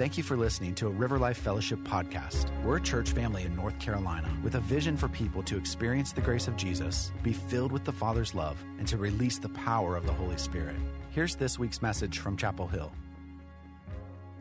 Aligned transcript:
Thank 0.00 0.16
you 0.16 0.24
for 0.24 0.34
listening 0.34 0.74
to 0.76 0.86
a 0.86 0.90
River 0.90 1.18
Life 1.18 1.36
Fellowship 1.36 1.78
podcast. 1.80 2.48
We're 2.64 2.78
a 2.78 2.80
church 2.80 3.10
family 3.10 3.42
in 3.42 3.54
North 3.54 3.78
Carolina 3.78 4.34
with 4.42 4.54
a 4.54 4.60
vision 4.60 4.96
for 4.96 5.08
people 5.08 5.42
to 5.42 5.58
experience 5.58 6.12
the 6.12 6.22
grace 6.22 6.48
of 6.48 6.56
Jesus, 6.56 7.12
be 7.22 7.34
filled 7.34 7.70
with 7.70 7.84
the 7.84 7.92
Father's 7.92 8.34
love, 8.34 8.56
and 8.78 8.88
to 8.88 8.96
release 8.96 9.36
the 9.38 9.50
power 9.50 9.96
of 9.96 10.06
the 10.06 10.12
Holy 10.14 10.38
Spirit. 10.38 10.76
Here's 11.10 11.34
this 11.34 11.58
week's 11.58 11.82
message 11.82 12.18
from 12.18 12.38
Chapel 12.38 12.66
Hill. 12.66 12.90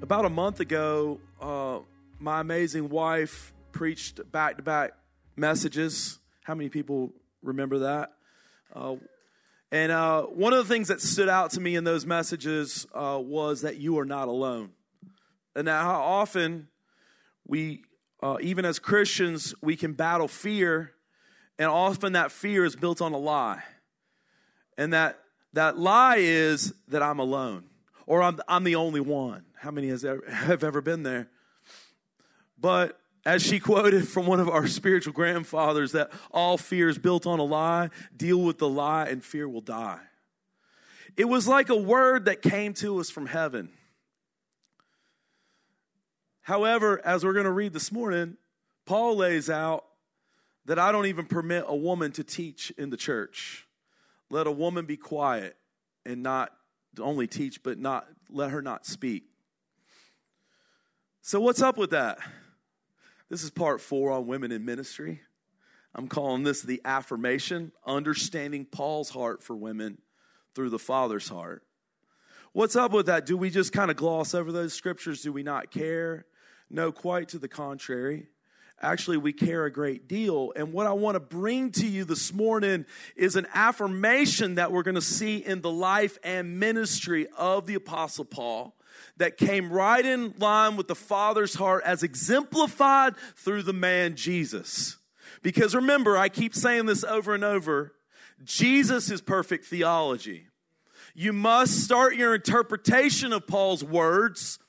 About 0.02 0.24
a 0.24 0.30
month 0.30 0.62
ago, 0.62 1.20
uh, 1.42 1.80
my 2.20 2.40
amazing 2.40 2.88
wife 2.88 3.54
preached 3.74 4.32
back 4.32 4.56
to 4.56 4.64
back 4.64 4.92
messages. 5.36 6.20
How 6.42 6.56
many 6.56 6.70
people 6.70 7.12
remember 7.44 7.80
that? 7.80 8.14
Uh, 8.74 8.96
and 9.74 9.92
uh, 9.92 10.22
one 10.22 10.54
of 10.54 10.66
the 10.66 10.74
things 10.74 10.88
that 10.88 11.02
stood 11.02 11.28
out 11.28 11.52
to 11.52 11.60
me 11.60 11.76
in 11.76 11.84
those 11.84 12.06
messages 12.06 12.88
uh, 12.94 13.20
was 13.22 13.64
that 13.64 13.76
you 13.76 14.00
are 14.00 14.06
not 14.06 14.30
alone. 14.30 14.70
And 15.60 15.68
how 15.68 16.02
often 16.02 16.70
we, 17.46 17.84
uh, 18.24 18.38
even 18.40 18.64
as 18.64 18.80
Christians, 18.80 19.54
we 19.62 19.76
can 19.76 19.92
battle 19.92 20.30
fear, 20.30 20.94
and 21.58 21.68
often 21.68 22.14
that 22.14 22.32
fear 22.32 22.64
is 22.64 22.78
built 22.78 23.02
on 23.02 23.12
a 23.12 23.18
lie. 23.18 23.62
And 24.78 24.94
that, 24.94 25.20
that 25.52 25.78
lie 25.78 26.16
is 26.20 26.74
that 26.88 27.04
I'm 27.04 27.20
alone, 27.20 27.66
or 28.08 28.24
I'm, 28.24 28.40
I'm 28.48 28.64
the 28.64 28.76
only 28.76 29.02
one. 29.02 29.44
How 29.58 29.70
many 29.70 29.90
has 29.90 30.06
ever, 30.06 30.24
have 30.32 30.64
ever 30.64 30.80
been 30.80 31.04
there? 31.04 31.28
But 32.58 32.98
as 33.26 33.44
she 33.44 33.60
quoted 33.60 34.08
from 34.08 34.28
one 34.28 34.40
of 34.40 34.48
our 34.48 34.66
spiritual 34.66 35.12
grandfathers, 35.12 35.92
that 35.92 36.10
all 36.32 36.58
fear 36.58 36.88
is 36.88 36.98
built 36.98 37.28
on 37.28 37.40
a 37.40 37.44
lie, 37.44 37.90
deal 38.16 38.42
with 38.42 38.60
the 38.60 38.70
lie, 38.70 39.08
and 39.08 39.22
fear 39.22 39.50
will 39.50 39.60
die. 39.60 40.00
It 41.18 41.26
was 41.26 41.50
like 41.50 41.68
a 41.68 41.76
word 41.76 42.26
that 42.26 42.42
came 42.42 42.74
to 42.76 43.02
us 43.02 43.10
from 43.10 43.26
heaven. 43.26 43.74
However, 46.50 47.00
as 47.06 47.24
we're 47.24 47.34
going 47.34 47.46
to 47.46 47.52
read 47.52 47.74
this 47.74 47.92
morning, 47.92 48.36
Paul 48.88 49.18
lays 49.18 49.52
out 49.52 49.86
that 50.66 50.80
I 50.80 50.92
don't 50.92 51.06
even 51.06 51.28
permit 51.28 51.64
a 51.68 51.76
woman 51.76 52.12
to 52.14 52.24
teach 52.24 52.72
in 52.72 52.90
the 52.90 52.98
church. 52.98 53.68
Let 54.32 54.48
a 54.48 54.52
woman 54.52 54.88
be 54.88 54.98
quiet 54.98 55.58
and 56.08 56.24
not 56.24 56.52
only 57.00 57.28
teach, 57.28 57.62
but 57.62 57.78
not 57.78 58.08
let 58.32 58.50
her 58.50 58.64
not 58.64 58.88
speak. 58.88 59.26
So, 61.22 61.40
what's 61.40 61.62
up 61.62 61.78
with 61.78 61.92
that? 61.92 62.18
This 63.30 63.44
is 63.44 63.52
part 63.52 63.80
four 63.80 64.10
on 64.10 64.26
women 64.26 64.52
in 64.52 64.66
ministry. 64.66 65.22
I'm 65.94 66.08
calling 66.08 66.42
this 66.42 66.64
the 66.64 66.82
affirmation, 66.84 67.74
understanding 67.86 68.66
Paul's 68.66 69.12
heart 69.12 69.44
for 69.44 69.56
women 69.56 70.00
through 70.56 70.72
the 70.72 70.80
Father's 70.80 71.30
heart. 71.30 71.62
What's 72.54 72.76
up 72.76 72.92
with 72.92 73.06
that? 73.06 73.28
Do 73.28 73.38
we 73.38 73.52
just 73.52 73.72
kind 73.72 73.92
of 73.92 73.98
gloss 73.98 74.34
over 74.34 74.52
those 74.52 74.74
scriptures? 74.74 75.22
Do 75.22 75.32
we 75.32 75.44
not 75.44 75.70
care? 75.70 76.26
No, 76.70 76.92
quite 76.92 77.30
to 77.30 77.40
the 77.40 77.48
contrary. 77.48 78.28
Actually, 78.82 79.18
we 79.18 79.34
care 79.34 79.66
a 79.66 79.72
great 79.72 80.08
deal. 80.08 80.54
And 80.56 80.72
what 80.72 80.88
I 80.88 80.94
want 80.94 81.16
to 81.16 81.20
bring 81.20 81.72
to 81.74 81.88
you 81.88 82.06
this 82.06 82.32
morning 82.32 82.86
is 83.16 83.36
an 83.36 83.48
affirmation 83.54 84.56
that 84.56 84.72
we're 84.72 84.84
going 84.84 84.96
to 84.96 85.02
see 85.02 85.38
in 85.38 85.62
the 85.62 85.72
life 85.72 86.18
and 86.24 86.60
ministry 86.60 87.28
of 87.38 87.68
the 87.68 87.76
Apostle 87.76 88.24
Paul 88.24 88.76
that 89.18 89.38
came 89.38 89.72
right 89.72 90.06
in 90.06 90.34
line 90.38 90.78
with 90.78 90.88
the 90.88 90.96
Father's 90.96 91.56
heart 91.56 91.84
as 91.86 92.04
exemplified 92.04 93.16
through 93.36 93.64
the 93.64 93.74
man 93.74 94.16
Jesus. 94.16 94.98
Because 95.42 95.76
remember, 95.76 96.18
I 96.18 96.30
keep 96.30 96.56
saying 96.56 96.86
this 96.86 97.04
over 97.04 97.34
and 97.36 97.44
over 97.44 97.94
Jesus 98.44 99.12
is 99.12 99.20
perfect 99.20 99.66
theology. 99.66 100.48
You 101.14 101.34
must 101.34 101.84
start 101.84 102.16
your 102.16 102.34
interpretation 102.34 103.34
of 103.34 103.46
Paul's 103.46 103.84
words 103.84 104.60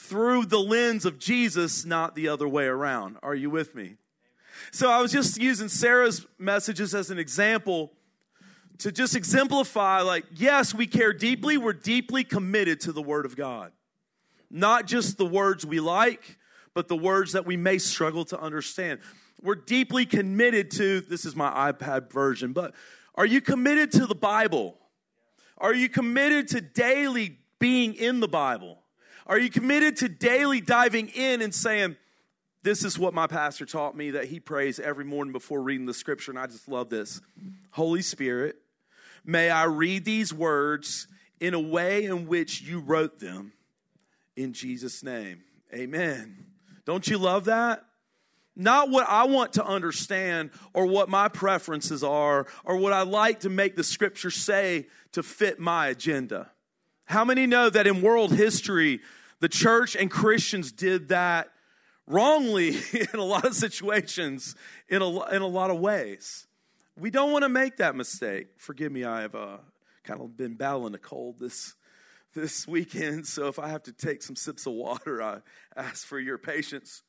through 0.00 0.46
the 0.46 0.58
lens 0.58 1.04
of 1.04 1.18
Jesus, 1.18 1.84
not 1.84 2.14
the 2.14 2.28
other 2.28 2.48
way 2.48 2.64
around. 2.64 3.18
Are 3.22 3.34
you 3.34 3.50
with 3.50 3.74
me? 3.74 3.96
So 4.72 4.90
I 4.90 5.00
was 5.00 5.12
just 5.12 5.40
using 5.40 5.68
Sarah's 5.68 6.26
messages 6.38 6.94
as 6.94 7.10
an 7.10 7.18
example 7.18 7.92
to 8.78 8.90
just 8.90 9.14
exemplify 9.14 10.00
like, 10.00 10.24
yes, 10.34 10.74
we 10.74 10.86
care 10.86 11.12
deeply, 11.12 11.58
we're 11.58 11.74
deeply 11.74 12.24
committed 12.24 12.80
to 12.80 12.92
the 12.92 13.02
Word 13.02 13.26
of 13.26 13.36
God. 13.36 13.72
Not 14.50 14.86
just 14.86 15.18
the 15.18 15.26
words 15.26 15.66
we 15.66 15.80
like, 15.80 16.38
but 16.74 16.88
the 16.88 16.96
words 16.96 17.32
that 17.32 17.46
we 17.46 17.56
may 17.56 17.78
struggle 17.78 18.24
to 18.26 18.40
understand. 18.40 19.00
We're 19.42 19.54
deeply 19.54 20.06
committed 20.06 20.70
to, 20.72 21.02
this 21.02 21.24
is 21.24 21.36
my 21.36 21.72
iPad 21.72 22.10
version, 22.10 22.52
but 22.52 22.74
are 23.14 23.26
you 23.26 23.40
committed 23.40 23.92
to 23.92 24.06
the 24.06 24.14
Bible? 24.14 24.76
Are 25.58 25.74
you 25.74 25.88
committed 25.88 26.48
to 26.48 26.60
daily 26.60 27.38
being 27.58 27.94
in 27.94 28.20
the 28.20 28.28
Bible? 28.28 28.79
Are 29.30 29.38
you 29.38 29.48
committed 29.48 29.98
to 29.98 30.08
daily 30.08 30.60
diving 30.60 31.06
in 31.06 31.40
and 31.40 31.54
saying, 31.54 31.94
This 32.64 32.84
is 32.84 32.98
what 32.98 33.14
my 33.14 33.28
pastor 33.28 33.64
taught 33.64 33.96
me 33.96 34.10
that 34.10 34.24
he 34.24 34.40
prays 34.40 34.80
every 34.80 35.04
morning 35.04 35.30
before 35.30 35.62
reading 35.62 35.86
the 35.86 35.94
scripture? 35.94 36.32
And 36.32 36.38
I 36.38 36.48
just 36.48 36.66
love 36.66 36.90
this. 36.90 37.20
Holy 37.70 38.02
Spirit, 38.02 38.56
may 39.24 39.48
I 39.48 39.66
read 39.66 40.04
these 40.04 40.34
words 40.34 41.06
in 41.38 41.54
a 41.54 41.60
way 41.60 42.06
in 42.06 42.26
which 42.26 42.60
you 42.62 42.80
wrote 42.80 43.20
them 43.20 43.52
in 44.34 44.52
Jesus' 44.52 45.04
name. 45.04 45.44
Amen. 45.72 46.46
Don't 46.84 47.06
you 47.06 47.16
love 47.16 47.44
that? 47.44 47.84
Not 48.56 48.90
what 48.90 49.08
I 49.08 49.26
want 49.26 49.52
to 49.52 49.64
understand 49.64 50.50
or 50.74 50.86
what 50.86 51.08
my 51.08 51.28
preferences 51.28 52.02
are 52.02 52.48
or 52.64 52.76
what 52.78 52.92
I 52.92 53.02
like 53.02 53.40
to 53.40 53.48
make 53.48 53.76
the 53.76 53.84
scripture 53.84 54.32
say 54.32 54.88
to 55.12 55.22
fit 55.22 55.60
my 55.60 55.86
agenda. 55.86 56.50
How 57.04 57.24
many 57.24 57.46
know 57.46 57.70
that 57.70 57.86
in 57.86 58.02
world 58.02 58.32
history, 58.32 59.00
the 59.40 59.48
church 59.48 59.96
and 59.96 60.10
Christians 60.10 60.70
did 60.70 61.08
that 61.08 61.50
wrongly 62.06 62.68
in 62.92 63.18
a 63.18 63.24
lot 63.24 63.44
of 63.44 63.54
situations, 63.54 64.54
in 64.88 65.02
a, 65.02 65.28
in 65.30 65.42
a 65.42 65.46
lot 65.46 65.70
of 65.70 65.78
ways. 65.78 66.46
We 66.98 67.10
don't 67.10 67.32
want 67.32 67.44
to 67.44 67.48
make 67.48 67.78
that 67.78 67.96
mistake. 67.96 68.48
Forgive 68.58 68.92
me, 68.92 69.04
I 69.04 69.22
have 69.22 69.34
uh, 69.34 69.58
kind 70.04 70.20
of 70.20 70.36
been 70.36 70.54
battling 70.54 70.94
a 70.94 70.98
cold 70.98 71.38
this, 71.38 71.74
this 72.34 72.68
weekend, 72.68 73.26
so 73.26 73.48
if 73.48 73.58
I 73.58 73.68
have 73.68 73.84
to 73.84 73.92
take 73.92 74.22
some 74.22 74.36
sips 74.36 74.66
of 74.66 74.74
water, 74.74 75.22
I 75.22 75.38
ask 75.74 76.06
for 76.06 76.18
your 76.18 76.36
patience. 76.36 77.02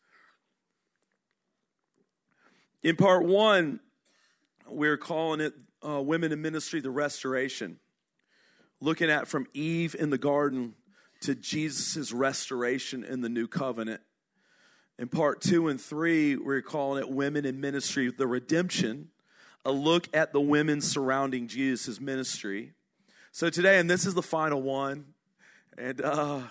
In 2.84 2.96
part 2.96 3.26
one, 3.26 3.80
we're 4.68 4.98
calling 4.98 5.42
it 5.42 5.54
uh, 5.86 6.02
Women 6.02 6.32
in 6.32 6.42
Ministry, 6.42 6.80
the 6.80 6.90
Restoration. 6.90 7.78
Looking 8.80 9.12
at 9.12 9.28
from 9.28 9.46
Eve 9.54 9.96
in 10.00 10.10
the 10.10 10.18
garden 10.18 10.74
to 11.22 11.36
Jesus' 11.36 12.12
restoration 12.12 13.04
in 13.04 13.22
the 13.22 13.30
new 13.30 13.48
covenant. 13.48 14.02
In 15.00 15.08
part 15.08 15.42
two 15.42 15.68
and 15.68 15.80
three, 15.80 16.36
we're 16.36 16.62
calling 16.62 17.02
it 17.02 17.10
Women 17.10 17.46
in 17.46 17.60
Ministry, 17.60 18.12
the 18.12 18.28
Redemption, 18.28 19.10
a 19.66 19.72
look 19.72 20.08
at 20.14 20.34
the 20.34 20.42
women 20.42 20.82
surrounding 20.82 21.48
Jesus' 21.48 22.00
ministry. 22.00 22.74
So 23.32 23.50
today, 23.50 23.80
and 23.80 23.90
this 23.90 24.06
is 24.06 24.14
the 24.14 24.22
final 24.22 24.62
one, 24.62 25.06
and 25.78 26.02
uh, 26.02 26.42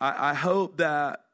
I, 0.00 0.30
I 0.30 0.34
hope 0.34 0.76
that 0.76 1.24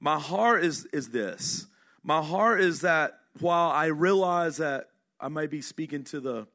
my 0.00 0.18
heart 0.18 0.64
is, 0.64 0.86
is 0.86 1.10
this. 1.10 1.66
My 2.02 2.20
heart 2.20 2.60
is 2.60 2.80
that 2.80 3.20
while 3.38 3.70
I 3.70 3.86
realize 3.86 4.56
that 4.56 4.88
I 5.20 5.28
may 5.28 5.46
be 5.46 5.62
speaking 5.62 6.04
to 6.04 6.20
the, 6.20 6.46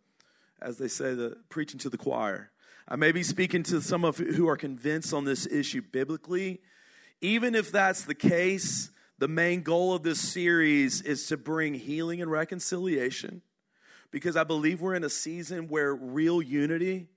as 0.62 0.78
they 0.78 0.90
say, 0.90 1.14
the 1.14 1.38
preaching 1.50 1.80
to 1.80 1.90
the 1.90 1.98
choir, 1.98 2.52
I 2.90 2.96
may 2.96 3.12
be 3.12 3.24
speaking 3.24 3.64
to 3.64 3.82
some 3.82 4.06
of 4.06 4.18
who 4.18 4.48
are 4.48 4.56
convinced 4.56 5.14
on 5.14 5.26
this 5.26 5.46
issue 5.46 5.82
biblically. 5.82 6.62
Even 7.20 7.54
if 7.54 7.70
that's 7.72 8.04
the 8.04 8.16
case, 8.16 8.92
the 9.18 9.28
main 9.28 9.62
goal 9.62 9.94
of 9.94 10.04
this 10.04 10.22
series 10.22 11.02
is 11.02 11.28
to 11.28 11.38
bring 11.38 11.74
healing 11.74 12.22
and 12.22 12.32
reconciliation 12.32 13.42
because 14.10 14.38
I 14.38 14.46
believe 14.46 14.80
we're 14.80 14.96
in 14.96 15.04
a 15.04 15.10
season 15.10 15.68
where 15.68 15.94
real 15.94 16.42
unity 16.42 17.08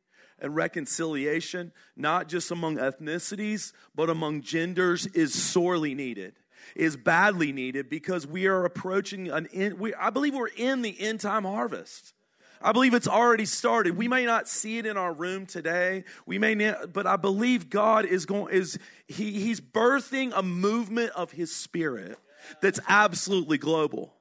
and 0.41 0.57
reconciliation, 0.57 1.71
not 1.95 2.29
just 2.29 2.51
among 2.51 2.79
ethnicities, 2.79 3.73
but 3.95 4.11
among 4.11 4.43
genders, 4.43 5.07
is 5.07 5.41
sorely 5.41 5.95
needed, 5.95 6.35
is 6.75 6.97
badly 6.97 7.53
needed 7.53 7.89
because 7.89 8.27
we 8.27 8.47
are 8.47 8.65
approaching 8.65 9.31
an, 9.31 9.47
end. 9.53 9.79
we, 9.79 9.95
I 9.95 10.11
believe 10.11 10.35
we're 10.35 10.49
in 10.49 10.83
the 10.83 10.99
end 10.99 11.21
time 11.21 11.45
harvest. 11.45 12.13
I 12.63 12.73
believe 12.73 12.93
it's 12.93 13.09
already 13.09 13.47
started. 13.47 13.97
We 13.97 14.07
may 14.07 14.27
not 14.27 14.47
see 14.47 14.79
it 14.79 14.85
in 14.85 14.97
our 14.99 15.13
room 15.13 15.47
today. 15.47 16.05
We 16.27 16.39
may 16.39 16.55
not, 16.55 16.93
but 16.93 17.07
I 17.07 17.17
believe 17.17 17.71
God 17.71 18.05
is 18.05 18.27
going 18.27 18.55
is 18.55 18.79
he 19.09 19.33
he's 19.33 19.61
birthing 19.61 20.33
a 20.35 20.43
movement 20.43 21.13
of 21.13 21.33
his 21.33 21.55
spirit 21.55 22.19
that's 22.61 22.79
absolutely 22.89 23.57
global. 23.57 24.15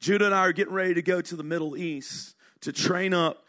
Judah 0.00 0.26
and 0.26 0.34
I 0.34 0.40
are 0.40 0.52
getting 0.52 0.74
ready 0.74 0.94
to 0.94 1.02
go 1.02 1.22
to 1.22 1.34
the 1.36 1.42
Middle 1.42 1.76
East 1.78 2.34
to 2.60 2.72
train 2.72 3.14
up 3.14 3.46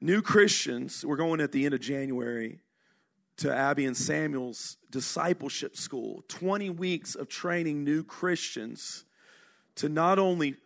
new 0.00 0.20
Christians. 0.20 1.04
We're 1.04 1.16
going 1.16 1.40
at 1.40 1.52
the 1.52 1.64
end 1.64 1.74
of 1.74 1.80
January 1.80 2.58
to 3.36 3.54
Abby 3.54 3.86
and 3.86 3.96
Samuel's 3.96 4.78
discipleship 4.90 5.76
school. 5.76 6.24
20 6.26 6.70
weeks 6.70 7.14
of 7.14 7.28
training 7.28 7.84
new 7.84 8.02
Christians 8.02 9.04
to 9.76 9.88
not 9.88 10.18
only 10.18 10.56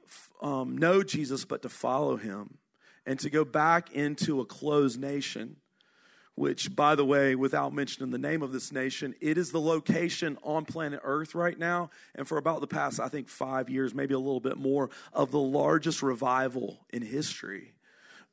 um, 0.41 0.77
know 0.77 1.03
Jesus, 1.03 1.45
but 1.45 1.63
to 1.63 1.69
follow 1.69 2.17
him 2.17 2.59
and 3.07 3.19
to 3.21 3.31
go 3.31 3.45
back 3.45 3.93
into 3.93 4.41
a 4.41 4.45
closed 4.45 5.01
nation 5.01 5.57
which, 6.39 6.75
by 6.77 6.95
the 6.95 7.05
way, 7.05 7.35
without 7.35 7.75
mentioning 7.75 8.11
the 8.11 8.19
name 8.19 8.43
of 8.43 8.53
this 8.53 8.71
nation, 8.71 9.13
it 9.21 9.37
is 9.37 9.51
the 9.51 9.61
location 9.61 10.39
on 10.45 10.65
planet 10.65 11.01
Earth 11.03 11.35
right 11.35 11.59
now, 11.59 11.91
and 12.15 12.29
for 12.29 12.39
about 12.39 12.61
the 12.61 12.67
past, 12.69 13.01
I 13.01 13.09
think, 13.09 13.29
five 13.29 13.69
years, 13.69 13.93
maybe 13.93 14.15
a 14.15 14.21
little 14.21 14.41
bit 14.41 14.57
more, 14.57 14.89
of 15.13 15.33
the 15.33 15.41
largest 15.41 16.01
revival 16.01 16.87
in 16.91 17.03
history. 17.03 17.75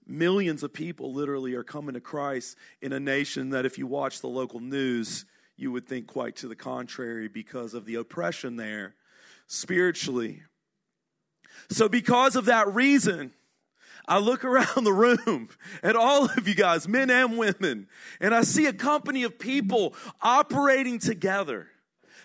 Millions 0.06 0.62
of 0.62 0.72
people 0.72 1.14
literally 1.14 1.56
are 1.56 1.64
coming 1.64 1.96
to 1.96 2.00
Christ 2.00 2.56
in 2.80 2.94
a 2.94 3.00
nation 3.00 3.50
that, 3.50 3.66
if 3.66 3.80
you 3.80 3.88
watch 3.88 4.22
the 4.22 4.28
local 4.28 4.60
news, 4.60 5.26
you 5.58 5.72
would 5.72 5.88
think 5.88 6.06
quite 6.06 6.36
to 6.38 6.48
the 6.48 6.56
contrary 6.56 7.28
because 7.28 7.74
of 7.74 7.86
the 7.86 7.96
oppression 7.96 8.56
there 8.56 8.94
spiritually. 9.48 10.44
So, 11.70 11.90
because 11.90 12.36
of 12.36 12.46
that 12.46 12.74
reason, 12.74 13.32
I 14.08 14.20
look 14.20 14.44
around 14.46 14.84
the 14.84 14.94
room 14.94 15.50
at 15.84 15.96
all 15.96 16.26
of 16.26 16.48
you 16.48 16.56
guys, 16.56 16.88
men 16.88 17.10
and 17.10 17.38
women, 17.38 17.88
and 18.20 18.34
I 18.34 18.42
see 18.42 18.66
a 18.68 18.74
company 18.74 19.24
of 19.24 19.40
people 19.40 19.96
operating 20.22 21.00
together, 21.00 21.68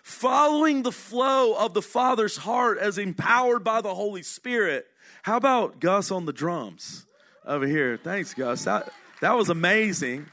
following 0.02 0.82
the 0.82 0.92
flow 0.92 1.54
of 1.54 1.74
the 1.74 1.82
Father's 1.82 2.38
heart 2.38 2.78
as 2.78 2.98
empowered 2.98 3.64
by 3.64 3.80
the 3.80 3.94
Holy 3.94 4.22
Spirit. 4.22 4.86
How 5.22 5.36
about 5.36 5.80
Gus 5.80 6.10
on 6.10 6.26
the 6.26 6.32
drums 6.32 7.06
over 7.44 7.66
here? 7.66 7.98
Thanks, 8.02 8.34
Gus. 8.34 8.64
That, 8.64 8.92
that 9.20 9.36
was 9.36 9.48
amazing. 9.48 10.26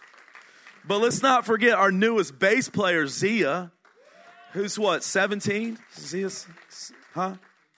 But 0.85 0.99
let's 0.99 1.21
not 1.21 1.45
forget 1.45 1.77
our 1.77 1.91
newest 1.91 2.39
bass 2.39 2.69
player, 2.69 3.07
Zia, 3.07 3.71
who's 4.53 4.79
what, 4.79 5.03
17? 5.03 5.77
Zia's, 5.93 6.47
huh? 7.13 7.35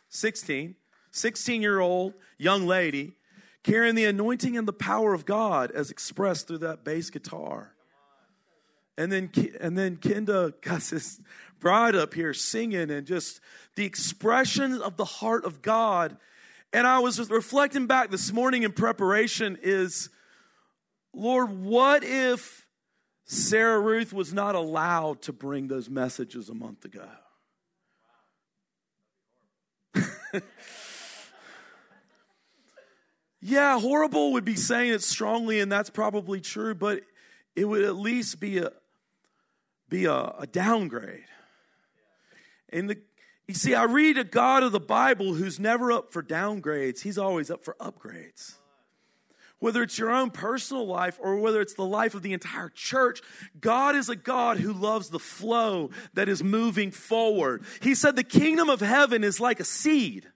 16. 0.10 0.76
16 1.12 1.62
year 1.62 1.80
old 1.80 2.14
young 2.38 2.66
lady 2.68 3.14
carrying 3.64 3.96
the 3.96 4.06
anointing 4.06 4.58
and 4.58 4.68
the 4.68 4.74
power 4.74 5.14
of 5.14 5.26
God 5.26 5.72
as 5.72 5.92
expressed 5.92 6.48
through 6.48 6.60
that 6.60 6.84
bass 6.84 7.10
guitar. 7.10 7.74
And 8.98 9.12
then, 9.12 9.32
and 9.62 9.78
then 9.78 9.98
Kenda 9.98 10.60
got 10.62 10.82
this 10.82 11.22
bride 11.60 11.96
up 11.96 12.14
here 12.14 12.34
singing 12.34 12.90
and 12.92 13.06
just 13.06 13.40
the 13.76 13.86
expression 13.86 14.82
of 14.82 14.98
the 14.98 15.06
heart 15.06 15.46
of 15.46 15.62
God. 15.62 16.18
And 16.74 16.86
I 16.86 17.00
was 17.00 17.30
reflecting 17.30 17.88
back 17.88 18.12
this 18.12 18.32
morning 18.32 18.64
in 18.64 18.72
preparation 18.72 19.58
is, 19.62 20.10
Lord, 21.14 21.50
what 21.50 22.04
if 22.04 22.66
Sarah 23.26 23.80
Ruth 23.80 24.12
was 24.12 24.34
not 24.34 24.56
allowed 24.56 25.22
to 25.24 25.34
bring 25.34 25.68
those 25.68 25.90
messages 25.90 26.50
a 26.50 26.54
month 26.54 26.86
ago? 26.86 27.08
Yeah, 33.42 33.80
horrible 33.80 34.34
would 34.34 34.46
be 34.46 34.56
saying 34.56 34.92
it 34.92 35.04
strongly, 35.04 35.60
and 35.60 35.72
that's 35.72 35.90
probably 35.90 36.42
true, 36.42 36.76
but 36.76 37.02
it 37.56 37.66
would 37.66 37.84
at 37.84 37.96
least 37.96 38.40
be 38.40 38.58
a 38.58 38.72
be 39.88 40.06
a, 40.06 40.34
a 40.40 40.48
downgrade. 40.48 41.26
And 42.70 42.90
the 42.90 42.98
you 43.48 43.56
see, 43.56 43.74
I 43.74 43.86
read 43.86 44.20
a 44.20 44.24
God 44.24 44.62
of 44.62 44.72
the 44.72 44.80
Bible 44.80 45.34
who's 45.34 45.60
never 45.60 45.92
up 45.92 46.14
for 46.14 46.22
downgrades, 46.22 47.02
he's 47.02 47.18
always 47.18 47.50
up 47.50 47.66
for 47.66 47.76
upgrades. 47.80 48.58
Whether 49.58 49.84
it's 49.84 49.98
your 49.98 50.12
own 50.12 50.30
personal 50.30 50.86
life 50.86 51.18
or 51.20 51.36
whether 51.38 51.60
it's 51.60 51.74
the 51.74 51.84
life 51.84 52.14
of 52.14 52.22
the 52.22 52.32
entire 52.32 52.70
church, 52.70 53.22
God 53.60 53.96
is 53.96 54.08
a 54.08 54.16
God 54.16 54.60
who 54.60 54.72
loves 54.72 55.10
the 55.10 55.20
flow 55.20 55.90
that 56.14 56.30
is 56.30 56.44
moving 56.44 56.92
forward. 56.92 57.64
He 57.82 57.94
said 57.94 58.16
the 58.16 58.24
kingdom 58.24 58.70
of 58.70 58.80
heaven 58.80 59.24
is 59.24 59.42
like 59.42 59.60
a 59.60 59.66
seed 59.66 60.28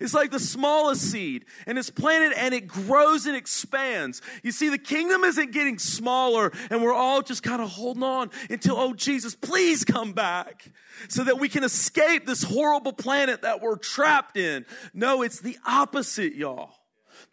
it's 0.00 0.14
like 0.14 0.30
the 0.30 0.40
smallest 0.40 1.02
seed, 1.02 1.44
and 1.66 1.78
it's 1.78 1.90
planted 1.90 2.32
and 2.36 2.54
it 2.54 2.66
grows 2.66 3.26
and 3.26 3.36
expands. 3.36 4.22
You 4.42 4.50
see, 4.50 4.70
the 4.70 4.78
kingdom 4.78 5.24
isn't 5.24 5.52
getting 5.52 5.78
smaller, 5.78 6.50
and 6.70 6.82
we're 6.82 6.94
all 6.94 7.22
just 7.22 7.42
kind 7.42 7.60
of 7.60 7.68
holding 7.68 8.02
on 8.02 8.30
until, 8.48 8.76
oh, 8.76 8.94
Jesus, 8.94 9.34
please 9.34 9.84
come 9.84 10.12
back 10.12 10.70
so 11.08 11.22
that 11.24 11.38
we 11.38 11.48
can 11.48 11.62
escape 11.64 12.26
this 12.26 12.42
horrible 12.42 12.92
planet 12.92 13.42
that 13.42 13.60
we're 13.60 13.76
trapped 13.76 14.36
in. 14.36 14.64
No, 14.94 15.22
it's 15.22 15.40
the 15.40 15.58
opposite, 15.66 16.34
y'all. 16.34 16.72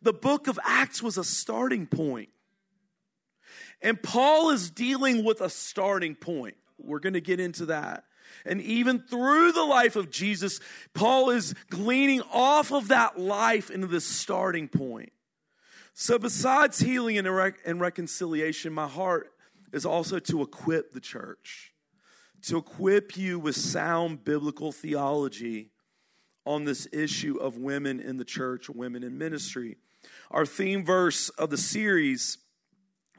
The 0.02 0.14
book 0.14 0.48
of 0.48 0.60
Acts 0.64 1.02
was 1.02 1.18
a 1.18 1.24
starting 1.24 1.88
point. 1.88 2.30
And 3.82 4.02
Paul 4.02 4.50
is 4.50 4.70
dealing 4.70 5.24
with 5.24 5.40
a 5.40 5.50
starting 5.50 6.16
point. 6.16 6.56
We're 6.78 7.00
going 7.00 7.14
to 7.14 7.22
get 7.22 7.40
into 7.40 7.68
that. 7.68 8.04
And 8.46 8.62
even 8.62 9.00
through 9.00 9.52
the 9.52 9.64
life 9.64 9.96
of 9.96 10.10
Jesus, 10.10 10.60
Paul 10.94 11.30
is 11.30 11.54
gleaning 11.70 12.22
off 12.34 12.72
of 12.72 12.90
that 12.90 13.20
life 13.20 13.70
into 13.70 13.88
this 13.88 14.06
starting 14.06 14.68
point. 14.68 15.12
So, 15.94 16.20
besides 16.20 16.80
healing 16.80 17.18
and, 17.18 17.36
rec- 17.36 17.60
and 17.66 17.82
reconciliation, 17.82 18.72
my 18.72 18.88
heart 18.88 19.32
is 19.74 19.86
also 19.86 20.20
to 20.20 20.42
equip 20.42 20.92
the 20.92 21.00
church, 21.00 21.74
to 22.44 22.58
equip 22.58 23.18
you 23.18 23.40
with 23.40 23.56
sound 23.56 24.24
biblical 24.24 24.72
theology 24.72 25.72
on 26.46 26.66
this 26.66 26.88
issue 26.94 27.38
of 27.38 27.58
women 27.58 28.00
in 28.00 28.18
the 28.18 28.24
church, 28.24 28.70
women 28.70 29.04
in 29.04 29.18
ministry. 29.18 29.78
Our 30.32 30.46
theme 30.46 30.86
verse 30.86 31.30
of 31.30 31.50
the 31.50 31.58
series, 31.58 32.38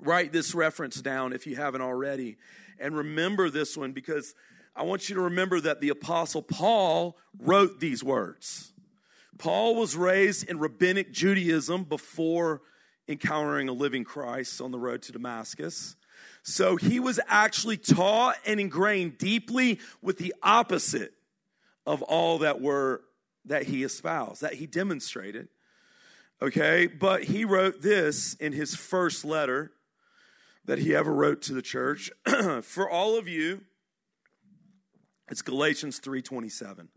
write 0.00 0.32
this 0.32 0.54
reference 0.54 1.00
down 1.00 1.32
if 1.32 1.46
you 1.46 1.56
haven't 1.56 1.82
already, 1.82 2.36
and 2.78 2.96
remember 2.96 3.50
this 3.50 3.76
one 3.76 3.92
because 3.92 4.34
I 4.78 4.82
want 4.84 5.08
you 5.08 5.16
to 5.16 5.22
remember 5.22 5.60
that 5.60 5.80
the 5.80 5.88
Apostle 5.88 6.40
Paul 6.40 7.18
wrote 7.36 7.80
these 7.80 8.04
words. 8.04 8.72
Paul 9.36 9.74
was 9.74 9.96
raised 9.96 10.48
in 10.48 10.60
rabbinic 10.60 11.12
Judaism 11.12 11.82
before 11.82 12.62
encountering 13.08 13.68
a 13.68 13.72
living 13.72 14.04
Christ 14.04 14.60
on 14.60 14.70
the 14.70 14.78
road 14.78 15.02
to 15.02 15.12
Damascus. 15.12 15.96
So 16.44 16.76
he 16.76 17.00
was 17.00 17.18
actually 17.26 17.76
taught 17.76 18.36
and 18.46 18.60
ingrained 18.60 19.18
deeply 19.18 19.80
with 20.00 20.18
the 20.18 20.32
opposite 20.44 21.12
of 21.84 22.02
all 22.02 22.38
that 22.38 22.60
were 22.60 23.02
that 23.46 23.64
he 23.64 23.82
espoused, 23.82 24.42
that 24.42 24.54
he 24.54 24.66
demonstrated. 24.66 25.48
Okay, 26.40 26.86
but 26.86 27.24
he 27.24 27.44
wrote 27.44 27.82
this 27.82 28.34
in 28.34 28.52
his 28.52 28.76
first 28.76 29.24
letter 29.24 29.72
that 30.66 30.78
he 30.78 30.94
ever 30.94 31.12
wrote 31.12 31.42
to 31.42 31.52
the 31.52 31.62
church. 31.62 32.12
For 32.62 32.88
all 32.88 33.18
of 33.18 33.26
you 33.26 33.62
it's 35.30 35.42
Galatians 35.42 36.00
3:27. 36.00 36.88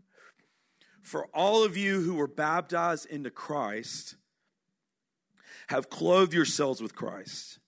For 1.02 1.26
all 1.34 1.64
of 1.64 1.76
you 1.76 2.00
who 2.02 2.14
were 2.14 2.28
baptized 2.28 3.06
into 3.06 3.30
Christ 3.30 4.16
have 5.68 5.90
clothed 5.90 6.32
yourselves 6.32 6.80
with 6.80 6.94
Christ. 6.94 7.58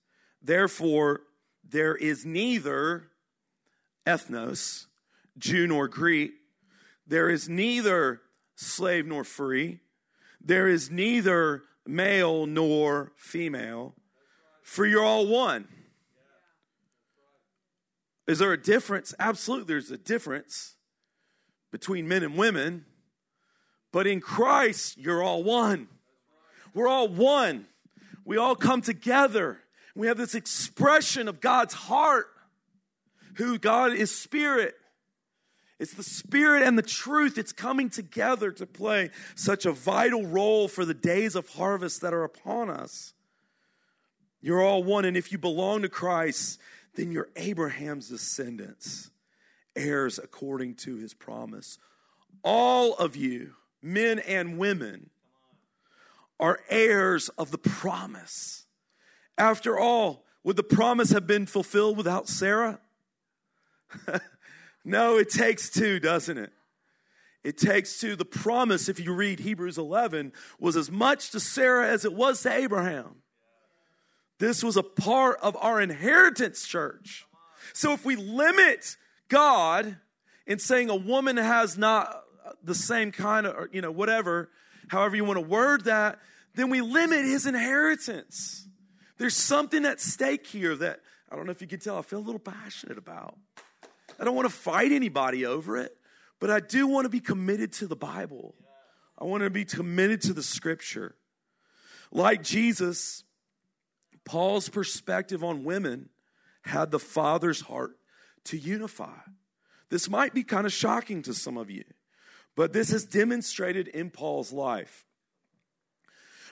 Therefore, 0.41 1.21
there 1.63 1.95
is 1.95 2.25
neither 2.25 3.11
ethnos, 4.05 4.85
Jew 5.37 5.67
nor 5.67 5.87
Greek, 5.87 6.33
there 7.05 7.29
is 7.29 7.49
neither 7.49 8.21
slave 8.55 9.05
nor 9.05 9.23
free, 9.23 9.81
there 10.39 10.67
is 10.67 10.89
neither 10.89 11.63
male 11.85 12.45
nor 12.45 13.13
female, 13.17 13.95
for 14.63 14.85
you're 14.85 15.03
all 15.03 15.27
one 15.27 15.67
is 18.27 18.39
there 18.39 18.53
a 18.53 18.61
difference? 18.61 19.13
Absolutely, 19.19 19.67
there's 19.67 19.91
a 19.91 19.97
difference 19.97 20.75
between 21.71 22.07
men 22.07 22.23
and 22.23 22.37
women. 22.37 22.85
But 23.91 24.07
in 24.07 24.19
Christ, 24.19 24.97
you're 24.97 25.23
all 25.23 25.43
one. 25.43 25.87
We're 26.73 26.87
all 26.87 27.07
one. 27.07 27.67
We 28.25 28.37
all 28.37 28.55
come 28.55 28.81
together. 28.81 29.59
We 29.95 30.07
have 30.07 30.17
this 30.17 30.35
expression 30.35 31.27
of 31.27 31.39
God's 31.39 31.73
heart, 31.73 32.27
who 33.35 33.57
God 33.57 33.93
is 33.93 34.13
spirit. 34.13 34.75
It's 35.79 35.93
the 35.93 36.03
spirit 36.03 36.63
and 36.63 36.77
the 36.77 36.83
truth. 36.83 37.37
It's 37.37 37.51
coming 37.51 37.89
together 37.89 38.51
to 38.51 38.65
play 38.65 39.11
such 39.35 39.65
a 39.65 39.71
vital 39.71 40.25
role 40.25 40.67
for 40.67 40.85
the 40.85 40.93
days 40.93 41.35
of 41.35 41.49
harvest 41.49 42.01
that 42.01 42.13
are 42.13 42.23
upon 42.23 42.69
us. 42.69 43.13
You're 44.41 44.61
all 44.61 44.83
one. 44.83 45.05
And 45.05 45.17
if 45.17 45.31
you 45.31 45.37
belong 45.37 45.81
to 45.81 45.89
Christ, 45.89 46.59
then 46.95 47.11
you're 47.11 47.29
Abraham's 47.35 48.09
descendants, 48.09 49.11
heirs 49.75 50.19
according 50.19 50.75
to 50.75 50.95
his 50.97 51.13
promise. 51.13 51.77
All 52.43 52.95
of 52.95 53.15
you, 53.15 53.53
men 53.81 54.19
and 54.19 54.57
women, 54.57 55.09
are 56.39 56.59
heirs 56.69 57.29
of 57.37 57.51
the 57.51 57.57
promise. 57.57 58.65
After 59.37 59.77
all, 59.77 60.25
would 60.43 60.55
the 60.55 60.63
promise 60.63 61.11
have 61.11 61.27
been 61.27 61.45
fulfilled 61.45 61.97
without 61.97 62.27
Sarah? 62.27 62.79
no, 64.85 65.17
it 65.17 65.29
takes 65.29 65.69
two, 65.69 65.99
doesn't 65.99 66.37
it? 66.37 66.51
It 67.43 67.57
takes 67.57 67.99
two. 67.99 68.15
The 68.15 68.25
promise, 68.25 68.89
if 68.89 68.99
you 68.99 69.13
read 69.13 69.39
Hebrews 69.39 69.77
11, 69.77 70.33
was 70.59 70.75
as 70.75 70.89
much 70.89 71.29
to 71.31 71.39
Sarah 71.39 71.87
as 71.87 72.03
it 72.03 72.13
was 72.13 72.41
to 72.41 72.51
Abraham. 72.51 73.17
This 74.37 74.63
was 74.63 74.77
a 74.77 74.83
part 74.83 75.39
of 75.41 75.55
our 75.57 75.79
inheritance, 75.79 76.65
church. 76.67 77.25
So 77.73 77.93
if 77.93 78.05
we 78.05 78.15
limit 78.15 78.97
God 79.29 79.97
in 80.45 80.59
saying 80.59 80.89
a 80.89 80.95
woman 80.95 81.37
has 81.37 81.77
not 81.77 82.23
the 82.63 82.75
same 82.75 83.11
kind 83.11 83.47
of, 83.47 83.73
you 83.73 83.81
know, 83.81 83.91
whatever, 83.91 84.49
however 84.89 85.15
you 85.15 85.25
want 85.25 85.37
to 85.37 85.45
word 85.45 85.85
that, 85.85 86.19
then 86.53 86.69
we 86.69 86.81
limit 86.81 87.25
his 87.25 87.45
inheritance. 87.45 88.67
There's 89.17 89.35
something 89.35 89.85
at 89.85 89.99
stake 89.99 90.45
here 90.45 90.75
that 90.75 90.99
I 91.31 91.35
don't 91.35 91.45
know 91.45 91.51
if 91.51 91.61
you 91.61 91.67
can 91.67 91.79
tell, 91.79 91.97
I 91.97 92.01
feel 92.01 92.19
a 92.19 92.21
little 92.21 92.39
passionate 92.39 92.97
about. 92.97 93.37
I 94.19 94.23
don't 94.23 94.35
want 94.35 94.47
to 94.47 94.53
fight 94.53 94.91
anybody 94.91 95.45
over 95.45 95.77
it, 95.77 95.95
but 96.39 96.49
I 96.49 96.59
do 96.59 96.87
want 96.87 97.05
to 97.05 97.09
be 97.09 97.19
committed 97.19 97.73
to 97.73 97.87
the 97.87 97.95
Bible. 97.95 98.55
I 99.19 99.25
want 99.25 99.43
to 99.43 99.49
be 99.49 99.65
committed 99.65 100.21
to 100.23 100.33
the 100.33 100.43
scripture. 100.43 101.15
Like 102.11 102.41
Jesus, 102.41 103.24
Paul's 104.25 104.69
perspective 104.69 105.43
on 105.43 105.63
women 105.63 106.09
had 106.63 106.91
the 106.91 106.99
Father's 106.99 107.61
heart 107.61 107.97
to 108.45 108.57
unify. 108.57 109.17
This 109.89 110.09
might 110.09 110.33
be 110.33 110.43
kind 110.43 110.65
of 110.65 110.73
shocking 110.73 111.21
to 111.23 111.33
some 111.33 111.57
of 111.57 111.69
you, 111.69 111.83
but 112.55 112.73
this 112.73 112.91
is 112.91 113.05
demonstrated 113.05 113.87
in 113.87 114.09
Paul's 114.09 114.51
life. 114.51 115.05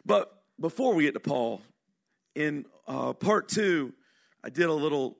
But 0.05 0.31
before 0.59 0.93
we 0.93 1.03
get 1.03 1.13
to 1.13 1.19
Paul, 1.19 1.61
in 2.35 2.65
uh, 2.87 3.13
part 3.13 3.49
two, 3.49 3.93
I 4.43 4.49
did 4.49 4.65
a 4.65 4.73
little 4.73 5.17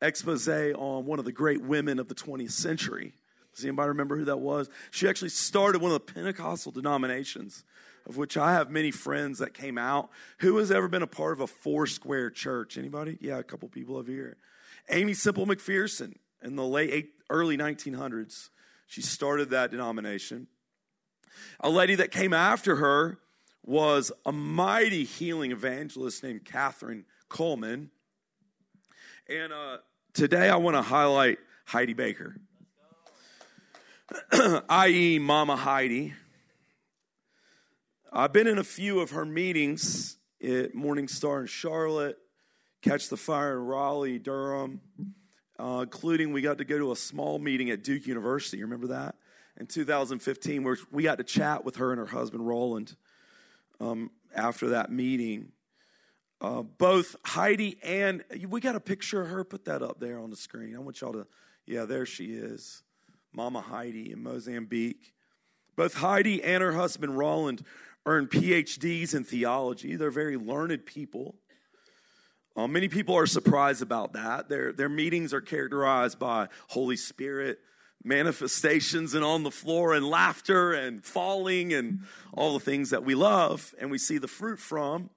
expose 0.00 0.48
on 0.48 1.06
one 1.06 1.18
of 1.18 1.24
the 1.24 1.32
great 1.32 1.62
women 1.62 1.98
of 1.98 2.08
the 2.08 2.14
20th 2.14 2.52
century. 2.52 3.14
Does 3.54 3.64
anybody 3.64 3.88
remember 3.88 4.16
who 4.16 4.24
that 4.24 4.38
was? 4.38 4.68
She 4.90 5.08
actually 5.08 5.28
started 5.28 5.82
one 5.82 5.92
of 5.92 6.06
the 6.06 6.12
Pentecostal 6.12 6.72
denominations, 6.72 7.64
of 8.06 8.16
which 8.16 8.36
I 8.36 8.52
have 8.52 8.70
many 8.70 8.90
friends 8.90 9.38
that 9.38 9.54
came 9.54 9.78
out. 9.78 10.10
Who 10.38 10.56
has 10.58 10.70
ever 10.70 10.88
been 10.88 11.02
a 11.02 11.06
part 11.06 11.32
of 11.32 11.40
a 11.40 11.46
four 11.46 11.86
square 11.86 12.30
church? 12.30 12.76
Anybody? 12.76 13.18
Yeah, 13.20 13.38
a 13.38 13.42
couple 13.42 13.68
people 13.68 13.96
over 13.96 14.10
here. 14.10 14.36
Aimee 14.90 15.14
Semple 15.14 15.46
McPherson 15.46 16.14
in 16.42 16.56
the 16.56 16.64
late 16.66 16.90
eight, 16.90 17.10
early 17.30 17.56
1900s. 17.56 18.50
She 18.86 19.00
started 19.02 19.50
that 19.50 19.70
denomination. 19.70 20.48
A 21.60 21.70
lady 21.70 21.94
that 21.94 22.10
came 22.10 22.32
after 22.32 22.76
her 22.76 23.18
was 23.64 24.12
a 24.26 24.32
mighty 24.32 25.04
healing 25.04 25.52
evangelist 25.52 26.22
named 26.22 26.44
Kathryn 26.44 27.04
Kuhlman. 27.30 27.88
And 29.28 29.52
uh, 29.52 29.78
today 30.12 30.50
I 30.50 30.56
want 30.56 30.76
to 30.76 30.82
highlight 30.82 31.38
Heidi 31.64 31.94
Baker, 31.94 32.36
i.e., 34.68 35.18
Mama 35.18 35.56
Heidi. 35.56 36.14
I've 38.14 38.34
been 38.34 38.46
in 38.46 38.58
a 38.58 38.64
few 38.64 39.00
of 39.00 39.12
her 39.12 39.24
meetings 39.24 40.18
at 40.44 40.74
Morning 40.74 41.08
Star 41.08 41.40
in 41.40 41.46
Charlotte, 41.46 42.18
Catch 42.82 43.08
the 43.08 43.16
Fire 43.16 43.56
in 43.56 43.64
Raleigh, 43.64 44.18
Durham, 44.18 44.82
uh, 45.58 45.80
including 45.84 46.30
we 46.34 46.42
got 46.42 46.58
to 46.58 46.64
go 46.66 46.76
to 46.76 46.92
a 46.92 46.96
small 46.96 47.38
meeting 47.38 47.70
at 47.70 47.82
Duke 47.82 48.06
University. 48.06 48.62
Remember 48.62 48.88
that? 48.88 49.14
In 49.58 49.66
2015, 49.66 50.62
where 50.62 50.76
we 50.90 51.04
got 51.04 51.16
to 51.18 51.24
chat 51.24 51.64
with 51.64 51.76
her 51.76 51.90
and 51.90 51.98
her 51.98 52.06
husband, 52.06 52.46
Rolland 52.46 52.96
um, 53.80 54.10
after 54.36 54.68
that 54.70 54.92
meeting. 54.92 55.52
Uh, 56.38 56.60
both 56.60 57.16
Heidi 57.24 57.78
and 57.82 58.24
we 58.46 58.60
got 58.60 58.76
a 58.76 58.80
picture 58.80 59.22
of 59.22 59.28
her. 59.28 59.42
Put 59.42 59.64
that 59.64 59.80
up 59.82 60.00
there 60.00 60.18
on 60.18 60.28
the 60.28 60.36
screen. 60.36 60.76
I 60.76 60.80
want 60.80 61.00
y'all 61.00 61.14
to, 61.14 61.26
yeah, 61.64 61.86
there 61.86 62.04
she 62.04 62.26
is, 62.26 62.82
Mama 63.32 63.62
Heidi 63.62 64.12
in 64.12 64.22
Mozambique. 64.22 65.14
Both 65.76 65.94
Heidi 65.94 66.42
and 66.42 66.62
her 66.62 66.72
husband 66.72 67.16
Rolland 67.16 67.64
earned 68.06 68.30
PhDs 68.30 69.14
in 69.14 69.24
theology. 69.24 69.96
They're 69.96 70.10
very 70.10 70.36
learned 70.36 70.84
people. 70.86 71.36
Uh, 72.56 72.66
many 72.66 72.88
people 72.88 73.16
are 73.16 73.26
surprised 73.26 73.82
about 73.82 74.12
that. 74.12 74.48
Their, 74.48 74.72
their 74.72 74.88
meetings 74.88 75.32
are 75.32 75.40
characterized 75.40 76.18
by 76.18 76.48
Holy 76.68 76.96
Spirit, 76.96 77.60
manifestations 78.04 79.14
and 79.14 79.24
on 79.24 79.42
the 79.42 79.50
floor 79.50 79.94
and 79.94 80.06
laughter 80.06 80.72
and 80.72 81.04
falling 81.04 81.72
and 81.72 82.00
all 82.34 82.54
the 82.54 82.64
things 82.64 82.90
that 82.90 83.04
we 83.04 83.14
love 83.14 83.74
and 83.80 83.90
we 83.90 83.98
see 83.98 84.18
the 84.18 84.28
fruit 84.28 84.58
from. 84.58 85.08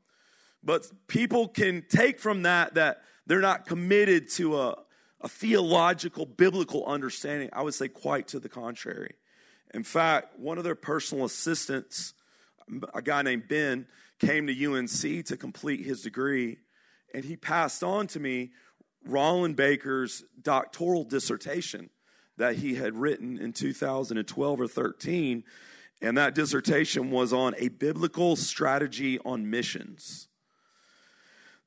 But 0.64 0.88
people 1.08 1.48
can 1.48 1.84
take 1.90 2.20
from 2.20 2.44
that 2.44 2.76
that 2.76 3.02
they're 3.28 3.42
not 3.42 3.66
committed 3.66 4.30
to 4.32 4.60
a, 4.60 4.78
a 5.22 5.28
theological, 5.28 6.26
biblical 6.26 6.86
understanding. 6.86 7.50
I 7.54 7.64
would 7.64 7.74
say 7.74 7.88
quite 7.88 8.28
to 8.30 8.40
the 8.40 8.50
contrary. 8.50 9.16
In 9.74 9.84
fact, 9.84 10.40
one 10.40 10.58
of 10.58 10.64
their 10.64 10.76
personal 10.76 11.26
assistants, 11.26 12.14
a 12.94 13.02
guy 13.02 13.22
named 13.22 13.48
Ben, 13.48 13.88
came 14.20 14.48
to 14.48 14.66
UNC 14.66 15.26
to 15.26 15.38
complete 15.38 15.86
his 15.86 16.02
degree, 16.02 16.58
and 17.14 17.24
he 17.24 17.36
passed 17.36 17.84
on 17.84 18.08
to 18.08 18.20
me 18.20 18.52
Rolland 19.06 19.56
Baker's 19.56 20.24
doctoral 20.42 21.04
dissertation 21.04 21.90
that 22.38 22.56
he 22.56 22.76
had 22.76 22.96
written 22.96 23.38
in 23.38 23.54
2012 23.54 24.62
or 24.62 24.68
13. 24.68 25.44
And 26.02 26.18
that 26.18 26.36
dissertation 26.36 27.12
was 27.12 27.32
on 27.32 27.56
a 27.58 27.70
biblical 27.70 28.36
strategy 28.36 29.20
on 29.20 29.50
missions. 29.50 30.28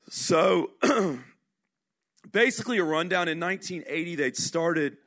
So 0.09 0.71
basically, 2.31 2.77
a 2.77 2.83
rundown 2.83 3.27
in 3.27 3.39
1980, 3.39 4.15
they'd 4.15 4.37
started 4.37 4.97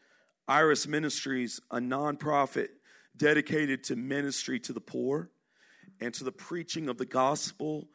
Iris 0.48 0.88
Ministries, 0.88 1.60
a 1.70 1.78
nonprofit 1.78 2.68
dedicated 3.16 3.84
to 3.84 3.96
ministry 3.96 4.58
to 4.60 4.72
the 4.72 4.80
poor 4.80 5.30
and 6.02 6.12
to 6.14 6.24
the 6.24 6.32
preaching 6.32 6.88
of 6.88 6.98
the 6.98 7.06
gospel 7.06 7.88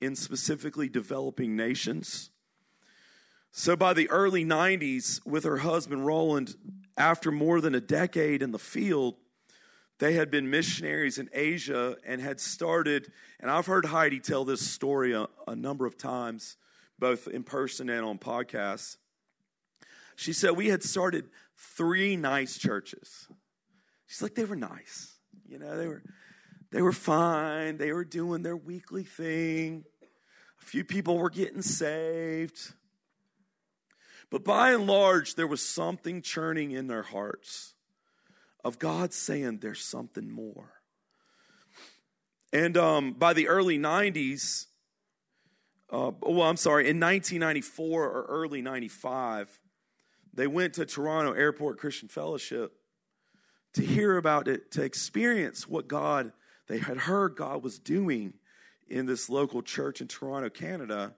in 0.00 0.14
specifically 0.14 0.88
developing 0.88 1.56
nations. 1.56 2.30
So 3.50 3.76
by 3.76 3.94
the 3.94 4.10
early 4.10 4.44
90s, 4.44 5.24
with 5.24 5.44
her 5.44 5.58
husband 5.58 6.04
Rolland, 6.04 6.56
after 6.96 7.30
more 7.30 7.60
than 7.60 7.74
a 7.74 7.80
decade 7.80 8.42
in 8.42 8.50
the 8.50 8.58
field, 8.58 9.14
they 9.98 10.14
had 10.14 10.30
been 10.30 10.50
missionaries 10.50 11.18
in 11.18 11.30
Asia 11.32 11.96
and 12.04 12.20
had 12.20 12.40
started, 12.40 13.10
and 13.40 13.50
I've 13.50 13.66
heard 13.66 13.86
Heidi 13.86 14.20
tell 14.20 14.44
this 14.44 14.60
story 14.60 15.12
a, 15.12 15.28
a 15.46 15.54
number 15.54 15.86
of 15.86 15.96
times, 15.96 16.56
both 16.98 17.28
in 17.28 17.44
person 17.44 17.88
and 17.88 18.04
on 18.04 18.18
podcasts. 18.18 18.96
She 20.16 20.32
said, 20.32 20.56
We 20.56 20.68
had 20.68 20.82
started 20.82 21.26
three 21.56 22.16
nice 22.16 22.58
churches. 22.58 23.28
She's 24.06 24.22
like, 24.22 24.34
they 24.34 24.44
were 24.44 24.56
nice. 24.56 25.14
You 25.46 25.58
know, 25.58 25.76
they 25.76 25.86
were 25.86 26.02
they 26.74 26.82
were 26.82 26.92
fine. 26.92 27.76
They 27.76 27.92
were 27.92 28.04
doing 28.04 28.42
their 28.42 28.56
weekly 28.56 29.04
thing. 29.04 29.84
A 30.60 30.64
few 30.64 30.82
people 30.82 31.16
were 31.16 31.30
getting 31.30 31.62
saved. 31.62 32.58
But 34.28 34.42
by 34.42 34.72
and 34.72 34.84
large, 34.84 35.36
there 35.36 35.46
was 35.46 35.62
something 35.62 36.20
churning 36.20 36.72
in 36.72 36.88
their 36.88 37.04
hearts 37.04 37.74
of 38.64 38.80
God 38.80 39.12
saying 39.12 39.58
there's 39.58 39.84
something 39.84 40.28
more. 40.28 40.72
And 42.52 42.76
um, 42.76 43.12
by 43.12 43.34
the 43.34 43.46
early 43.46 43.78
90s, 43.78 44.66
uh, 45.92 46.10
well, 46.22 46.48
I'm 46.48 46.56
sorry, 46.56 46.88
in 46.88 46.98
1994 46.98 48.04
or 48.04 48.24
early 48.24 48.62
95, 48.62 49.60
they 50.32 50.48
went 50.48 50.74
to 50.74 50.86
Toronto 50.86 51.34
Airport 51.34 51.78
Christian 51.78 52.08
Fellowship 52.08 52.72
to 53.74 53.82
hear 53.82 54.16
about 54.16 54.48
it, 54.48 54.72
to 54.72 54.82
experience 54.82 55.68
what 55.68 55.86
God, 55.86 56.32
they 56.66 56.78
had 56.78 56.96
heard 56.96 57.36
God 57.36 57.62
was 57.62 57.78
doing 57.78 58.34
in 58.88 59.06
this 59.06 59.28
local 59.28 59.62
church 59.62 60.00
in 60.00 60.08
Toronto, 60.08 60.50
Canada. 60.50 61.14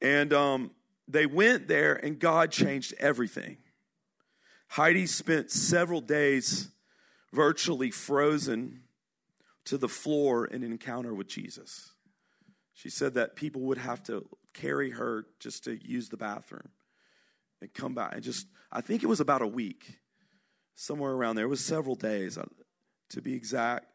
And 0.00 0.32
um, 0.32 0.70
they 1.08 1.26
went 1.26 1.68
there 1.68 1.94
and 1.94 2.18
God 2.18 2.50
changed 2.50 2.94
everything. 2.98 3.58
Heidi 4.68 5.06
spent 5.06 5.50
several 5.50 6.00
days 6.00 6.68
virtually 7.32 7.90
frozen 7.90 8.82
to 9.64 9.78
the 9.78 9.88
floor 9.88 10.46
in 10.46 10.62
an 10.62 10.72
encounter 10.72 11.14
with 11.14 11.28
Jesus. 11.28 11.92
She 12.74 12.90
said 12.90 13.14
that 13.14 13.36
people 13.36 13.62
would 13.62 13.78
have 13.78 14.02
to 14.04 14.26
carry 14.54 14.90
her 14.90 15.26
just 15.38 15.64
to 15.64 15.78
use 15.86 16.08
the 16.08 16.16
bathroom 16.16 16.70
and 17.60 17.72
come 17.72 17.94
back. 17.94 18.14
And 18.14 18.22
just, 18.22 18.46
I 18.72 18.80
think 18.80 19.02
it 19.02 19.06
was 19.06 19.20
about 19.20 19.42
a 19.42 19.46
week, 19.46 19.98
somewhere 20.74 21.12
around 21.12 21.36
there. 21.36 21.44
It 21.44 21.48
was 21.48 21.64
several 21.64 21.94
days, 21.94 22.38
uh, 22.38 22.46
to 23.10 23.22
be 23.22 23.34
exact. 23.34 23.86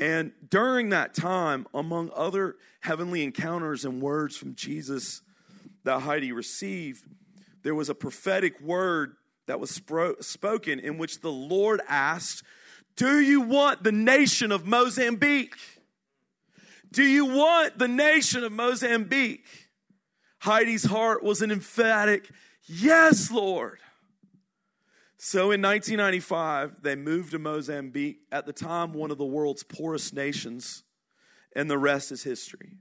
And 0.00 0.32
during 0.48 0.88
that 0.88 1.14
time, 1.14 1.66
among 1.74 2.10
other 2.16 2.56
heavenly 2.80 3.22
encounters 3.22 3.84
and 3.84 4.00
words 4.00 4.34
from 4.34 4.54
Jesus, 4.54 5.20
that 5.84 6.00
Heidi 6.00 6.32
received, 6.32 7.04
there 7.62 7.74
was 7.74 7.90
a 7.90 7.94
prophetic 7.94 8.58
word 8.62 9.16
that 9.46 9.60
was 9.60 9.78
spro- 9.78 10.22
spoken 10.24 10.80
in 10.80 10.96
which 10.96 11.20
the 11.20 11.30
Lord 11.30 11.82
asked, 11.86 12.42
Do 12.96 13.20
you 13.20 13.42
want 13.42 13.82
the 13.82 13.92
nation 13.92 14.52
of 14.52 14.66
Mozambique? 14.66 15.56
Do 16.90 17.04
you 17.04 17.26
want 17.26 17.78
the 17.78 17.88
nation 17.88 18.42
of 18.42 18.52
Mozambique? 18.52 19.44
Heidi's 20.38 20.84
heart 20.84 21.22
was 21.22 21.42
an 21.42 21.50
emphatic, 21.50 22.30
Yes, 22.64 23.30
Lord. 23.30 23.80
So 25.22 25.50
in 25.50 25.60
1995, 25.60 26.80
they 26.80 26.96
moved 26.96 27.32
to 27.32 27.38
Mozambique, 27.38 28.20
at 28.32 28.46
the 28.46 28.54
time, 28.54 28.94
one 28.94 29.10
of 29.10 29.18
the 29.18 29.24
world's 29.26 29.62
poorest 29.62 30.14
nations, 30.14 30.82
and 31.54 31.70
the 31.70 31.76
rest 31.76 32.10
is 32.10 32.22
history. 32.22 32.78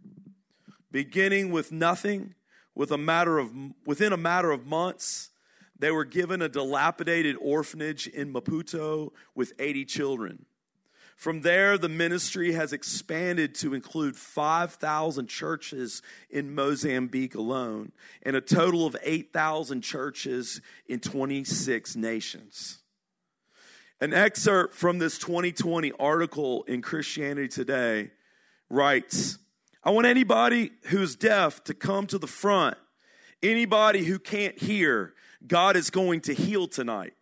Beginning 0.89 1.51
with 1.51 1.74
nothing, 1.74 2.36
with 2.74 2.91
a 2.91 2.98
matter 2.98 3.39
of, 3.39 3.51
within 3.86 4.13
a 4.13 4.17
matter 4.17 4.51
of 4.51 4.65
months, 4.65 5.31
they 5.77 5.91
were 5.91 6.05
given 6.05 6.41
a 6.41 6.48
dilapidated 6.48 7.36
orphanage 7.41 8.08
in 8.08 8.31
Maputo 8.31 9.12
with 9.36 9.51
80 9.60 9.84
children. 9.84 10.46
From 11.19 11.41
there, 11.41 11.77
the 11.77 11.89
ministry 11.89 12.53
has 12.53 12.71
expanded 12.71 13.53
to 13.55 13.73
include 13.73 14.15
5,000 14.15 15.27
churches 15.27 16.01
in 16.29 16.55
Mozambique 16.55 17.35
alone 17.35 17.91
and 18.23 18.38
a 18.38 18.41
total 18.41 18.85
of 18.85 18.95
8,000 19.03 19.81
churches 19.81 20.61
in 20.88 21.01
26 21.01 21.97
nations. 21.97 22.77
An 23.99 24.13
excerpt 24.13 24.73
from 24.73 24.99
this 24.99 25.17
2020 25.17 25.91
article 25.99 26.63
in 26.63 26.81
Christianity 26.81 27.49
Today 27.49 28.11
writes 28.69 29.39
I 29.83 29.89
want 29.89 30.07
anybody 30.07 30.71
who's 30.83 31.17
deaf 31.17 31.61
to 31.65 31.73
come 31.73 32.07
to 32.07 32.17
the 32.17 32.27
front. 32.27 32.77
Anybody 33.43 34.05
who 34.05 34.19
can't 34.19 34.57
hear, 34.57 35.15
God 35.45 35.75
is 35.75 35.89
going 35.89 36.21
to 36.21 36.33
heal 36.33 36.69
tonight. 36.69 37.13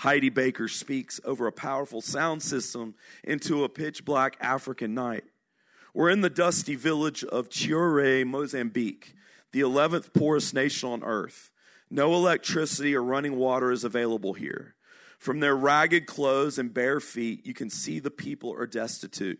Heidi 0.00 0.30
Baker 0.30 0.66
speaks 0.66 1.20
over 1.26 1.46
a 1.46 1.52
powerful 1.52 2.00
sound 2.00 2.42
system 2.42 2.94
into 3.22 3.64
a 3.64 3.68
pitch 3.68 4.02
black 4.02 4.38
African 4.40 4.94
night. 4.94 5.24
We're 5.92 6.08
in 6.08 6.22
the 6.22 6.30
dusty 6.30 6.74
village 6.74 7.22
of 7.22 7.50
Chiure, 7.50 8.24
Mozambique, 8.24 9.12
the 9.52 9.60
11th 9.60 10.14
poorest 10.14 10.54
nation 10.54 10.88
on 10.88 11.04
earth. 11.04 11.50
No 11.90 12.14
electricity 12.14 12.96
or 12.96 13.02
running 13.02 13.36
water 13.36 13.70
is 13.70 13.84
available 13.84 14.32
here. 14.32 14.74
From 15.18 15.40
their 15.40 15.54
ragged 15.54 16.06
clothes 16.06 16.58
and 16.58 16.72
bare 16.72 17.00
feet, 17.00 17.44
you 17.44 17.52
can 17.52 17.68
see 17.68 17.98
the 17.98 18.10
people 18.10 18.54
are 18.54 18.66
destitute. 18.66 19.38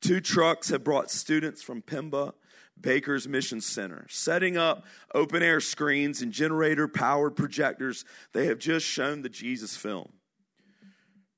Two 0.00 0.22
trucks 0.22 0.70
have 0.70 0.82
brought 0.82 1.10
students 1.10 1.62
from 1.62 1.82
Pemba 1.82 2.32
Baker's 2.80 3.28
Mission 3.28 3.60
Center, 3.60 4.06
setting 4.08 4.56
up 4.56 4.84
open 5.14 5.42
air 5.42 5.60
screens 5.60 6.22
and 6.22 6.32
generator 6.32 6.88
powered 6.88 7.36
projectors. 7.36 8.04
They 8.32 8.46
have 8.46 8.58
just 8.58 8.86
shown 8.86 9.22
the 9.22 9.28
Jesus 9.28 9.76
film. 9.76 10.12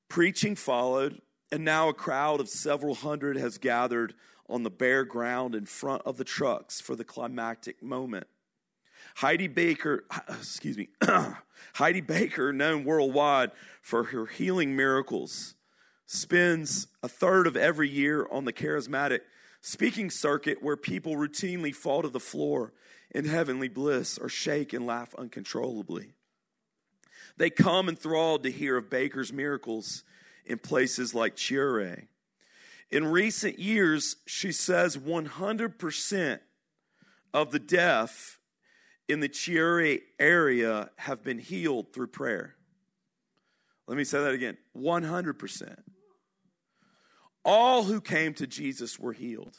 Preaching 0.09 0.55
followed, 0.55 1.21
and 1.51 1.65
now 1.65 1.89
a 1.89 1.93
crowd 1.93 2.39
of 2.39 2.49
several 2.49 2.95
hundred 2.95 3.37
has 3.37 3.57
gathered 3.57 4.13
on 4.49 4.63
the 4.63 4.69
bare 4.69 5.05
ground 5.05 5.55
in 5.55 5.65
front 5.65 6.01
of 6.05 6.17
the 6.17 6.23
trucks 6.23 6.79
for 6.79 6.95
the 6.95 7.03
climactic 7.03 7.81
moment. 7.81 8.27
Heidi 9.15 9.47
Baker, 9.47 10.05
excuse 10.29 10.77
me, 10.77 10.89
Heidi 11.75 12.01
Baker, 12.01 12.53
known 12.53 12.83
worldwide 12.83 13.51
for 13.81 14.05
her 14.05 14.25
healing 14.25 14.75
miracles, 14.75 15.55
spends 16.05 16.87
a 17.01 17.07
third 17.07 17.47
of 17.47 17.55
every 17.55 17.89
year 17.89 18.27
on 18.31 18.45
the 18.45 18.53
charismatic 18.53 19.21
speaking 19.63 20.09
circuit 20.09 20.61
where 20.61 20.75
people 20.75 21.15
routinely 21.15 21.73
fall 21.73 22.01
to 22.01 22.09
the 22.09 22.19
floor 22.19 22.73
in 23.09 23.23
heavenly 23.23 23.69
bliss 23.69 24.17
or 24.17 24.27
shake 24.27 24.73
and 24.73 24.85
laugh 24.85 25.15
uncontrollably. 25.15 26.11
They 27.37 27.49
come 27.49 27.87
enthralled 27.87 28.43
to 28.43 28.51
hear 28.51 28.75
of 28.75 28.89
Baker's 28.89 29.31
miracles 29.31 30.03
in 30.45 30.59
places 30.59 31.15
like 31.15 31.37
Chiure. 31.37 32.03
In 32.91 33.07
recent 33.07 33.57
years, 33.57 34.17
she 34.27 34.51
says 34.51 34.97
100% 34.97 36.39
of 37.33 37.51
the 37.51 37.59
deaf 37.59 38.39
in 39.07 39.21
the 39.21 39.29
Chiure 39.29 39.99
area 40.19 40.89
have 40.97 41.23
been 41.23 41.39
healed 41.39 41.93
through 41.93 42.07
prayer. 42.07 42.55
Let 43.87 43.97
me 43.97 44.03
say 44.03 44.19
that 44.19 44.33
again 44.33 44.57
100%. 44.77 45.77
All 47.45 47.83
who 47.83 47.99
came 47.99 48.33
to 48.35 48.47
Jesus 48.47 48.97
were 48.99 49.13
healed. 49.13 49.57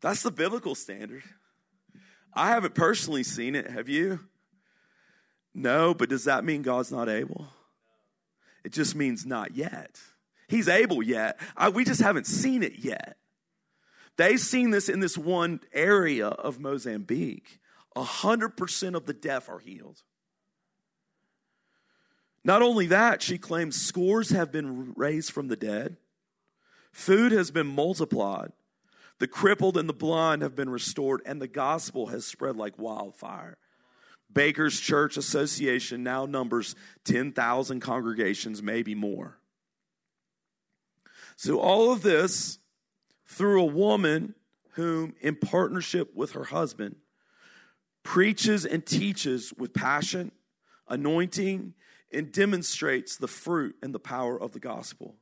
That's 0.00 0.22
the 0.22 0.30
biblical 0.30 0.74
standard. 0.74 1.22
I 2.34 2.48
haven't 2.48 2.74
personally 2.74 3.22
seen 3.22 3.54
it. 3.54 3.70
Have 3.70 3.88
you? 3.88 4.20
No, 5.54 5.94
but 5.94 6.08
does 6.08 6.24
that 6.24 6.44
mean 6.44 6.62
God's 6.62 6.90
not 6.90 7.08
able? 7.08 7.46
It 8.64 8.72
just 8.72 8.94
means 8.94 9.26
not 9.26 9.54
yet. 9.54 9.98
He's 10.48 10.68
able 10.68 11.02
yet. 11.02 11.38
I, 11.56 11.68
we 11.68 11.84
just 11.84 12.00
haven't 12.00 12.26
seen 12.26 12.62
it 12.62 12.78
yet. 12.78 13.16
They've 14.16 14.40
seen 14.40 14.70
this 14.70 14.88
in 14.88 15.00
this 15.00 15.16
one 15.16 15.60
area 15.72 16.28
of 16.28 16.60
Mozambique. 16.60 17.58
100% 17.96 18.94
of 18.94 19.06
the 19.06 19.12
deaf 19.14 19.48
are 19.48 19.58
healed. 19.58 20.02
Not 22.44 22.62
only 22.62 22.86
that, 22.86 23.22
she 23.22 23.38
claims 23.38 23.80
scores 23.80 24.30
have 24.30 24.50
been 24.50 24.92
raised 24.94 25.30
from 25.30 25.48
the 25.48 25.56
dead, 25.56 25.96
food 26.90 27.32
has 27.32 27.50
been 27.50 27.68
multiplied, 27.68 28.52
the 29.18 29.28
crippled 29.28 29.76
and 29.76 29.88
the 29.88 29.94
blind 29.94 30.42
have 30.42 30.56
been 30.56 30.70
restored, 30.70 31.22
and 31.24 31.40
the 31.40 31.48
gospel 31.48 32.08
has 32.08 32.26
spread 32.26 32.56
like 32.56 32.78
wildfire. 32.78 33.58
Baker's 34.32 34.80
Church 34.80 35.16
Association 35.16 36.02
now 36.02 36.26
numbers 36.26 36.74
10,000 37.04 37.80
congregations, 37.80 38.62
maybe 38.62 38.94
more. 38.94 39.38
So, 41.36 41.60
all 41.60 41.92
of 41.92 42.02
this 42.02 42.58
through 43.26 43.62
a 43.62 43.66
woman 43.66 44.34
whom, 44.72 45.14
in 45.20 45.36
partnership 45.36 46.14
with 46.14 46.32
her 46.32 46.44
husband, 46.44 46.96
preaches 48.02 48.64
and 48.64 48.84
teaches 48.84 49.52
with 49.56 49.72
passion, 49.72 50.32
anointing, 50.88 51.74
and 52.14 52.32
demonstrates 52.32 53.16
the 53.16 53.28
fruit 53.28 53.76
and 53.82 53.94
the 53.94 53.98
power 53.98 54.40
of 54.40 54.52
the 54.52 54.60
gospel. 54.60 55.16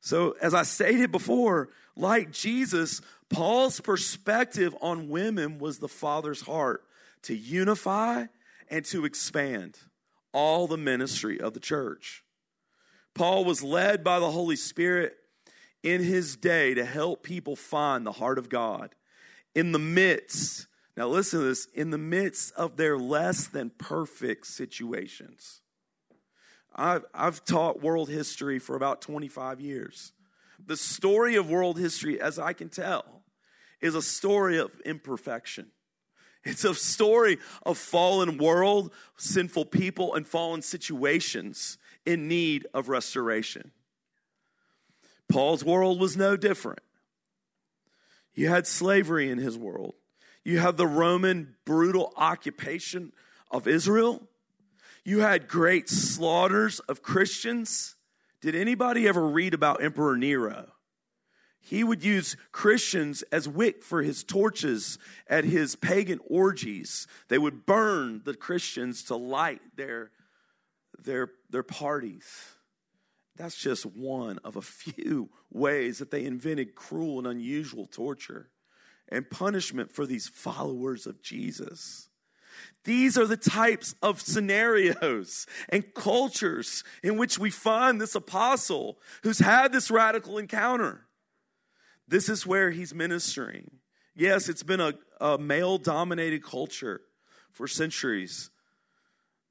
So, 0.00 0.34
as 0.40 0.52
I 0.52 0.64
stated 0.64 1.12
before, 1.12 1.68
like 1.96 2.32
Jesus, 2.32 3.00
Paul's 3.28 3.80
perspective 3.80 4.74
on 4.80 5.08
women 5.08 5.58
was 5.58 5.78
the 5.78 5.88
Father's 5.88 6.42
heart 6.42 6.84
to 7.22 7.36
unify 7.36 8.26
and 8.68 8.84
to 8.86 9.04
expand 9.04 9.78
all 10.32 10.66
the 10.66 10.76
ministry 10.76 11.40
of 11.40 11.54
the 11.54 11.60
church. 11.60 12.24
Paul 13.14 13.44
was 13.44 13.62
led 13.62 14.02
by 14.02 14.18
the 14.18 14.30
Holy 14.30 14.56
Spirit 14.56 15.16
in 15.82 16.02
his 16.02 16.36
day 16.36 16.74
to 16.74 16.84
help 16.84 17.22
people 17.22 17.54
find 17.54 18.06
the 18.06 18.12
heart 18.12 18.38
of 18.38 18.48
God 18.48 18.94
in 19.54 19.72
the 19.72 19.78
midst 19.78 20.66
now, 20.96 21.08
listen 21.08 21.40
to 21.40 21.46
this 21.46 21.66
in 21.74 21.90
the 21.90 21.98
midst 21.98 22.52
of 22.54 22.76
their 22.76 22.98
less 22.98 23.46
than 23.46 23.70
perfect 23.70 24.46
situations. 24.46 25.62
I've, 26.74 27.04
I've 27.14 27.44
taught 27.44 27.82
world 27.82 28.10
history 28.10 28.58
for 28.58 28.76
about 28.76 29.00
25 29.00 29.60
years. 29.60 30.12
The 30.64 30.76
story 30.76 31.36
of 31.36 31.50
world 31.50 31.78
history, 31.78 32.20
as 32.20 32.38
I 32.38 32.52
can 32.52 32.68
tell, 32.68 33.22
is 33.80 33.94
a 33.94 34.02
story 34.02 34.58
of 34.58 34.78
imperfection. 34.84 35.68
It's 36.44 36.64
a 36.64 36.74
story 36.74 37.38
of 37.64 37.78
fallen 37.78 38.36
world, 38.36 38.92
sinful 39.16 39.66
people, 39.66 40.14
and 40.14 40.26
fallen 40.26 40.60
situations 40.60 41.78
in 42.04 42.28
need 42.28 42.66
of 42.74 42.88
restoration. 42.88 43.70
Paul's 45.28 45.64
world 45.64 46.00
was 46.00 46.16
no 46.16 46.36
different. 46.36 46.80
You 48.34 48.48
had 48.48 48.66
slavery 48.66 49.30
in 49.30 49.38
his 49.38 49.56
world. 49.56 49.94
You 50.44 50.58
have 50.58 50.76
the 50.76 50.86
Roman 50.86 51.54
brutal 51.64 52.12
occupation 52.16 53.12
of 53.50 53.68
Israel. 53.68 54.22
You 55.04 55.20
had 55.20 55.48
great 55.48 55.88
slaughters 55.88 56.80
of 56.80 57.02
Christians. 57.02 57.96
Did 58.40 58.54
anybody 58.54 59.06
ever 59.06 59.26
read 59.26 59.54
about 59.54 59.82
Emperor 59.82 60.16
Nero? 60.16 60.72
He 61.60 61.84
would 61.84 62.02
use 62.02 62.36
Christians 62.50 63.22
as 63.30 63.48
wick 63.48 63.84
for 63.84 64.02
his 64.02 64.24
torches 64.24 64.98
at 65.28 65.44
his 65.44 65.76
pagan 65.76 66.18
orgies. 66.26 67.06
They 67.28 67.38
would 67.38 67.66
burn 67.66 68.22
the 68.24 68.34
Christians 68.34 69.04
to 69.04 69.16
light 69.16 69.60
their, 69.76 70.10
their, 71.00 71.30
their 71.50 71.62
parties. 71.62 72.26
That's 73.36 73.56
just 73.56 73.86
one 73.86 74.38
of 74.38 74.56
a 74.56 74.62
few 74.62 75.30
ways 75.52 75.98
that 75.98 76.10
they 76.10 76.24
invented 76.24 76.74
cruel 76.74 77.18
and 77.18 77.28
unusual 77.28 77.86
torture 77.86 78.48
and 79.12 79.30
punishment 79.30 79.92
for 79.92 80.06
these 80.06 80.28
followers 80.28 81.06
of 81.06 81.22
Jesus. 81.22 82.08
These 82.84 83.16
are 83.16 83.26
the 83.26 83.36
types 83.36 83.94
of 84.02 84.20
scenarios 84.20 85.46
and 85.68 85.94
cultures 85.94 86.82
in 87.02 87.16
which 87.16 87.38
we 87.38 87.50
find 87.50 88.00
this 88.00 88.14
apostle 88.14 88.98
who's 89.22 89.38
had 89.38 89.72
this 89.72 89.90
radical 89.90 90.38
encounter. 90.38 91.06
This 92.08 92.28
is 92.28 92.46
where 92.46 92.70
he's 92.70 92.94
ministering. 92.94 93.70
Yes, 94.14 94.48
it's 94.48 94.64
been 94.64 94.80
a, 94.80 94.94
a 95.20 95.38
male 95.38 95.78
dominated 95.78 96.42
culture 96.42 97.00
for 97.52 97.68
centuries. 97.68 98.50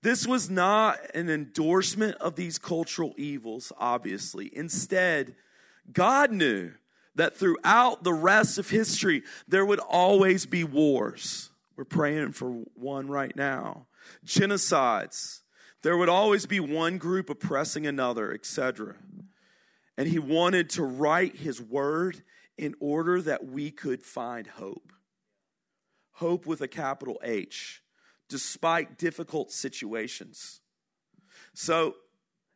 This 0.03 0.27
was 0.27 0.49
not 0.49 0.99
an 1.13 1.29
endorsement 1.29 2.15
of 2.15 2.35
these 2.35 2.57
cultural 2.57 3.13
evils, 3.17 3.71
obviously. 3.77 4.55
Instead, 4.55 5.35
God 5.91 6.31
knew 6.31 6.71
that 7.15 7.37
throughout 7.37 8.03
the 8.03 8.13
rest 8.13 8.57
of 8.57 8.69
history, 8.69 9.23
there 9.47 9.65
would 9.65 9.79
always 9.79 10.45
be 10.45 10.63
wars. 10.63 11.49
We're 11.75 11.85
praying 11.85 12.33
for 12.33 12.63
one 12.75 13.07
right 13.07 13.35
now. 13.35 13.87
Genocides. 14.25 15.41
There 15.83 15.97
would 15.97 16.09
always 16.09 16.45
be 16.45 16.59
one 16.59 16.97
group 16.97 17.29
oppressing 17.29 17.87
another, 17.87 18.33
etc. 18.33 18.95
And 19.97 20.07
he 20.07 20.19
wanted 20.19 20.69
to 20.71 20.83
write 20.83 21.37
his 21.37 21.61
word 21.61 22.23
in 22.57 22.75
order 22.79 23.21
that 23.21 23.45
we 23.45 23.71
could 23.71 24.03
find 24.03 24.45
hope. 24.45 24.93
Hope 26.13 26.45
with 26.45 26.61
a 26.61 26.67
capital 26.67 27.19
H, 27.23 27.81
despite 28.29 28.99
difficult 28.99 29.51
situations. 29.51 30.61
So, 31.55 31.95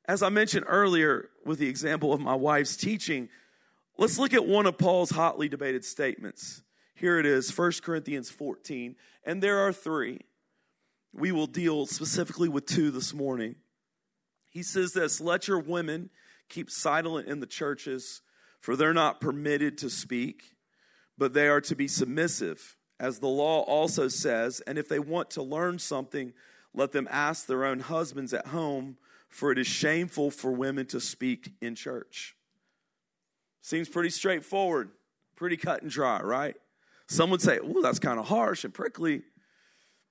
as 0.08 0.22
I 0.22 0.30
mentioned 0.30 0.66
earlier 0.68 1.30
with 1.44 1.58
the 1.58 1.68
example 1.68 2.14
of 2.14 2.22
my 2.22 2.36
wife's 2.36 2.76
teaching, 2.76 3.30
let's 3.98 4.18
look 4.18 4.34
at 4.34 4.46
one 4.46 4.66
of 4.66 4.78
Paul's 4.78 5.12
hotly 5.12 5.48
debated 5.48 5.86
statements. 5.86 6.62
Here 6.94 7.20
it 7.20 7.26
is, 7.26 7.56
1 7.56 7.72
Corinthians 7.84 8.30
14, 8.30 8.96
and 9.26 9.44
there 9.44 9.60
are 9.60 9.74
three. 9.74 10.22
We 11.14 11.32
will 11.32 11.48
deal 11.48 11.86
specifically 11.86 12.50
with 12.50 12.66
two 12.66 12.92
this 12.92 13.14
morning. 13.14 13.56
He 14.50 14.64
says 14.64 14.94
this 14.94 15.20
Let 15.20 15.48
your 15.48 15.60
women 15.60 16.10
keep 16.50 16.70
silent 16.70 17.28
in 17.28 17.40
the 17.40 17.46
churches, 17.46 18.22
for 18.60 18.76
they're 18.76 18.94
not 18.94 19.20
permitted 19.20 19.78
to 19.80 19.90
speak, 19.90 20.56
but 21.18 21.34
they 21.34 21.48
are 21.48 21.62
to 21.62 21.76
be 21.76 21.88
submissive, 21.88 22.78
as 23.00 23.20
the 23.20 23.28
law 23.28 23.62
also 23.62 24.08
says. 24.08 24.62
And 24.62 24.78
if 24.78 24.88
they 24.88 25.00
want 25.00 25.30
to 25.32 25.44
learn 25.44 25.80
something, 25.80 26.34
let 26.74 26.92
them 26.92 27.08
ask 27.12 27.46
their 27.46 27.66
own 27.66 27.80
husbands 27.80 28.34
at 28.34 28.48
home, 28.48 28.98
for 29.30 29.52
it 29.52 29.60
is 29.60 29.68
shameful 29.68 30.32
for 30.32 30.52
women 30.52 30.86
to 30.88 31.00
speak 31.00 31.52
in 31.62 31.76
church. 31.76 32.36
Seems 33.66 33.90
pretty 33.90 34.12
straightforward, 34.12 34.92
pretty 35.36 35.58
cut 35.58 35.82
and 35.82 35.90
dry, 35.90 36.22
right? 36.22 36.56
Some 37.08 37.32
would 37.32 37.42
say, 37.42 37.58
well, 37.64 37.82
that's 37.82 37.98
kind 37.98 38.20
of 38.20 38.28
harsh 38.28 38.64
and 38.64 38.72
prickly. 38.72 39.24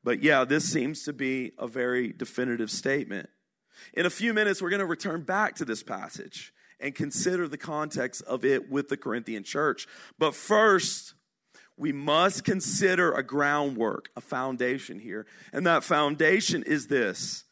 But 0.02 0.24
yeah, 0.24 0.42
this 0.42 0.64
seems 0.64 1.04
to 1.04 1.12
be 1.12 1.52
a 1.56 1.68
very 1.68 2.12
definitive 2.12 2.68
statement. 2.68 3.28
In 3.92 4.06
a 4.06 4.10
few 4.10 4.34
minutes, 4.34 4.60
we're 4.60 4.70
going 4.70 4.80
to 4.80 4.86
return 4.86 5.22
back 5.22 5.54
to 5.54 5.64
this 5.64 5.84
passage 5.84 6.52
and 6.80 6.96
consider 6.96 7.46
the 7.46 7.56
context 7.56 8.22
of 8.22 8.44
it 8.44 8.72
with 8.72 8.88
the 8.88 8.96
Corinthian 8.96 9.44
church. 9.44 9.86
But 10.18 10.34
first, 10.34 11.14
we 11.76 11.92
must 11.92 12.42
consider 12.42 13.12
a 13.12 13.22
groundwork, 13.22 14.08
a 14.16 14.20
foundation 14.20 14.98
here. 14.98 15.26
And 15.52 15.64
that 15.64 15.84
foundation 15.84 16.64
is 16.64 16.88
this 16.88 17.43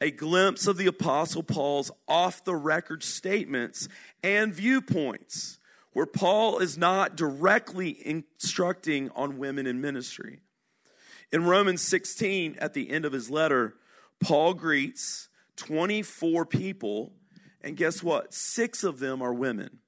a 0.00 0.10
glimpse 0.10 0.66
of 0.66 0.76
the 0.76 0.86
Apostle 0.86 1.42
Paul's 1.42 1.90
off 2.06 2.44
the 2.44 2.54
record 2.54 3.02
statements 3.02 3.88
and 4.22 4.54
viewpoints, 4.54 5.58
where 5.92 6.06
Paul 6.06 6.58
is 6.58 6.76
not 6.76 7.16
directly 7.16 7.96
instructing 8.06 9.10
on 9.14 9.38
women 9.38 9.66
in 9.66 9.80
ministry. 9.80 10.40
In 11.32 11.44
Romans 11.44 11.82
16, 11.82 12.56
at 12.58 12.74
the 12.74 12.90
end 12.90 13.04
of 13.04 13.12
his 13.12 13.30
letter, 13.30 13.74
Paul 14.20 14.54
greets 14.54 15.28
24 15.56 16.46
people, 16.46 17.12
and 17.62 17.76
guess 17.76 18.02
what? 18.02 18.32
Six 18.32 18.84
of 18.84 18.98
them 18.98 19.22
are 19.22 19.34
women. 19.34 19.78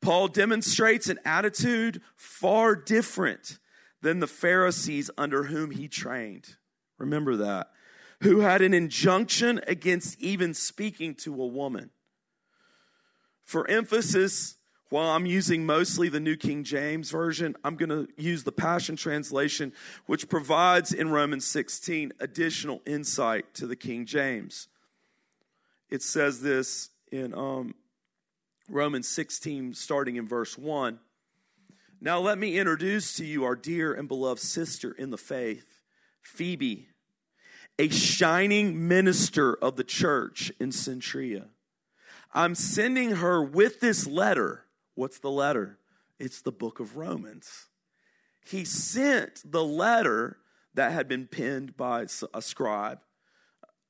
Paul 0.00 0.28
demonstrates 0.28 1.08
an 1.08 1.18
attitude 1.24 2.00
far 2.16 2.74
different 2.74 3.58
than 4.02 4.20
the 4.20 4.26
Pharisees 4.26 5.10
under 5.16 5.44
whom 5.44 5.70
he 5.70 5.88
trained. 5.88 6.56
Remember 6.98 7.36
that. 7.36 7.70
Who 8.22 8.40
had 8.40 8.62
an 8.62 8.74
injunction 8.74 9.60
against 9.66 10.20
even 10.20 10.54
speaking 10.54 11.14
to 11.16 11.32
a 11.42 11.46
woman. 11.46 11.90
For 13.44 13.68
emphasis, 13.68 14.56
while 14.90 15.10
I'm 15.10 15.24
using 15.24 15.64
mostly 15.64 16.08
the 16.08 16.20
New 16.20 16.36
King 16.36 16.64
James 16.64 17.10
Version, 17.10 17.56
I'm 17.64 17.76
going 17.76 17.88
to 17.88 18.08
use 18.16 18.42
the 18.42 18.52
Passion 18.52 18.96
Translation, 18.96 19.72
which 20.06 20.28
provides 20.28 20.92
in 20.92 21.10
Romans 21.10 21.46
16 21.46 22.12
additional 22.18 22.82
insight 22.84 23.54
to 23.54 23.66
the 23.68 23.76
King 23.76 24.04
James. 24.04 24.68
It 25.88 26.02
says 26.02 26.42
this 26.42 26.90
in 27.12 27.34
um, 27.34 27.74
Romans 28.68 29.08
16, 29.08 29.74
starting 29.74 30.16
in 30.16 30.26
verse 30.26 30.58
1. 30.58 30.98
Now, 32.00 32.18
let 32.18 32.38
me 32.38 32.58
introduce 32.58 33.14
to 33.14 33.24
you 33.24 33.44
our 33.44 33.56
dear 33.56 33.92
and 33.92 34.08
beloved 34.08 34.40
sister 34.40 34.90
in 34.92 35.10
the 35.10 35.18
faith, 35.18 35.82
Phoebe, 36.20 36.88
a 37.80 37.88
shining 37.88 38.88
minister 38.88 39.54
of 39.54 39.76
the 39.76 39.84
church 39.84 40.52
in 40.60 40.68
Cenchrea. 40.68 41.46
I'm 42.34 42.54
sending 42.54 43.12
her 43.16 43.42
with 43.42 43.80
this 43.80 44.06
letter 44.06 44.66
What's 45.00 45.20
the 45.20 45.30
letter? 45.30 45.78
It's 46.18 46.42
the 46.42 46.52
book 46.52 46.78
of 46.78 46.98
Romans. 46.98 47.68
He 48.44 48.66
sent 48.66 49.40
the 49.50 49.64
letter 49.64 50.36
that 50.74 50.92
had 50.92 51.08
been 51.08 51.26
penned 51.26 51.74
by 51.74 52.06
a 52.34 52.42
scribe 52.42 52.98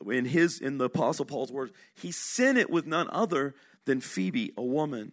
in 0.09 0.26
his 0.26 0.61
in 0.61 0.79
the 0.79 0.85
apostle 0.85 1.24
Paul's 1.24 1.50
words. 1.50 1.72
He 1.96 2.12
sent 2.12 2.59
it 2.59 2.70
with 2.70 2.87
none 2.87 3.09
other 3.11 3.57
than 3.87 4.00
Phoebe, 4.00 4.53
a 4.57 4.62
woman. 4.62 5.11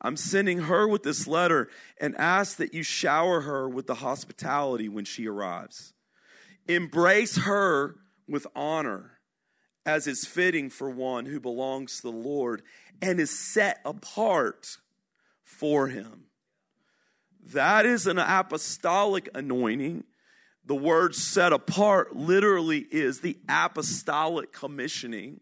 I'm 0.00 0.16
sending 0.16 0.60
her 0.60 0.86
with 0.86 1.02
this 1.02 1.26
letter 1.26 1.68
and 2.00 2.14
ask 2.16 2.58
that 2.58 2.74
you 2.74 2.84
shower 2.84 3.40
her 3.40 3.68
with 3.68 3.88
the 3.88 3.96
hospitality 3.96 4.88
when 4.88 5.04
she 5.04 5.26
arrives. 5.26 5.94
Embrace 6.68 7.38
her 7.38 7.96
with 8.28 8.46
honor 8.54 9.18
as 9.86 10.06
is 10.06 10.24
fitting 10.24 10.70
for 10.70 10.88
one 10.88 11.26
who 11.26 11.38
belongs 11.38 11.96
to 11.96 12.02
the 12.02 12.16
Lord 12.16 12.62
and 13.02 13.20
is 13.20 13.38
set 13.38 13.80
apart 13.84 14.78
for 15.42 15.88
him. 15.88 16.24
That 17.52 17.84
is 17.84 18.06
an 18.06 18.18
apostolic 18.18 19.28
anointing. 19.34 20.04
The 20.64 20.74
word 20.74 21.14
set 21.14 21.52
apart 21.52 22.16
literally 22.16 22.86
is 22.90 23.20
the 23.20 23.36
apostolic 23.48 24.52
commissioning. 24.52 25.40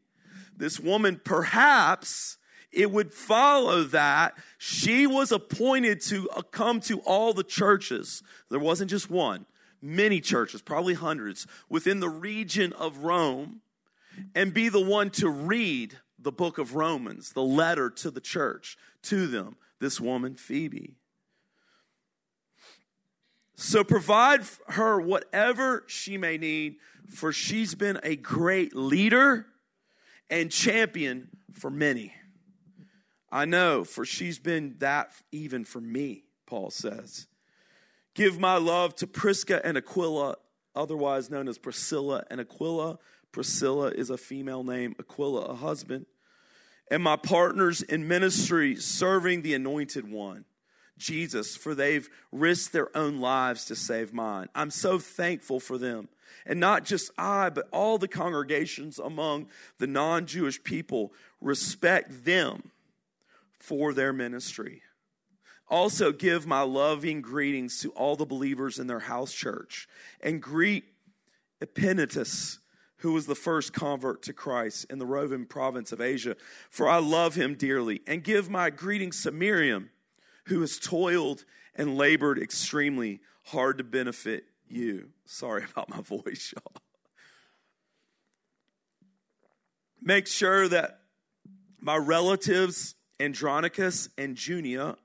This 0.57 0.81
woman, 0.81 1.21
perhaps 1.25 2.39
it 2.73 2.91
would 2.91 3.13
follow 3.13 3.85
that 3.85 4.37
she 4.59 5.07
was 5.07 5.31
appointed 5.31 6.01
to 6.03 6.29
come 6.51 6.81
to 6.81 6.99
all 7.01 7.33
the 7.33 7.45
churches. 7.45 8.23
There 8.51 8.59
wasn't 8.59 8.91
just 8.91 9.09
one, 9.09 9.47
many 9.83 10.21
churches, 10.21 10.63
probably 10.63 10.95
hundreds, 10.95 11.47
within 11.69 12.01
the 12.01 12.09
region 12.09 12.73
of 12.75 12.99
Rome, 12.99 13.61
and 14.35 14.55
be 14.55 14.69
the 14.69 14.81
one 14.81 15.11
to 15.11 15.29
read 15.29 15.99
the 16.19 16.33
book 16.33 16.59
of 16.59 16.77
Romans, 16.77 17.33
the 17.33 17.43
letter 17.43 17.91
to 17.91 18.11
the 18.11 18.21
church, 18.21 18.79
to 19.03 19.27
them 19.27 19.57
this 19.81 20.01
woman, 20.01 20.37
Phoebe. 20.37 20.95
So 23.57 23.85
provide 23.85 24.43
her 24.69 25.01
whatever 25.01 25.85
she 25.87 26.17
may 26.17 26.39
need, 26.39 26.77
for 27.09 27.33
she's 27.33 27.75
been 27.75 27.99
a 28.03 28.17
great 28.17 28.75
leader 28.75 29.47
and 30.31 30.51
champion 30.51 31.29
for 31.53 31.71
many. 31.71 32.15
I 33.31 33.45
know, 33.45 33.85
for 33.85 34.05
she's 34.05 34.39
been 34.39 34.77
that 34.79 35.13
even 35.33 35.65
for 35.65 35.81
me, 35.81 36.25
Paul 36.47 36.71
says. 36.71 37.27
Give 38.15 38.39
my 38.39 38.57
love 38.57 38.95
to 38.97 39.07
Prisca 39.07 39.65
and 39.65 39.77
Aquila, 39.77 40.37
otherwise 40.75 41.31
known 41.31 41.49
as 41.49 41.59
Priscilla 41.59 42.25
and 42.31 42.41
Aquila. 42.41 42.99
Priscilla 43.31 43.89
is 43.89 44.11
a 44.11 44.19
female 44.19 44.63
name, 44.63 44.95
Aquila, 44.99 45.47
a 45.47 45.55
husband 45.55 46.07
and 46.93 47.03
my 47.03 47.17
partners 47.17 47.81
in 47.81 48.07
ministry 48.07 48.77
serving 48.77 49.41
the 49.41 49.55
anointed 49.55 50.11
one, 50.11 50.45
Jesus, 50.99 51.57
for 51.57 51.75
they've 51.75 52.07
risked 52.31 52.75
their 52.75 52.95
own 52.95 53.19
lives 53.19 53.65
to 53.65 53.75
save 53.75 54.13
mine. 54.13 54.49
I'm 54.55 54.71
so 54.71 54.99
thankful 54.99 55.59
for 55.59 55.79
them. 55.79 56.11
And 56.45 56.61
not 56.61 56.85
just 56.85 57.11
I, 57.17 57.49
but 57.49 57.67
all 57.73 57.97
the 57.97 58.09
congregations 58.09 58.99
among 58.99 59.49
the 59.79 59.87
non 59.87 60.27
Jewish 60.27 60.63
people 60.63 61.15
respect 61.41 62.27
them 62.27 62.71
for 63.59 63.95
their 63.95 64.13
ministry. 64.13 64.83
Also, 65.69 66.13
give 66.13 66.47
my 66.47 66.61
loving 66.63 67.23
greetings 67.23 67.81
to 67.81 67.91
all 67.93 68.17
the 68.17 68.27
believers 68.27 68.79
in 68.79 68.87
their 68.87 69.01
house 69.01 69.33
church 69.33 69.89
and 70.21 70.43
greet 70.43 70.85
Epaenetus 71.63 72.59
who 73.03 73.13
was 73.13 73.27
the 73.27 73.35
first 73.35 73.73
convert 73.73 74.23
to 74.23 74.33
Christ 74.33 74.87
in 74.89 75.01
the 75.01 75.07
Roman 75.07 75.45
province 75.45 75.91
of 75.91 76.01
Asia, 76.01 76.37
for 76.71 76.89
I 76.89 76.99
love 76.99 77.35
him 77.35 77.57
dearly. 77.57 78.01
And 78.07 78.23
give 78.23 78.49
my 78.49 78.71
greetings 78.71 79.25
to 79.25 79.33
Miriam, 79.33 79.91
who 80.47 80.61
has 80.61 80.79
toiled 80.79 81.45
and 81.75 81.97
labored 81.97 82.39
extremely 82.39 83.21
hard 83.47 83.79
to 83.79 83.85
benefit 83.85 84.45
you. 84.69 85.09
Sorry 85.27 85.65
about 85.71 85.91
my 85.91 86.01
voice, 86.01 86.55
y'all. 86.55 86.81
Make 90.01 90.29
sure 90.29 90.69
that 90.69 91.01
my 91.81 91.97
relatives, 91.97 92.95
Andronicus 93.19 94.11
and 94.17 94.37
Junia, 94.37 94.97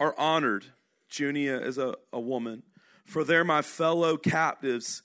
are 0.00 0.18
honored. 0.18 0.66
Junia 1.08 1.60
is 1.60 1.78
a, 1.78 1.94
a 2.12 2.20
woman, 2.20 2.62
for 3.04 3.24
they're 3.24 3.44
my 3.44 3.62
fellow 3.62 4.16
captives 4.16 5.02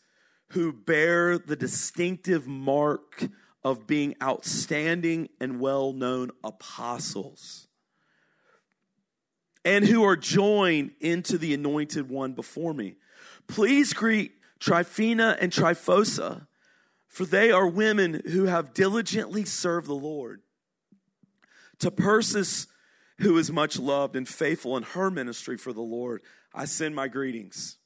who 0.53 0.73
bear 0.73 1.37
the 1.37 1.55
distinctive 1.55 2.47
mark 2.47 3.29
of 3.63 3.85
being 3.85 4.15
outstanding 4.23 5.29
and 5.39 5.59
well 5.59 5.93
known 5.93 6.31
apostles, 6.43 7.67
and 9.63 9.85
who 9.85 10.03
are 10.03 10.15
joined 10.15 10.91
into 10.99 11.37
the 11.37 11.53
anointed 11.53 12.09
one 12.09 12.33
before 12.33 12.73
me. 12.73 12.95
Please 13.47 13.93
greet 13.93 14.31
Tryphena 14.59 15.37
and 15.39 15.51
Tryphosa, 15.51 16.47
for 17.07 17.25
they 17.25 17.51
are 17.51 17.67
women 17.67 18.21
who 18.27 18.45
have 18.45 18.73
diligently 18.73 19.45
served 19.45 19.87
the 19.87 19.93
Lord. 19.93 20.41
To 21.79 21.91
Persis, 21.91 22.67
who 23.19 23.37
is 23.37 23.51
much 23.51 23.77
loved 23.77 24.15
and 24.15 24.27
faithful 24.27 24.77
in 24.77 24.83
her 24.83 25.11
ministry 25.11 25.57
for 25.57 25.73
the 25.73 25.81
Lord, 25.81 26.21
I 26.53 26.65
send 26.65 26.95
my 26.95 27.07
greetings 27.07 27.77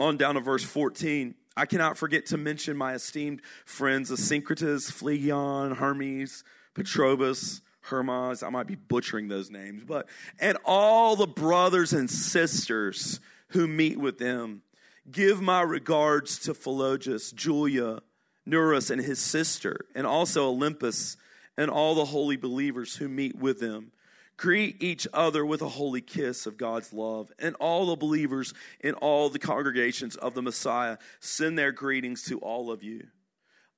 on 0.00 0.16
down 0.16 0.34
to 0.34 0.40
verse 0.40 0.64
14. 0.64 1.34
I 1.56 1.66
cannot 1.66 1.98
forget 1.98 2.26
to 2.26 2.36
mention 2.36 2.76
my 2.76 2.94
esteemed 2.94 3.42
friends 3.64 4.10
Asyncritus, 4.10 4.92
Phlegion, 4.92 5.76
Hermes, 5.76 6.44
Petrobus, 6.74 7.62
Hermas. 7.82 8.42
I 8.42 8.50
might 8.50 8.66
be 8.66 8.76
butchering 8.76 9.28
those 9.28 9.50
names, 9.50 9.82
but 9.84 10.08
and 10.38 10.56
all 10.64 11.16
the 11.16 11.26
brothers 11.26 11.92
and 11.92 12.10
sisters 12.10 13.20
who 13.48 13.66
meet 13.66 13.98
with 13.98 14.18
them. 14.18 14.62
Give 15.10 15.40
my 15.40 15.62
regards 15.62 16.38
to 16.40 16.52
Philologus, 16.52 17.34
Julia, 17.34 18.02
Nereus 18.44 18.90
and 18.90 19.00
his 19.00 19.18
sister, 19.18 19.86
and 19.94 20.06
also 20.06 20.54
Olympas 20.54 21.16
and 21.58 21.70
all 21.70 21.96
the 21.96 22.06
holy 22.06 22.36
believers 22.36 22.96
who 22.96 23.08
meet 23.08 23.36
with 23.36 23.58
them. 23.58 23.90
Greet 24.36 24.80
each 24.80 25.08
other 25.12 25.44
with 25.44 25.60
a 25.60 25.68
holy 25.68 26.00
kiss 26.00 26.46
of 26.46 26.56
God's 26.56 26.92
love. 26.92 27.32
And 27.40 27.56
all 27.56 27.86
the 27.86 27.96
believers 27.96 28.54
in 28.78 28.94
all 28.94 29.28
the 29.28 29.40
congregations 29.40 30.14
of 30.14 30.34
the 30.34 30.42
Messiah 30.42 30.98
send 31.18 31.58
their 31.58 31.72
greetings 31.72 32.22
to 32.26 32.38
all 32.38 32.70
of 32.70 32.84
you. 32.84 33.08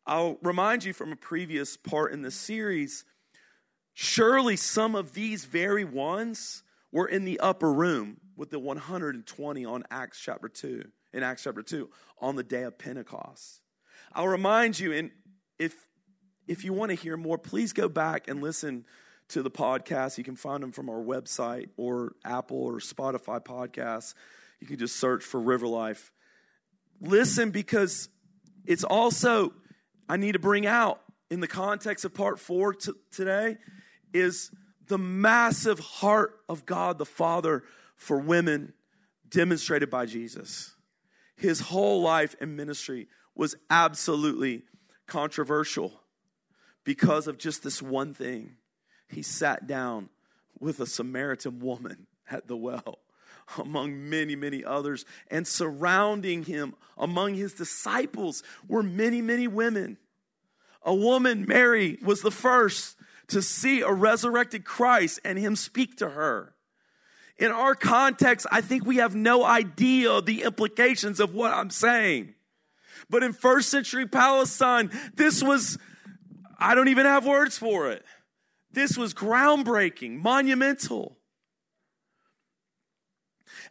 I'll 0.07 0.37
remind 0.43 0.85
you 0.85 0.93
from 0.93 1.11
a 1.11 1.16
previous 1.16 1.79
part 1.79 2.12
in 2.12 2.21
the 2.21 2.31
series 2.31 3.07
surely 3.95 4.57
some 4.57 4.95
of 4.95 5.14
these 5.14 5.47
very 5.47 5.85
ones 5.85 6.62
were 6.93 7.07
in 7.07 7.25
the 7.25 7.40
upper 7.40 7.73
room 7.73 8.19
with 8.37 8.51
the 8.51 8.59
120 8.59 9.64
on 9.64 9.85
Acts 9.90 10.21
chapter 10.21 10.49
2, 10.49 10.85
in 11.14 11.23
Acts 11.23 11.45
chapter 11.45 11.62
2, 11.62 11.88
on 12.21 12.37
the 12.37 12.43
day 12.43 12.64
of 12.64 12.79
Pentecost. 12.79 13.62
I'll 14.12 14.29
remind 14.29 14.79
you, 14.79 14.93
and 14.93 15.11
if 15.59 15.87
if 16.51 16.65
you 16.65 16.73
want 16.73 16.91
to 16.91 16.97
hear 16.97 17.17
more, 17.17 17.39
please 17.39 17.73
go 17.73 17.89
back 17.89 18.27
and 18.27 18.43
listen 18.43 18.85
to 19.29 19.41
the 19.41 19.53
podcast. 19.53 20.19
You 20.19 20.25
can 20.25 20.35
find 20.35 20.65
them 20.65 20.73
from 20.73 20.91
our 20.91 21.01
website 21.01 21.69
or 21.77 22.17
Apple 22.25 22.61
or 22.61 22.81
Spotify 22.81 23.41
podcasts. 23.41 24.15
You 24.59 24.67
can 24.67 24.77
just 24.77 24.97
search 24.97 25.23
for 25.23 25.41
River 25.41 25.69
Life. 25.69 26.11
Listen 27.01 27.53
because 27.53 28.09
it's 28.67 28.83
also, 28.83 29.53
I 30.09 30.17
need 30.17 30.33
to 30.33 30.41
bring 30.41 30.67
out 30.67 31.01
in 31.31 31.39
the 31.39 31.47
context 31.47 32.05
of 32.05 32.15
part 32.15 32.41
four 32.41 32.75
t- 32.75 32.91
today, 33.13 33.57
is 34.13 34.51
the 34.89 34.99
massive 34.99 35.79
heart 35.79 36.41
of 36.49 36.67
God 36.67 36.99
the 36.99 37.07
Father 37.07 37.63
for 37.95 38.19
women 38.19 38.73
demonstrated 39.29 39.89
by 39.89 40.05
Jesus. 40.05 40.75
His 41.37 41.61
whole 41.61 42.03
life 42.03 42.35
and 42.41 42.57
ministry 42.57 43.07
was 43.37 43.55
absolutely 43.71 44.65
controversial 45.07 46.01
because 46.85 47.27
of 47.27 47.38
just 47.38 47.62
this 47.62 47.83
one 47.83 48.14
thing 48.14 48.57
he 49.09 49.23
sat 49.23 49.66
down 49.66 50.09
with 50.59 50.81
a 50.81 50.87
Samaritan 50.87 51.59
woman 51.61 52.07
at 52.31 52.47
the 52.47 52.57
well, 52.57 52.99
among 53.59 54.09
many, 54.09 54.37
many 54.37 54.64
others. 54.64 55.05
And 55.31 55.47
surrounding 55.47 56.45
him, 56.45 56.75
among 56.97 57.35
his 57.35 57.55
disciples, 57.55 58.43
were 58.69 58.83
many, 58.83 59.21
many 59.21 59.49
women. 59.49 59.99
A 60.83 60.95
woman, 60.95 61.45
Mary, 61.47 61.99
was 62.03 62.23
the 62.23 62.31
first 62.31 62.97
to 63.29 63.43
see 63.43 63.81
a 63.81 63.93
resurrected 63.93 64.64
Christ 64.64 65.21
and 65.25 65.38
him 65.38 65.57
speak 65.57 65.97
to 65.97 66.11
her. 66.11 66.55
In 67.38 67.51
our 67.51 67.75
context, 67.75 68.47
I 68.51 68.61
think 68.61 68.85
we 68.85 68.97
have 68.97 69.14
no 69.14 69.45
idea 69.45 70.21
the 70.21 70.43
implications 70.43 71.21
of 71.21 71.35
what 71.35 71.53
I'm 71.53 71.71
saying. 71.71 72.35
But 73.09 73.23
in 73.23 73.33
first 73.33 73.71
century 73.71 74.07
Palestine, 74.07 74.90
this 75.14 75.43
was, 75.43 75.79
I 76.61 76.75
don't 76.75 76.88
even 76.88 77.07
have 77.07 77.27
words 77.27 77.57
for 77.57 77.90
it. 77.90 78.05
This 78.70 78.96
was 78.96 79.14
groundbreaking, 79.14 80.23
monumental. 80.23 81.16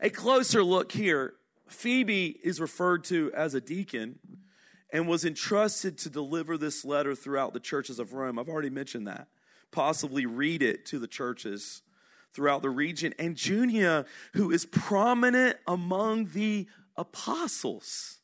A 0.02 0.10
closer 0.10 0.63
look 0.63 0.91
here 0.91 1.36
Phoebe 1.67 2.39
is 2.43 2.60
referred 2.60 3.04
to 3.06 3.32
as 3.34 3.54
a 3.54 3.62
deacon 3.62 4.19
and 4.91 5.08
was 5.08 5.23
entrusted 5.23 5.97
to 5.99 6.10
deliver 6.10 6.58
this 6.58 6.84
letter 6.84 7.15
throughout 7.15 7.54
the 7.54 7.60
churches 7.60 7.99
of 7.99 8.13
Rome. 8.13 8.39
I've 8.39 8.49
already 8.49 8.71
mentioned 8.71 9.08
that. 9.08 9.28
Possibly 9.71 10.25
read 10.25 10.63
it 10.63 10.86
to 10.88 10.97
the 10.99 11.08
churches 11.08 11.84
throughout 12.34 12.63
the 12.63 12.69
region. 12.71 13.13
And 13.19 13.38
Junia, 13.38 14.06
who 14.34 14.52
is 14.52 14.65
prominent 14.65 15.58
among 15.67 16.30
the 16.34 16.67
apostles. 16.97 18.18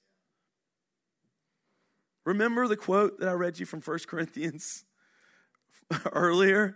Remember 2.26 2.68
the 2.68 2.76
quote 2.76 3.20
that 3.20 3.30
I 3.30 3.34
read 3.34 3.60
you 3.60 3.66
from 3.66 3.82
1 3.82 4.00
Corinthians 4.08 4.84
earlier? 6.12 6.76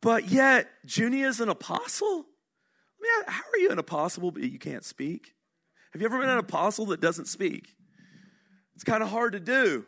But 0.00 0.28
yet, 0.28 0.68
Junia 0.84 1.28
is 1.28 1.40
an 1.40 1.48
apostle? 1.48 2.26
I 2.26 3.00
mean, 3.00 3.24
how 3.26 3.42
are 3.52 3.58
you 3.58 3.70
an 3.70 3.78
apostle 3.78 4.30
but 4.30 4.42
you 4.42 4.58
can't 4.58 4.84
speak? 4.84 5.32
Have 5.92 6.02
you 6.02 6.06
ever 6.06 6.18
been 6.18 6.28
an 6.28 6.38
apostle 6.38 6.86
that 6.86 7.00
doesn't 7.00 7.26
speak? 7.26 7.68
It's 8.74 8.84
kind 8.84 9.02
of 9.02 9.08
hard 9.08 9.32
to 9.32 9.40
do. 9.40 9.86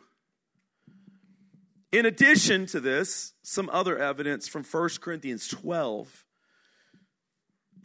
In 1.91 2.05
addition 2.05 2.65
to 2.67 2.79
this, 2.79 3.33
some 3.43 3.69
other 3.71 3.97
evidence 3.97 4.47
from 4.47 4.63
1 4.63 4.89
Corinthians 5.01 5.47
12. 5.47 6.25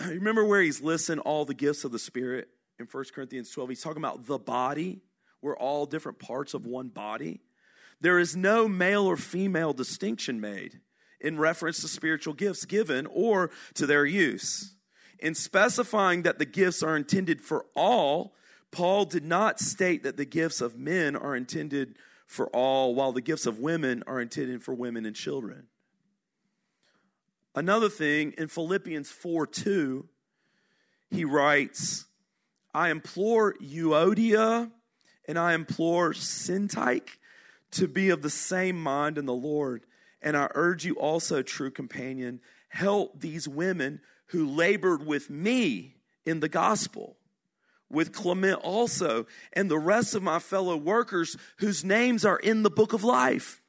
You 0.00 0.06
remember 0.06 0.44
where 0.44 0.60
he's 0.60 0.80
listing 0.80 1.18
all 1.18 1.44
the 1.44 1.54
gifts 1.54 1.84
of 1.84 1.92
the 1.92 1.98
Spirit 1.98 2.48
in 2.78 2.86
1 2.90 3.04
Corinthians 3.14 3.50
12? 3.50 3.70
He's 3.70 3.82
talking 3.82 4.02
about 4.02 4.26
the 4.26 4.38
body. 4.38 5.02
We're 5.42 5.56
all 5.56 5.86
different 5.86 6.18
parts 6.18 6.54
of 6.54 6.64
one 6.64 6.88
body. 6.88 7.40
There 8.00 8.18
is 8.18 8.34
no 8.36 8.68
male 8.68 9.06
or 9.06 9.16
female 9.16 9.72
distinction 9.72 10.40
made 10.40 10.80
in 11.20 11.38
reference 11.38 11.80
to 11.80 11.88
spiritual 11.88 12.34
gifts 12.34 12.64
given 12.64 13.06
or 13.06 13.50
to 13.74 13.86
their 13.86 14.06
use. 14.06 14.74
In 15.18 15.34
specifying 15.34 16.22
that 16.22 16.38
the 16.38 16.44
gifts 16.44 16.82
are 16.82 16.96
intended 16.96 17.40
for 17.40 17.66
all, 17.76 18.34
Paul 18.70 19.04
did 19.04 19.24
not 19.24 19.60
state 19.60 20.02
that 20.02 20.16
the 20.16 20.24
gifts 20.24 20.60
of 20.60 20.76
men 20.76 21.14
are 21.14 21.36
intended 21.36 21.96
for 22.26 22.48
all, 22.48 22.94
while 22.94 23.12
the 23.12 23.20
gifts 23.20 23.46
of 23.46 23.58
women 23.58 24.02
are 24.06 24.20
intended 24.20 24.62
for 24.62 24.74
women 24.74 25.04
and 25.04 25.14
children. 25.14 25.66
Another 27.54 27.90
thing, 27.90 28.32
in 28.38 28.48
Philippians 28.48 29.10
4 29.10 29.46
2, 29.46 30.08
he 31.10 31.24
writes, 31.24 32.06
I 32.72 32.88
implore 32.88 33.54
Euodia 33.62 34.70
and 35.26 35.38
I 35.38 35.54
implore 35.54 36.12
Syntyche 36.12 37.16
to 37.72 37.88
be 37.88 38.10
of 38.10 38.22
the 38.22 38.30
same 38.30 38.80
mind 38.80 39.18
in 39.18 39.26
the 39.26 39.32
Lord. 39.32 39.84
And 40.20 40.36
I 40.36 40.48
urge 40.54 40.84
you 40.84 40.94
also, 40.94 41.42
true 41.42 41.70
companion, 41.70 42.40
help 42.68 43.20
these 43.20 43.48
women 43.48 44.00
who 44.26 44.46
labored 44.46 45.04
with 45.04 45.30
me 45.30 45.96
in 46.24 46.40
the 46.40 46.48
gospel, 46.48 47.16
with 47.90 48.12
Clement 48.12 48.60
also, 48.62 49.26
and 49.52 49.70
the 49.70 49.78
rest 49.78 50.14
of 50.14 50.22
my 50.22 50.38
fellow 50.38 50.76
workers 50.76 51.36
whose 51.58 51.84
names 51.84 52.24
are 52.24 52.38
in 52.38 52.62
the 52.62 52.70
book 52.70 52.92
of 52.92 53.04
life. 53.04 53.60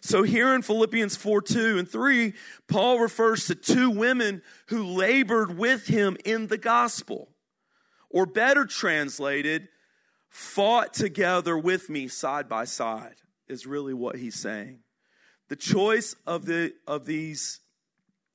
So 0.00 0.22
here 0.22 0.54
in 0.54 0.62
Philippians 0.62 1.16
4 1.16 1.40
2 1.40 1.78
and 1.78 1.88
3, 1.88 2.34
Paul 2.68 2.98
refers 2.98 3.46
to 3.46 3.54
two 3.54 3.90
women 3.90 4.42
who 4.66 4.84
labored 4.84 5.56
with 5.56 5.86
him 5.86 6.16
in 6.24 6.48
the 6.48 6.58
gospel. 6.58 7.28
Or 8.10 8.26
better 8.26 8.66
translated, 8.66 9.68
fought 10.34 10.92
together 10.92 11.56
with 11.56 11.88
me 11.88 12.08
side 12.08 12.48
by 12.48 12.64
side, 12.64 13.14
is 13.46 13.68
really 13.68 13.94
what 13.94 14.16
he's 14.16 14.34
saying. 14.34 14.80
The 15.48 15.54
choice 15.54 16.16
of, 16.26 16.44
the, 16.44 16.72
of, 16.88 17.06
these, 17.06 17.60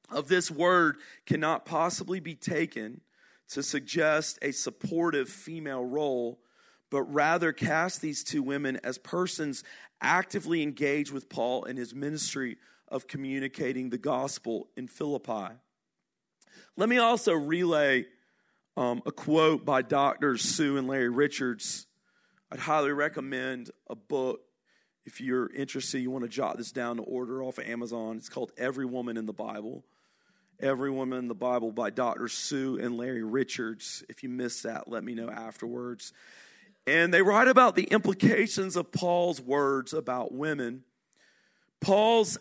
of 0.10 0.30
this 0.30 0.50
word 0.50 0.96
cannot 1.26 1.66
possibly 1.66 2.22
be 2.22 2.36
taken 2.36 3.02
to 3.50 3.62
suggest 3.62 4.40
a 4.42 4.54
supportive 4.54 5.28
female 5.28 5.84
role, 5.84 6.40
but 6.90 7.02
rather 7.02 7.52
cast 7.52 8.00
these 8.00 8.24
two 8.24 8.44
women 8.44 8.80
as 8.82 8.98
persons 8.98 9.66
actively 10.00 10.64
engaged 10.64 11.12
with 11.12 11.28
Paul 11.28 11.66
in 11.66 11.76
his 11.76 11.94
ministry 11.94 12.56
of 12.88 13.08
communicating 13.08 13.90
the 13.90 13.98
gospel 13.98 14.70
in 14.78 14.88
Philippi. 14.88 15.54
Let 16.78 16.88
me 16.88 16.98
also 16.98 17.34
relay 17.34 18.06
um, 18.78 19.02
a 19.06 19.12
quote 19.12 19.66
by 19.66 19.82
doctors 19.82 20.44
Sue 20.44 20.78
and 20.78 20.88
Larry 20.88 21.10
Richards 21.10 21.88
I'd 22.52 22.60
highly 22.60 22.92
recommend 22.92 23.70
a 23.88 23.96
book 23.96 24.42
if 25.06 25.22
you're 25.22 25.52
interested. 25.54 26.00
You 26.00 26.10
want 26.10 26.24
to 26.24 26.30
jot 26.30 26.58
this 26.58 26.72
down 26.72 26.98
to 26.98 27.04
order 27.04 27.44
off 27.44 27.60
of 27.60 27.68
Amazon. 27.68 28.18
It's 28.18 28.30
called 28.30 28.52
Every 28.58 28.86
Woman 28.86 29.18
in 29.18 29.28
the 29.28 29.34
Bible. 29.34 29.86
Every 30.60 30.90
Woman 30.90 31.20
in 31.20 31.28
the 31.28 31.36
Bible 31.36 31.72
by 31.72 31.92
Dr. 31.92 32.28
Sue 32.28 32.80
and 32.80 32.98
Larry 32.98 33.24
Richards. 33.24 34.04
If 34.10 34.24
you 34.24 34.30
missed 34.30 34.64
that, 34.64 34.88
let 34.88 35.04
me 35.04 35.14
know 35.14 35.30
afterwards. 35.30 36.12
And 36.88 37.14
they 37.14 37.22
write 37.22 37.48
about 37.48 37.76
the 37.76 37.84
implications 37.84 38.76
of 38.76 38.92
Paul's 38.92 39.40
words 39.40 39.94
about 39.94 40.34
women. 40.34 40.84
Paul's 41.82 42.40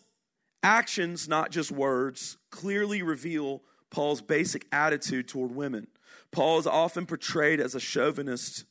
actions, 0.62 1.28
not 1.28 1.50
just 1.50 1.70
words, 1.70 2.38
clearly 2.50 3.02
reveal 3.02 3.62
Paul's 3.90 4.22
basic 4.22 4.66
attitude 4.72 5.28
toward 5.28 5.54
women. 5.54 5.86
Paul 6.32 6.58
is 6.58 6.66
often 6.66 7.04
portrayed 7.04 7.60
as 7.60 7.74
a 7.74 7.80
chauvinist 7.80 8.64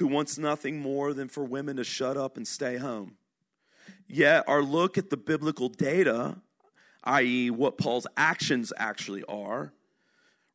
who 0.00 0.06
wants 0.06 0.38
nothing 0.38 0.80
more 0.80 1.12
than 1.12 1.28
for 1.28 1.44
women 1.44 1.76
to 1.76 1.84
shut 1.84 2.16
up 2.16 2.38
and 2.38 2.48
stay 2.48 2.78
home. 2.78 3.16
Yet, 4.08 4.44
our 4.48 4.62
look 4.62 4.96
at 4.96 5.10
the 5.10 5.16
biblical 5.18 5.68
data, 5.68 6.38
i.e., 7.04 7.50
what 7.50 7.76
Paul's 7.76 8.06
actions 8.16 8.72
actually 8.78 9.24
are, 9.24 9.74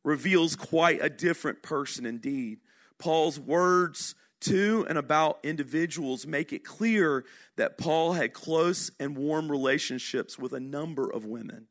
reveals 0.02 0.56
quite 0.56 0.98
a 1.00 1.08
different 1.08 1.62
person 1.62 2.04
indeed. 2.04 2.58
Paul's 2.98 3.38
words 3.38 4.16
to 4.40 4.84
and 4.88 4.98
about 4.98 5.38
individuals 5.44 6.26
make 6.26 6.52
it 6.52 6.64
clear 6.64 7.24
that 7.54 7.78
Paul 7.78 8.14
had 8.14 8.32
close 8.32 8.90
and 8.98 9.16
warm 9.16 9.48
relationships 9.48 10.40
with 10.40 10.54
a 10.54 10.60
number 10.60 11.08
of 11.08 11.24
women. 11.24 11.68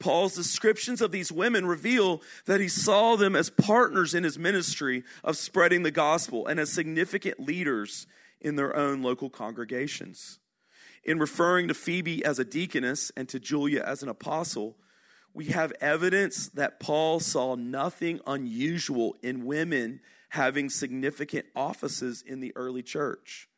Paul's 0.00 0.34
descriptions 0.34 1.00
of 1.00 1.12
these 1.12 1.30
women 1.30 1.66
reveal 1.66 2.22
that 2.46 2.60
he 2.60 2.68
saw 2.68 3.16
them 3.16 3.36
as 3.36 3.50
partners 3.50 4.14
in 4.14 4.24
his 4.24 4.38
ministry 4.38 5.04
of 5.22 5.36
spreading 5.36 5.82
the 5.82 5.90
gospel 5.90 6.46
and 6.46 6.58
as 6.58 6.72
significant 6.72 7.38
leaders 7.38 8.06
in 8.40 8.56
their 8.56 8.74
own 8.74 9.02
local 9.02 9.30
congregations. 9.30 10.38
In 11.04 11.18
referring 11.18 11.68
to 11.68 11.74
Phoebe 11.74 12.24
as 12.24 12.38
a 12.38 12.44
deaconess 12.44 13.12
and 13.16 13.28
to 13.28 13.38
Julia 13.38 13.82
as 13.86 14.02
an 14.02 14.08
apostle, 14.08 14.76
we 15.32 15.46
have 15.46 15.72
evidence 15.80 16.48
that 16.50 16.80
Paul 16.80 17.20
saw 17.20 17.54
nothing 17.54 18.20
unusual 18.26 19.16
in 19.22 19.44
women 19.44 20.00
having 20.30 20.70
significant 20.70 21.46
offices 21.54 22.22
in 22.26 22.40
the 22.40 22.52
early 22.56 22.82
church. 22.82 23.48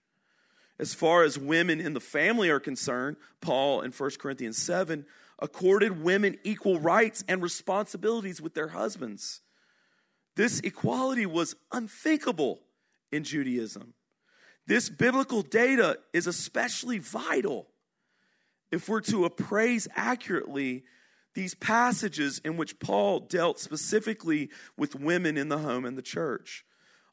As 0.79 0.95
far 0.95 1.23
as 1.23 1.39
women 1.39 1.81
in 1.81 1.95
the 1.95 2.01
family 2.01 2.51
are 2.51 2.61
concerned, 2.61 3.17
Paul 3.41 3.83
in 3.83 3.93
1 3.93 4.11
Corinthians 4.19 4.59
7 4.59 5.07
accorded 5.43 6.03
women 6.03 6.39
equal 6.45 6.79
rights 6.79 7.25
and 7.29 7.43
responsibilities 7.43 8.41
with 8.41 8.55
their 8.55 8.69
husbands. 8.69 9.43
This 10.37 10.61
equality 10.61 11.27
was 11.27 11.57
unthinkable 11.73 12.61
in 13.11 13.25
Judaism. 13.25 13.93
This 14.67 14.89
biblical 14.89 15.43
data 15.43 15.99
is 16.13 16.29
especially 16.29 16.99
vital 16.99 17.67
if 18.71 18.89
we're 18.89 19.01
to 19.01 19.25
appraise 19.25 19.89
accurately 19.97 20.85
these 21.35 21.55
passages 21.55 22.41
in 22.45 22.57
which 22.57 22.79
Paul 22.79 23.21
dealt 23.21 23.59
specifically 23.59 24.49
with 24.77 24.95
women 24.95 25.37
in 25.37 25.49
the 25.49 25.59
home 25.59 25.85
and 25.85 25.99
the 25.99 26.03
church. 26.03 26.65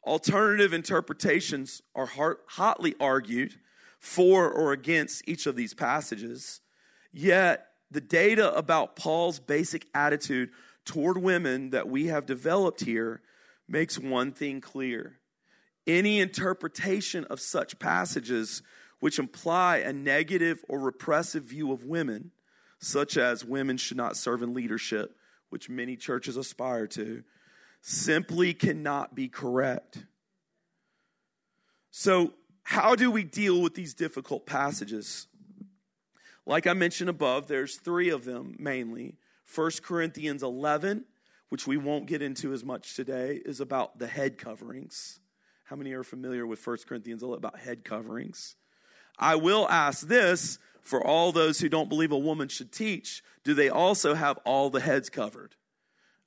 Alternative 0.05 0.71
interpretations 0.71 1.81
are 1.95 2.37
hotly 2.47 2.95
argued 2.99 3.55
for 3.99 4.49
or 4.49 4.71
against 4.71 5.27
each 5.27 5.47
of 5.47 5.55
these 5.55 5.73
passages, 5.73 6.61
yet 7.11 7.68
the 7.91 8.01
data 8.01 8.53
about 8.55 8.95
Paul's 8.95 9.39
basic 9.39 9.87
attitude 9.93 10.51
toward 10.85 11.17
women 11.17 11.71
that 11.71 11.87
we 11.87 12.07
have 12.07 12.25
developed 12.25 12.81
here 12.81 13.21
makes 13.67 13.97
one 13.97 14.31
thing 14.31 14.61
clear. 14.61 15.19
Any 15.87 16.19
interpretation 16.19 17.25
of 17.25 17.39
such 17.39 17.79
passages 17.79 18.61
which 18.99 19.19
imply 19.19 19.77
a 19.77 19.93
negative 19.93 20.63
or 20.67 20.79
repressive 20.79 21.43
view 21.43 21.71
of 21.71 21.85
women, 21.85 22.31
such 22.79 23.17
as 23.17 23.45
women 23.45 23.77
should 23.77 23.97
not 23.97 24.17
serve 24.17 24.41
in 24.43 24.53
leadership, 24.53 25.15
which 25.49 25.69
many 25.69 25.95
churches 25.95 26.37
aspire 26.37 26.87
to, 26.87 27.23
simply 27.81 28.53
cannot 28.53 29.15
be 29.15 29.27
correct. 29.29 30.05
So, 31.91 32.33
how 32.63 32.95
do 32.95 33.09
we 33.09 33.23
deal 33.23 33.61
with 33.61 33.73
these 33.73 33.93
difficult 33.95 34.45
passages? 34.45 35.27
Like 36.45 36.67
I 36.67 36.73
mentioned 36.73 37.09
above, 37.09 37.47
there's 37.47 37.77
three 37.77 38.09
of 38.09 38.25
them 38.25 38.55
mainly. 38.59 39.15
1 39.53 39.71
Corinthians 39.83 40.43
11, 40.43 41.05
which 41.49 41.67
we 41.67 41.77
won't 41.77 42.05
get 42.05 42.21
into 42.21 42.53
as 42.53 42.63
much 42.63 42.95
today, 42.95 43.41
is 43.43 43.59
about 43.59 43.99
the 43.99 44.07
head 44.07 44.37
coverings. 44.37 45.19
How 45.65 45.75
many 45.75 45.93
are 45.93 46.03
familiar 46.03 46.47
with 46.47 46.65
1 46.65 46.77
Corinthians 46.87 47.23
11 47.23 47.37
about 47.37 47.59
head 47.59 47.83
coverings? 47.83 48.55
I 49.17 49.35
will 49.35 49.67
ask 49.69 50.07
this 50.07 50.59
for 50.81 51.05
all 51.05 51.31
those 51.31 51.59
who 51.59 51.69
don't 51.69 51.89
believe 51.89 52.11
a 52.11 52.17
woman 52.17 52.47
should 52.47 52.71
teach, 52.71 53.23
do 53.43 53.53
they 53.53 53.69
also 53.69 54.15
have 54.15 54.39
all 54.45 54.69
the 54.69 54.79
heads 54.79 55.09
covered? 55.09 55.55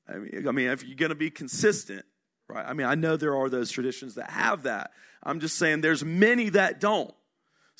I 0.09 0.15
mean, 0.19 0.49
I 0.49 0.53
mean 0.53 0.69
if 0.69 0.85
you're 0.85 0.97
going 0.97 1.11
to 1.11 1.17
be 1.17 1.31
consistent, 1.31 2.05
right? 2.49 2.65
I 2.67 2.73
mean, 2.73 2.87
I 2.87 2.95
know 2.95 3.17
there 3.17 3.37
are 3.37 3.49
those 3.49 3.71
traditions 3.71 4.15
that 4.15 4.31
have 4.31 4.65
that. 4.65 4.93
I'm 5.23 5.41
just 5.41 5.57
saying 5.57 5.81
there's 5.81 6.05
many 6.05 6.51
that 6.51 6.81
don't. 6.81 7.13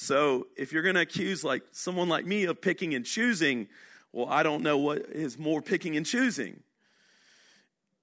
So 0.03 0.49
if 0.57 0.73
you're 0.73 0.83
going 0.83 0.97
to 0.97 1.01
accuse 1.01 1.45
like 1.45 1.63
someone 1.71 2.09
like 2.09 2.27
me 2.27 2.45
of 2.45 2.61
picking 2.61 2.95
and 2.95 3.05
choosing, 3.05 3.69
well, 4.13 4.29
I 4.29 4.43
don't 4.43 4.63
know 4.63 4.77
what 4.77 4.99
is 4.99 5.39
more 5.39 5.63
picking 5.63 5.97
and 5.97 6.05
choosing. 6.05 6.61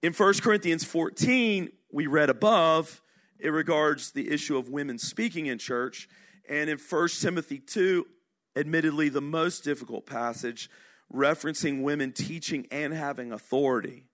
In 0.01 0.13
1 0.13 0.33
Corinthians 0.41 0.85
14, 0.85 1.69
we 1.91 2.07
read 2.07 2.29
above, 2.29 3.01
it 3.37 3.49
regards 3.49 4.11
the 4.11 4.31
issue 4.31 4.57
of 4.57 4.69
women 4.69 4.97
speaking 4.97 5.47
in 5.47 5.57
church. 5.57 6.07
And 6.47 6.69
in 6.69 6.77
1 6.77 7.09
Timothy 7.19 7.59
2, 7.59 8.07
admittedly 8.55 9.09
the 9.09 9.21
most 9.21 9.65
difficult 9.65 10.05
passage, 10.05 10.69
referencing 11.13 11.83
women 11.83 12.13
teaching 12.13 12.65
and 12.71 12.93
having 12.93 13.33
authority 13.33 14.08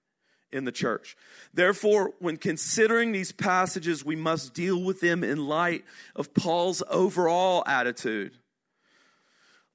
in 0.55 0.65
the 0.65 0.71
church. 0.71 1.15
Therefore, 1.53 2.13
when 2.19 2.37
considering 2.37 3.11
these 3.11 3.31
passages, 3.31 4.05
we 4.05 4.15
must 4.15 4.53
deal 4.53 4.81
with 4.81 5.01
them 5.01 5.23
in 5.23 5.47
light 5.47 5.83
of 6.15 6.33
Paul's 6.33 6.81
overall 6.89 7.63
attitude. 7.67 8.37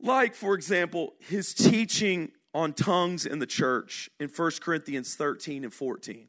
Like, 0.00 0.34
for 0.34 0.54
example, 0.54 1.14
his 1.20 1.52
teaching 1.54 2.32
on 2.54 2.72
tongues 2.72 3.26
in 3.26 3.38
the 3.38 3.46
church 3.46 4.10
in 4.18 4.28
1 4.28 4.50
Corinthians 4.60 5.14
13 5.14 5.64
and 5.64 5.72
14. 5.72 6.28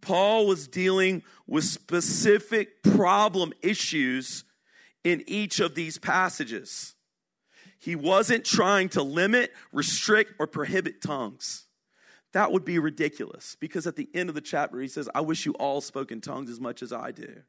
Paul 0.00 0.46
was 0.46 0.66
dealing 0.66 1.22
with 1.46 1.64
specific 1.64 2.82
problem 2.82 3.52
issues 3.62 4.44
in 5.04 5.22
each 5.26 5.60
of 5.60 5.74
these 5.74 5.98
passages. 5.98 6.94
He 7.78 7.96
wasn't 7.96 8.44
trying 8.44 8.90
to 8.90 9.02
limit, 9.02 9.52
restrict, 9.72 10.34
or 10.38 10.46
prohibit 10.46 11.00
tongues. 11.00 11.64
That 12.32 12.52
would 12.52 12.64
be 12.64 12.78
ridiculous 12.78 13.56
because 13.58 13.86
at 13.86 13.96
the 13.96 14.08
end 14.14 14.28
of 14.28 14.34
the 14.34 14.40
chapter, 14.40 14.80
he 14.80 14.88
says, 14.88 15.08
I 15.14 15.20
wish 15.20 15.46
you 15.46 15.52
all 15.54 15.80
spoke 15.80 16.12
in 16.12 16.20
tongues 16.20 16.50
as 16.50 16.60
much 16.60 16.82
as 16.82 16.92
I 16.92 17.10
do. 17.10 17.42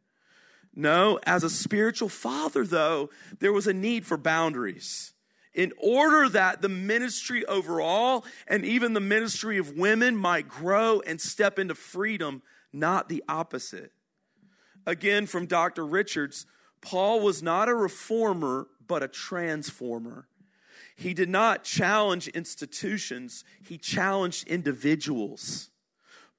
No, 0.73 1.19
as 1.23 1.43
a 1.43 1.49
spiritual 1.49 2.09
father, 2.09 2.65
though, 2.65 3.09
there 3.39 3.51
was 3.51 3.67
a 3.67 3.73
need 3.73 4.05
for 4.05 4.17
boundaries. 4.17 5.13
In 5.53 5.73
order 5.77 6.29
that 6.29 6.61
the 6.61 6.69
ministry 6.69 7.45
overall 7.45 8.23
and 8.47 8.63
even 8.63 8.93
the 8.93 9.01
ministry 9.01 9.57
of 9.57 9.77
women 9.77 10.15
might 10.15 10.47
grow 10.47 11.01
and 11.01 11.19
step 11.19 11.59
into 11.59 11.75
freedom, 11.75 12.41
not 12.71 13.09
the 13.09 13.21
opposite. 13.27 13.91
Again, 14.85 15.27
from 15.27 15.45
Dr. 15.45 15.85
Richards, 15.85 16.45
Paul 16.79 17.19
was 17.19 17.43
not 17.43 17.67
a 17.67 17.75
reformer, 17.75 18.67
but 18.87 19.03
a 19.03 19.09
transformer. 19.09 20.27
He 21.01 21.15
did 21.15 21.29
not 21.29 21.63
challenge 21.63 22.27
institutions, 22.27 23.43
he 23.59 23.79
challenged 23.79 24.47
individuals. 24.47 25.71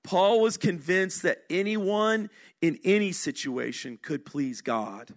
Paul 0.05 0.40
was 0.40 0.57
convinced 0.57 1.22
that 1.22 1.42
anyone 1.51 2.31
in 2.61 2.79
any 2.85 3.11
situation 3.11 3.98
could 4.01 4.25
please 4.25 4.61
God. 4.61 5.14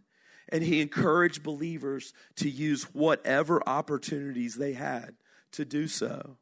And 0.50 0.64
he 0.64 0.82
encouraged 0.82 1.44
believers 1.44 2.12
to 2.38 2.50
use 2.50 2.86
whatever 2.94 3.62
opportunities 3.70 4.56
they 4.56 4.74
had 4.74 5.14
to 5.52 5.64
do 5.64 5.88
so. 5.88 6.38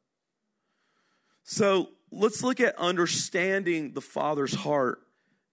So 1.44 1.90
let's 2.10 2.42
look 2.42 2.62
at 2.62 2.74
understanding 2.78 3.92
the 3.94 4.02
Father's 4.02 4.56
heart 4.56 5.00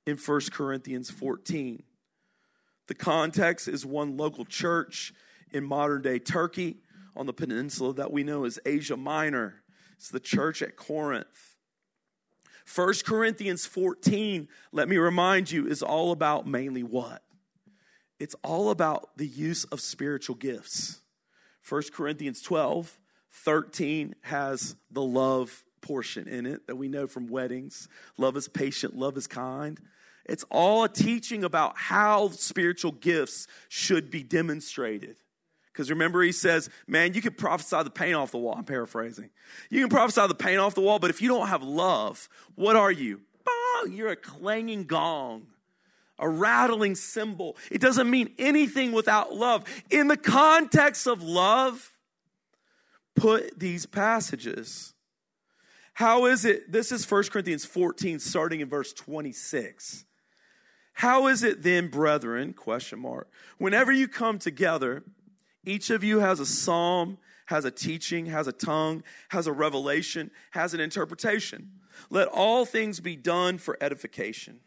in 0.06 0.16
1 0.16 0.40
Corinthians 0.52 1.10
14. 1.10 1.82
The 2.86 2.94
context 2.94 3.66
is 3.66 3.84
one 3.84 4.16
local 4.16 4.44
church 4.44 5.12
in 5.52 5.64
modern 5.64 6.02
day 6.02 6.20
Turkey 6.20 6.76
on 7.16 7.26
the 7.26 7.32
peninsula 7.32 7.94
that 7.94 8.12
we 8.12 8.22
know 8.22 8.44
as 8.44 8.58
Asia 8.64 8.96
Minor. 8.96 9.62
It's 9.96 10.08
the 10.08 10.20
church 10.20 10.62
at 10.62 10.76
Corinth. 10.76 11.56
1 12.74 12.94
Corinthians 13.04 13.66
14, 13.66 14.48
let 14.72 14.88
me 14.88 14.96
remind 14.96 15.50
you, 15.50 15.66
is 15.66 15.82
all 15.82 16.12
about 16.12 16.46
mainly 16.46 16.82
what? 16.82 17.22
It's 18.18 18.36
all 18.44 18.70
about 18.70 19.16
the 19.16 19.26
use 19.26 19.64
of 19.64 19.80
spiritual 19.80 20.36
gifts. 20.36 21.00
1 21.68 21.82
Corinthians 21.92 22.42
12, 22.42 22.98
13 23.32 24.14
has 24.22 24.76
the 24.90 25.02
love 25.02 25.64
portion 25.80 26.28
in 26.28 26.46
it 26.46 26.66
that 26.66 26.76
we 26.76 26.88
know 26.88 27.06
from 27.06 27.26
weddings. 27.26 27.88
Love 28.16 28.36
is 28.36 28.48
patient, 28.48 28.96
love 28.96 29.16
is 29.16 29.26
kind. 29.26 29.80
It's 30.26 30.44
all 30.50 30.84
a 30.84 30.88
teaching 30.88 31.42
about 31.42 31.76
how 31.76 32.28
spiritual 32.28 32.92
gifts 32.92 33.46
should 33.68 34.10
be 34.10 34.22
demonstrated. 34.22 35.16
Because 35.72 35.90
remember, 35.90 36.22
he 36.22 36.32
says, 36.32 36.68
man, 36.86 37.14
you 37.14 37.22
can 37.22 37.34
prophesy 37.34 37.82
the 37.82 37.90
paint 37.90 38.14
off 38.14 38.32
the 38.32 38.38
wall. 38.38 38.54
I'm 38.56 38.64
paraphrasing. 38.64 39.30
You 39.70 39.80
can 39.80 39.88
prophesy 39.88 40.26
the 40.26 40.34
paint 40.34 40.58
off 40.58 40.74
the 40.74 40.80
wall, 40.80 40.98
but 40.98 41.10
if 41.10 41.22
you 41.22 41.28
don't 41.28 41.48
have 41.48 41.62
love, 41.62 42.28
what 42.56 42.76
are 42.76 42.90
you? 42.90 43.20
Bong! 43.44 43.92
You're 43.92 44.10
a 44.10 44.16
clanging 44.16 44.84
gong, 44.84 45.46
a 46.18 46.28
rattling 46.28 46.96
cymbal. 46.96 47.56
It 47.70 47.80
doesn't 47.80 48.10
mean 48.10 48.34
anything 48.38 48.92
without 48.92 49.34
love. 49.34 49.64
In 49.90 50.08
the 50.08 50.16
context 50.16 51.06
of 51.06 51.22
love, 51.22 51.92
put 53.14 53.58
these 53.58 53.86
passages. 53.86 54.94
How 55.94 56.26
is 56.26 56.44
it? 56.44 56.72
This 56.72 56.92
is 56.92 57.08
1 57.08 57.24
Corinthians 57.24 57.64
14, 57.64 58.18
starting 58.18 58.60
in 58.60 58.68
verse 58.68 58.92
26. 58.92 60.04
How 60.94 61.28
is 61.28 61.42
it 61.42 61.62
then, 61.62 61.88
brethren, 61.88 62.52
question 62.52 62.98
mark, 62.98 63.30
whenever 63.58 63.92
you 63.92 64.08
come 64.08 64.38
together, 64.38 65.04
each 65.64 65.90
of 65.90 66.02
you 66.02 66.20
has 66.20 66.40
a 66.40 66.46
psalm, 66.46 67.18
has 67.46 67.64
a 67.64 67.70
teaching, 67.70 68.26
has 68.26 68.46
a 68.46 68.52
tongue, 68.52 69.02
has 69.28 69.46
a 69.46 69.52
revelation, 69.52 70.30
has 70.52 70.72
an 70.74 70.80
interpretation. 70.80 71.72
Let 72.08 72.28
all 72.28 72.64
things 72.64 73.00
be 73.00 73.16
done 73.16 73.58
for 73.58 73.76
edification. 73.80 74.60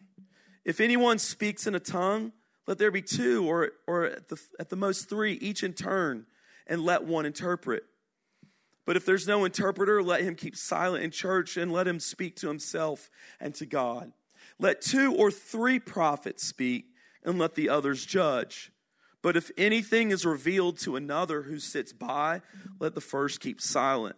If 0.66 0.80
anyone 0.80 1.18
speaks 1.20 1.66
in 1.68 1.76
a 1.76 1.80
tongue, 1.80 2.32
let 2.68 2.78
there 2.78 2.92
be 2.92 3.02
two 3.02 3.50
or, 3.50 3.72
or 3.88 4.06
at, 4.06 4.28
the, 4.30 4.40
at 4.60 4.70
the 4.70 4.76
most 4.76 5.10
three, 5.10 5.34
each 5.34 5.64
in 5.64 5.74
turn, 5.74 6.26
and 6.68 6.82
let 6.82 7.04
one 7.04 7.26
interpret. 7.26 7.84
But 8.86 8.98
if 8.98 9.06
there's 9.06 9.28
no 9.28 9.46
interpreter, 9.46 10.04
let 10.04 10.22
him 10.22 10.36
keep 10.36 10.56
silent 10.56 11.04
in 11.04 11.12
church 11.12 11.58
and 11.58 11.72
let 11.72 11.88
him 11.88 12.00
speak 12.00 12.36
to 12.38 12.48
himself 12.48 13.10
and 13.40 13.56
to 13.56 13.66
God. 13.66 14.12
Let 14.60 14.82
two 14.82 15.16
or 15.16 15.32
three 15.32 15.80
prophets 15.80 16.46
speak 16.46 16.88
and 17.24 17.40
let 17.40 17.56
the 17.56 17.70
others 17.70 18.06
judge. 18.06 18.73
But 19.24 19.38
if 19.38 19.50
anything 19.58 20.12
is 20.12 20.26
revealed 20.26 20.78
to 20.80 20.96
another 20.98 21.44
who 21.44 21.58
sits 21.58 21.94
by, 21.94 22.42
let 22.80 22.94
the 22.94 23.02
first 23.02 23.40
keep 23.40 23.60
silent. 23.60 24.18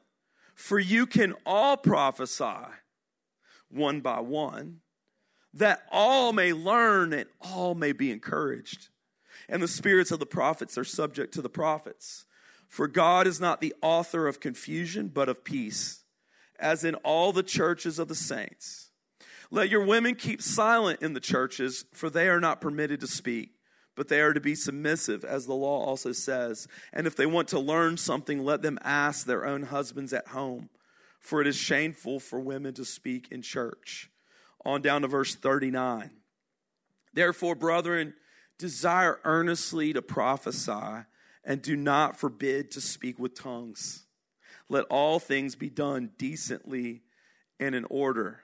For 0.56 0.80
you 0.80 1.06
can 1.06 1.36
all 1.46 1.78
prophesy 1.78 2.66
one 3.70 4.02
by 4.02 4.20
one, 4.20 4.80
that 5.54 5.84
all 5.92 6.34
may 6.34 6.52
learn 6.52 7.14
and 7.14 7.30
all 7.40 7.76
may 7.76 7.94
be 7.94 8.12
encouraged. 8.12 8.90
And 9.48 9.62
the 9.62 9.68
spirits 9.68 10.12
of 10.12 10.20
the 10.20 10.26
prophets 10.26 10.78
are 10.78 10.84
subject 10.84 11.34
to 11.36 11.42
the 11.42 11.50
prophets. 11.50 12.26
For 12.68 12.88
God 12.88 13.28
is 13.28 13.40
not 13.40 13.62
the 13.62 13.76
author 13.82 14.28
of 14.28 14.40
confusion, 14.40 15.10
but 15.10 15.30
of 15.30 15.44
peace, 15.44 16.04
as 16.60 16.84
in 16.84 16.96
all 16.96 17.32
the 17.32 17.44
churches 17.44 18.00
of 18.00 18.08
the 18.08 18.16
saints. 18.16 18.90
Let 19.52 19.70
your 19.70 19.86
women 19.86 20.16
keep 20.16 20.42
silent 20.42 21.04
in 21.04 21.14
the 21.14 21.20
churches, 21.20 21.86
for 21.94 22.10
they 22.10 22.28
are 22.28 22.40
not 22.40 22.60
permitted 22.60 23.02
to 23.02 23.08
speak, 23.08 23.55
but 23.96 24.08
they 24.08 24.22
are 24.22 24.34
to 24.34 24.42
be 24.42 24.56
submissive, 24.56 25.24
as 25.24 25.46
the 25.46 25.54
law 25.54 25.86
also 25.86 26.12
says. 26.12 26.68
And 26.94 27.08
if 27.08 27.16
they 27.16 27.26
want 27.26 27.48
to 27.50 27.60
learn 27.60 27.98
something, 27.98 28.44
let 28.44 28.62
them 28.62 28.78
ask 28.84 29.26
their 29.26 29.46
own 29.46 29.64
husbands 29.64 30.14
at 30.14 30.30
home, 30.30 30.70
for 31.20 31.42
it 31.42 31.48
is 31.48 31.56
shameful 31.56 32.20
for 32.20 32.40
women 32.40 32.74
to 32.76 32.86
speak 32.86 33.30
in 33.32 33.42
church. 33.42 34.10
On 34.66 34.82
down 34.82 35.04
to 35.04 35.08
verse 35.08 35.36
39. 35.36 36.10
Therefore, 37.14 37.56
brethren, 37.56 38.14
desire 38.58 39.20
earnestly 39.24 39.94
to 39.94 40.02
prophesy 40.02 41.06
and 41.44 41.62
do 41.62 41.76
not 41.76 42.18
forbid 42.18 42.72
to 42.72 42.82
speak 42.82 43.20
with 43.20 43.40
tongues. 43.40 44.06
Let 44.68 44.86
all 44.86 45.20
things 45.20 45.56
be 45.56 45.70
done 45.70 46.12
decently 46.18 47.04
and 47.60 47.76
in 47.76 47.86
order. 47.90 48.42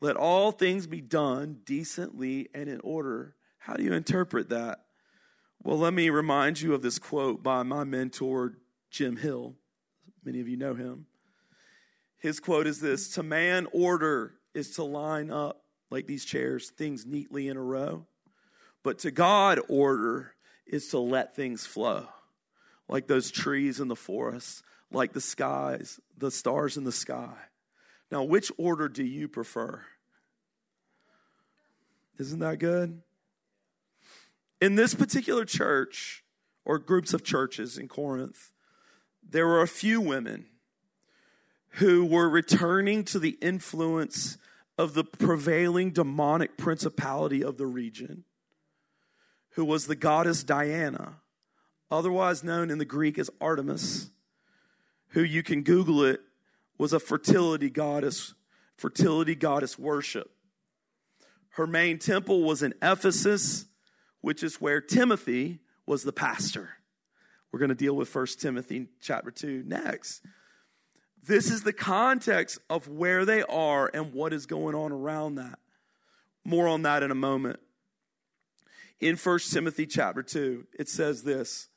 Let 0.00 0.16
all 0.16 0.52
things 0.52 0.86
be 0.86 1.00
done 1.00 1.60
decently 1.64 2.48
and 2.54 2.68
in 2.68 2.80
order. 2.80 3.34
How 3.64 3.72
do 3.74 3.82
you 3.82 3.94
interpret 3.94 4.50
that? 4.50 4.80
Well, 5.62 5.78
let 5.78 5.94
me 5.94 6.10
remind 6.10 6.60
you 6.60 6.74
of 6.74 6.82
this 6.82 6.98
quote 6.98 7.42
by 7.42 7.62
my 7.62 7.82
mentor, 7.82 8.58
Jim 8.90 9.16
Hill. 9.16 9.54
Many 10.22 10.40
of 10.40 10.48
you 10.48 10.58
know 10.58 10.74
him. 10.74 11.06
His 12.18 12.40
quote 12.40 12.66
is 12.66 12.80
this 12.80 13.08
To 13.14 13.22
man, 13.22 13.66
order 13.72 14.34
is 14.52 14.72
to 14.72 14.84
line 14.84 15.30
up 15.30 15.62
like 15.90 16.06
these 16.06 16.26
chairs, 16.26 16.68
things 16.76 17.06
neatly 17.06 17.48
in 17.48 17.56
a 17.56 17.62
row. 17.62 18.04
But 18.82 18.98
to 18.98 19.10
God, 19.10 19.58
order 19.66 20.34
is 20.66 20.88
to 20.88 20.98
let 20.98 21.34
things 21.34 21.64
flow, 21.64 22.06
like 22.86 23.06
those 23.06 23.30
trees 23.30 23.80
in 23.80 23.88
the 23.88 23.96
forest, 23.96 24.62
like 24.92 25.14
the 25.14 25.22
skies, 25.22 25.98
the 26.18 26.30
stars 26.30 26.76
in 26.76 26.84
the 26.84 26.92
sky. 26.92 27.32
Now, 28.12 28.24
which 28.24 28.52
order 28.58 28.90
do 28.90 29.04
you 29.04 29.26
prefer? 29.26 29.80
Isn't 32.18 32.40
that 32.40 32.58
good? 32.58 33.00
In 34.64 34.76
this 34.76 34.94
particular 34.94 35.44
church, 35.44 36.24
or 36.64 36.78
groups 36.78 37.12
of 37.12 37.22
churches 37.22 37.76
in 37.76 37.86
Corinth, 37.86 38.50
there 39.22 39.46
were 39.46 39.60
a 39.60 39.68
few 39.68 40.00
women 40.00 40.46
who 41.72 42.06
were 42.06 42.30
returning 42.30 43.04
to 43.04 43.18
the 43.18 43.36
influence 43.42 44.38
of 44.78 44.94
the 44.94 45.04
prevailing 45.04 45.90
demonic 45.90 46.56
principality 46.56 47.44
of 47.44 47.58
the 47.58 47.66
region 47.66 48.24
who 49.50 49.66
was 49.66 49.86
the 49.86 49.94
goddess 49.94 50.42
Diana, 50.42 51.16
otherwise 51.90 52.42
known 52.42 52.70
in 52.70 52.78
the 52.78 52.86
Greek 52.86 53.18
as 53.18 53.28
Artemis, 53.42 54.08
who 55.08 55.22
you 55.22 55.42
can 55.42 55.62
Google 55.62 56.02
it, 56.04 56.22
was 56.78 56.94
a 56.94 57.00
fertility 57.00 57.68
goddess, 57.68 58.32
fertility 58.78 59.34
goddess 59.34 59.78
worship. 59.78 60.30
Her 61.50 61.66
main 61.66 61.98
temple 61.98 62.44
was 62.44 62.62
in 62.62 62.72
Ephesus, 62.80 63.66
which 64.24 64.42
is 64.42 64.58
where 64.58 64.80
Timothy 64.80 65.58
was 65.86 66.02
the 66.02 66.12
pastor. 66.12 66.70
We're 67.52 67.58
going 67.58 67.68
to 67.68 67.74
deal 67.74 67.94
with 67.94 68.12
1 68.14 68.26
Timothy 68.38 68.86
chapter 69.02 69.30
2 69.30 69.64
next. 69.66 70.22
This 71.22 71.50
is 71.50 71.62
the 71.62 71.74
context 71.74 72.58
of 72.70 72.88
where 72.88 73.26
they 73.26 73.42
are 73.42 73.90
and 73.92 74.14
what 74.14 74.32
is 74.32 74.46
going 74.46 74.74
on 74.74 74.92
around 74.92 75.34
that. 75.34 75.58
More 76.42 76.68
on 76.68 76.80
that 76.82 77.02
in 77.02 77.10
a 77.10 77.14
moment 77.14 77.60
in 78.98 79.16
1 79.16 79.38
Timothy 79.50 79.84
chapter 79.84 80.22
2, 80.22 80.68
it 80.78 80.88
says 80.88 81.22
this, 81.24 81.68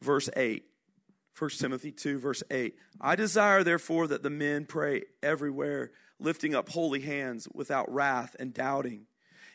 verse 0.00 0.30
8. 0.34 0.64
1 1.38 1.50
Timothy 1.50 1.92
2, 1.92 2.18
verse 2.18 2.42
8. 2.50 2.74
I 2.98 3.14
desire, 3.14 3.62
therefore, 3.62 4.06
that 4.06 4.22
the 4.22 4.30
men 4.30 4.64
pray 4.64 5.02
everywhere, 5.22 5.90
lifting 6.18 6.54
up 6.54 6.70
holy 6.70 7.00
hands 7.00 7.46
without 7.52 7.92
wrath 7.92 8.34
and 8.40 8.54
doubting. 8.54 9.07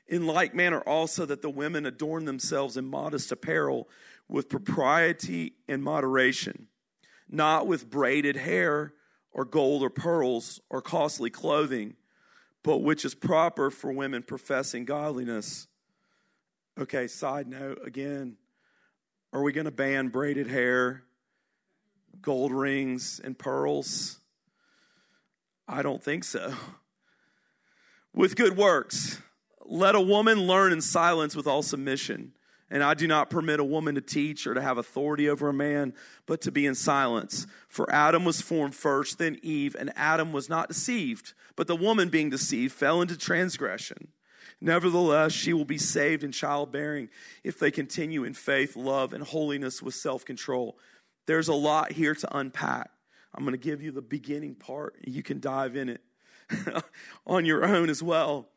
In 0.08 0.28
like 0.28 0.54
manner, 0.54 0.82
also, 0.82 1.26
that 1.26 1.41
the 1.41 1.49
women 1.49 1.86
adorn 1.86 2.26
themselves 2.26 2.78
in 2.78 2.86
modest 2.86 3.32
apparel 3.32 3.89
with 4.28 4.49
propriety 4.49 5.54
and 5.68 5.84
moderation, 5.84 6.68
not 7.30 7.68
with 7.68 7.89
braided 7.89 8.36
hair 8.36 8.93
or 9.32 9.45
gold 9.45 9.82
or 9.82 9.89
pearls 9.89 10.60
or 10.70 10.82
costly 10.82 11.30
clothing, 11.30 11.95
but 12.64 12.78
which 12.80 13.06
is 13.06 13.16
proper 13.16 13.70
for 13.70 13.91
women 13.91 14.24
professing 14.24 14.86
godliness 14.86 15.68
Okay, 16.80 17.06
side 17.06 17.47
note 17.47 17.82
again. 17.86 18.36
Are 19.32 19.43
we 19.43 19.51
going 19.54 19.66
to 19.66 19.72
ban 19.72 20.08
braided 20.08 20.47
hair, 20.47 21.04
gold 22.20 22.51
rings, 22.51 23.22
and 23.24 23.38
pearls? 23.38 24.20
I 25.68 25.84
don't 25.84 26.04
think 26.04 26.24
so. 26.24 26.51
With 28.12 28.36
good 28.36 28.58
works, 28.58 29.22
let 29.66 29.95
a 29.95 30.01
woman 30.01 30.47
learn 30.47 30.72
in 30.72 30.82
silence 30.82 31.36
with 31.36 31.47
all 31.47 31.61
submission. 31.61 32.34
And 32.70 32.82
I 32.82 32.95
do 32.95 33.07
not 33.07 33.30
permit 33.30 33.59
a 33.59 33.64
woman 33.64 33.95
to 33.95 34.01
teach 34.01 34.47
or 34.47 34.55
to 34.55 34.61
have 34.61 34.80
authority 34.80 35.30
over 35.30 35.47
a 35.47 35.53
man, 35.53 35.93
but 36.26 36.41
to 36.41 36.51
be 36.51 36.66
in 36.66 36.74
silence. 36.74 37.45
For 37.68 37.91
Adam 37.93 38.26
was 38.26 38.41
formed 38.41 38.74
first, 38.74 39.20
then 39.20 39.38
Eve, 39.43 39.76
and 39.78 39.93
Adam 39.95 40.34
was 40.34 40.49
not 40.49 40.70
deceived, 40.70 41.34
but 41.55 41.68
the 41.68 41.76
woman 41.76 42.09
being 42.09 42.32
deceived 42.32 42.74
fell 42.74 42.99
into 42.99 43.16
transgression. 43.16 44.07
Nevertheless, 44.59 45.34
she 45.34 45.53
will 45.53 45.66
be 45.66 45.78
saved 45.78 46.24
in 46.24 46.32
childbearing 46.32 47.09
if 47.43 47.59
they 47.59 47.70
continue 47.70 48.24
in 48.24 48.34
faith, 48.34 48.76
love, 48.76 49.14
and 49.14 49.24
holiness 49.24 49.82
with 49.82 49.93
self 49.93 50.26
control. 50.26 50.78
There's 51.28 51.49
a 51.49 51.53
lot 51.53 51.91
here 51.91 52.16
to 52.16 52.38
unpack. 52.38 52.89
I'm 53.36 53.43
going 53.43 53.53
to 53.53 53.57
give 53.57 53.82
you 53.82 53.91
the 53.91 54.01
beginning 54.01 54.55
part. 54.55 54.95
You 55.05 55.22
can 55.22 55.39
dive 55.39 55.76
in 55.76 55.89
it 55.89 56.01
on 57.28 57.45
your 57.45 57.66
own 57.66 57.89
as 57.89 58.01
well. 58.01 58.49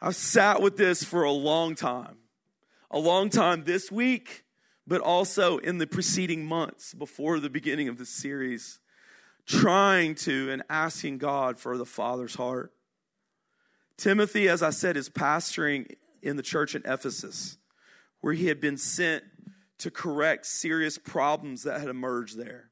I've 0.00 0.16
sat 0.16 0.60
with 0.60 0.76
this 0.76 1.02
for 1.02 1.22
a 1.22 1.32
long 1.32 1.74
time, 1.74 2.18
a 2.90 2.98
long 2.98 3.30
time 3.30 3.64
this 3.64 3.90
week, 3.90 4.44
but 4.86 5.00
also 5.00 5.58
in 5.58 5.78
the 5.78 5.86
preceding 5.86 6.44
months 6.44 6.94
before 6.94 7.40
the 7.40 7.50
beginning 7.50 7.88
of 7.88 7.98
this 7.98 8.10
series, 8.10 8.78
trying 9.46 10.14
to 10.14 10.50
and 10.50 10.62
asking 10.68 11.18
God 11.18 11.58
for 11.58 11.78
the 11.78 11.86
Father's 11.86 12.34
heart. 12.34 12.72
Timothy, 13.96 14.48
as 14.48 14.62
I 14.62 14.70
said, 14.70 14.96
is 14.96 15.08
pastoring 15.08 15.94
in 16.22 16.36
the 16.36 16.42
church 16.42 16.74
in 16.74 16.82
Ephesus, 16.84 17.56
where 18.20 18.34
he 18.34 18.46
had 18.46 18.60
been 18.60 18.76
sent 18.76 19.24
to 19.78 19.90
correct 19.90 20.46
serious 20.46 20.98
problems 20.98 21.62
that 21.62 21.80
had 21.80 21.88
emerged 21.88 22.38
there. 22.38 22.70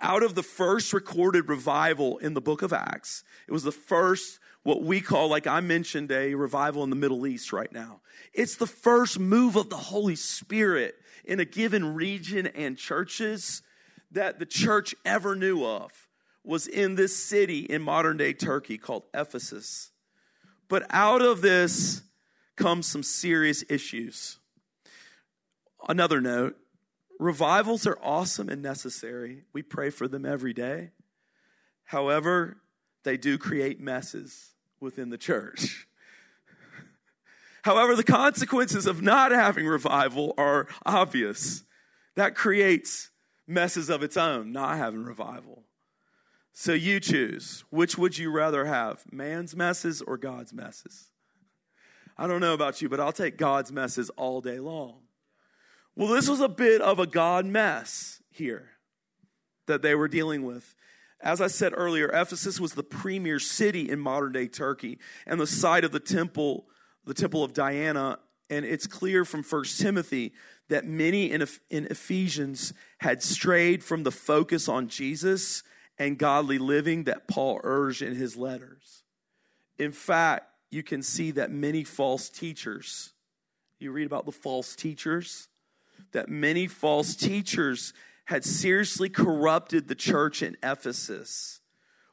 Out 0.00 0.22
of 0.22 0.34
the 0.34 0.42
first 0.42 0.92
recorded 0.92 1.48
revival 1.48 2.18
in 2.18 2.34
the 2.34 2.40
book 2.40 2.62
of 2.62 2.72
Acts, 2.72 3.22
it 3.46 3.52
was 3.52 3.62
the 3.64 3.72
first, 3.72 4.40
what 4.62 4.82
we 4.82 5.00
call, 5.00 5.28
like 5.28 5.46
I 5.46 5.60
mentioned, 5.60 6.12
a 6.12 6.34
revival 6.34 6.84
in 6.84 6.90
the 6.90 6.96
Middle 6.96 7.26
East 7.26 7.52
right 7.52 7.72
now. 7.72 8.00
It's 8.34 8.56
the 8.56 8.66
first 8.66 9.18
move 9.18 9.56
of 9.56 9.70
the 9.70 9.76
Holy 9.76 10.16
Spirit 10.16 10.96
in 11.24 11.40
a 11.40 11.44
given 11.44 11.94
region 11.94 12.46
and 12.46 12.76
churches 12.76 13.62
that 14.10 14.38
the 14.38 14.46
church 14.46 14.94
ever 15.04 15.34
knew 15.34 15.64
of 15.64 15.90
was 16.44 16.66
in 16.66 16.94
this 16.94 17.16
city 17.16 17.60
in 17.60 17.82
modern 17.82 18.16
day 18.16 18.32
Turkey 18.32 18.78
called 18.78 19.04
Ephesus. 19.14 19.92
But 20.68 20.86
out 20.90 21.22
of 21.22 21.40
this 21.40 22.02
comes 22.56 22.86
some 22.86 23.02
serious 23.02 23.64
issues. 23.68 24.38
Another 25.88 26.20
note 26.20 26.56
revivals 27.18 27.86
are 27.86 27.98
awesome 28.02 28.48
and 28.48 28.62
necessary. 28.62 29.44
We 29.52 29.62
pray 29.62 29.90
for 29.90 30.08
them 30.08 30.24
every 30.24 30.52
day. 30.52 30.90
However, 31.84 32.58
they 33.04 33.16
do 33.16 33.38
create 33.38 33.80
messes 33.80 34.50
within 34.80 35.10
the 35.10 35.18
church. 35.18 35.86
However, 37.62 37.94
the 37.94 38.04
consequences 38.04 38.86
of 38.86 39.02
not 39.02 39.32
having 39.32 39.66
revival 39.66 40.34
are 40.38 40.66
obvious. 40.86 41.64
That 42.16 42.34
creates 42.34 43.10
messes 43.46 43.90
of 43.90 44.02
its 44.02 44.16
own, 44.16 44.52
not 44.52 44.78
having 44.78 45.04
revival. 45.04 45.64
So 46.52 46.72
you 46.72 47.00
choose. 47.00 47.64
Which 47.70 47.96
would 47.98 48.18
you 48.18 48.30
rather 48.30 48.64
have, 48.64 49.04
man's 49.12 49.54
messes 49.54 50.02
or 50.02 50.16
God's 50.16 50.52
messes? 50.52 51.10
I 52.18 52.26
don't 52.26 52.40
know 52.40 52.54
about 52.54 52.82
you, 52.82 52.88
but 52.88 53.00
I'll 53.00 53.12
take 53.12 53.38
God's 53.38 53.72
messes 53.72 54.10
all 54.10 54.40
day 54.40 54.58
long. 54.58 55.00
Well, 55.96 56.08
this 56.08 56.28
was 56.28 56.40
a 56.40 56.48
bit 56.48 56.80
of 56.80 56.98
a 56.98 57.06
God 57.06 57.46
mess 57.46 58.22
here 58.30 58.70
that 59.66 59.82
they 59.82 59.94
were 59.94 60.08
dealing 60.08 60.44
with. 60.44 60.74
As 61.22 61.40
I 61.40 61.48
said 61.48 61.72
earlier, 61.76 62.08
Ephesus 62.08 62.58
was 62.58 62.74
the 62.74 62.82
premier 62.82 63.38
city 63.38 63.90
in 63.90 64.00
modern 64.00 64.32
day 64.32 64.46
Turkey 64.46 64.98
and 65.26 65.40
the 65.40 65.46
site 65.46 65.84
of 65.84 65.92
the 65.92 66.00
temple, 66.00 66.66
the 67.04 67.14
temple 67.14 67.44
of 67.44 67.52
Diana. 67.52 68.18
And 68.48 68.64
it's 68.64 68.86
clear 68.86 69.24
from 69.24 69.42
First 69.42 69.80
Timothy 69.80 70.32
that 70.68 70.86
many 70.86 71.30
in, 71.30 71.46
in 71.68 71.86
Ephesians 71.86 72.72
had 72.98 73.22
strayed 73.22 73.84
from 73.84 74.02
the 74.02 74.10
focus 74.10 74.68
on 74.68 74.88
Jesus 74.88 75.62
and 75.98 76.16
godly 76.16 76.58
living 76.58 77.04
that 77.04 77.28
Paul 77.28 77.60
urged 77.62 78.00
in 78.00 78.14
his 78.14 78.36
letters. 78.36 79.04
In 79.78 79.92
fact, 79.92 80.46
you 80.70 80.82
can 80.82 81.02
see 81.02 81.32
that 81.32 81.50
many 81.50 81.84
false 81.84 82.30
teachers, 82.30 83.12
you 83.78 83.92
read 83.92 84.06
about 84.06 84.24
the 84.24 84.32
false 84.32 84.74
teachers, 84.74 85.48
that 86.12 86.28
many 86.28 86.66
false 86.66 87.14
teachers 87.14 87.92
had 88.30 88.44
seriously 88.44 89.08
corrupted 89.08 89.88
the 89.88 89.94
church 89.96 90.40
in 90.40 90.56
Ephesus, 90.62 91.60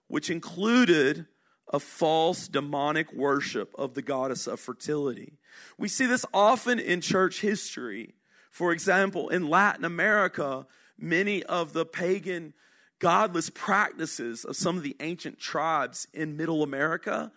which 0.07 0.32
included 0.32 1.28
a 1.72 1.80
false 1.80 2.47
demonic 2.47 3.13
worship 3.13 3.72
of 3.78 3.93
the 3.93 4.01
goddess 4.01 4.47
of 4.47 4.59
fertility. 4.59 5.38
We 5.78 5.88
see 5.88 6.07
this 6.07 6.26
often 6.34 6.80
in 6.80 7.01
church 7.01 7.41
history. 7.41 8.15
For 8.49 8.72
example, 8.72 9.30
in 9.30 9.47
Latin 9.47 9.86
America, 9.86 10.65
many 10.97 11.43
of 11.43 11.74
the 11.74 11.86
pagan 11.86 12.55
godless 12.97 13.51
practices 13.51 14.43
of 14.43 14.55
some 14.55 14.76
of 14.76 14.82
the 14.82 14.95
ancient 14.99 15.38
tribes 15.38 16.07
in 16.15 16.36
middle 16.36 16.63
America 16.63 17.32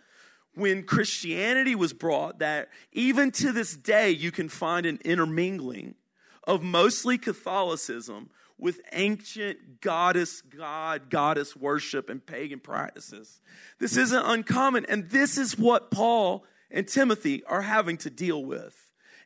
when 0.55 0.85
Christianity 0.85 1.75
was 1.75 1.93
brought 1.93 2.39
that 2.39 2.71
even 2.93 3.31
to 3.33 3.53
this 3.53 3.77
day 3.77 4.11
you 4.11 4.31
can 4.31 4.49
find 4.49 4.87
an 4.87 5.01
intermingling 5.05 5.97
of 6.45 6.63
mostly 6.63 7.19
Catholicism 7.19 8.31
with 8.61 8.81
ancient 8.93 9.81
goddess, 9.81 10.43
god, 10.43 11.11
goddess 11.11 11.57
worship 11.57 12.11
and 12.11 12.25
pagan 12.25 12.61
practices. 12.61 13.41
This 13.79 13.97
isn't 13.97 14.23
uncommon. 14.23 14.85
And 14.87 15.09
this 15.11 15.39
is 15.39 15.59
what 15.59 15.91
Paul 15.91 16.45
and 16.71 16.87
Timothy 16.87 17.43
are 17.45 17.63
having 17.63 17.97
to 17.99 18.11
deal 18.11 18.45
with 18.45 18.77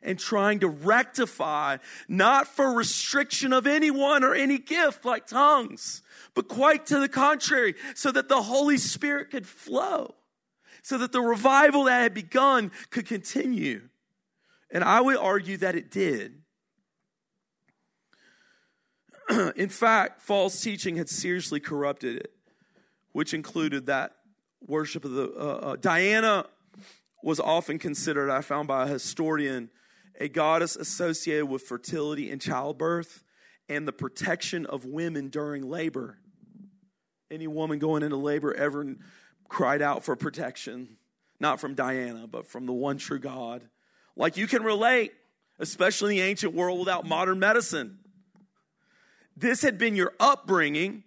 and 0.01 0.17
trying 0.17 0.59
to 0.59 0.67
rectify, 0.67 1.77
not 2.07 2.47
for 2.47 2.73
restriction 2.73 3.51
of 3.51 3.67
anyone 3.67 4.23
or 4.23 4.33
any 4.33 4.57
gift 4.57 5.03
like 5.03 5.27
tongues, 5.27 6.01
but 6.33 6.47
quite 6.47 6.85
to 6.85 6.99
the 6.99 7.09
contrary, 7.09 7.75
so 7.95 8.11
that 8.11 8.29
the 8.29 8.43
Holy 8.43 8.77
Spirit 8.77 9.31
could 9.31 9.47
flow, 9.47 10.13
so 10.83 10.97
that 10.99 11.11
the 11.11 11.21
revival 11.21 11.85
that 11.85 12.03
had 12.03 12.13
begun 12.13 12.71
could 12.91 13.07
continue. 13.07 13.89
And 14.71 14.83
I 14.83 15.01
would 15.01 15.17
argue 15.17 15.57
that 15.57 15.75
it 15.75 15.89
did. 15.89 16.41
in 19.55 19.69
fact, 19.69 20.21
false 20.21 20.59
teaching 20.61 20.97
had 20.97 21.09
seriously 21.09 21.59
corrupted 21.59 22.17
it, 22.17 22.33
which 23.11 23.33
included 23.33 23.87
that 23.87 24.15
worship 24.61 25.05
of 25.05 25.11
the. 25.11 25.31
Uh, 25.31 25.43
uh, 25.43 25.75
Diana 25.77 26.45
was 27.23 27.39
often 27.39 27.79
considered, 27.79 28.29
I 28.29 28.41
found 28.41 28.67
by 28.67 28.83
a 28.83 28.87
historian, 28.87 29.69
a 30.19 30.27
goddess 30.27 30.75
associated 30.75 31.47
with 31.47 31.63
fertility 31.63 32.29
and 32.29 32.39
childbirth 32.39 33.23
and 33.67 33.87
the 33.87 33.91
protection 33.91 34.65
of 34.67 34.85
women 34.85 35.29
during 35.29 35.67
labor. 35.67 36.19
Any 37.31 37.47
woman 37.47 37.79
going 37.79 38.03
into 38.03 38.17
labor 38.17 38.53
ever 38.53 38.95
cried 39.49 39.81
out 39.81 40.05
for 40.05 40.15
protection, 40.15 40.97
not 41.39 41.59
from 41.59 41.73
Diana, 41.73 42.27
but 42.27 42.45
from 42.45 42.67
the 42.67 42.73
one 42.73 42.99
true 42.99 43.17
God. 43.17 43.63
Like 44.15 44.37
you 44.37 44.45
can 44.45 44.63
relate, 44.63 45.11
especially 45.57 46.19
in 46.19 46.23
the 46.23 46.29
ancient 46.29 46.53
world 46.53 46.77
without 46.79 47.07
modern 47.07 47.39
medicine 47.39 47.97
this 49.35 49.61
had 49.61 49.77
been 49.77 49.95
your 49.95 50.13
upbringing. 50.19 51.03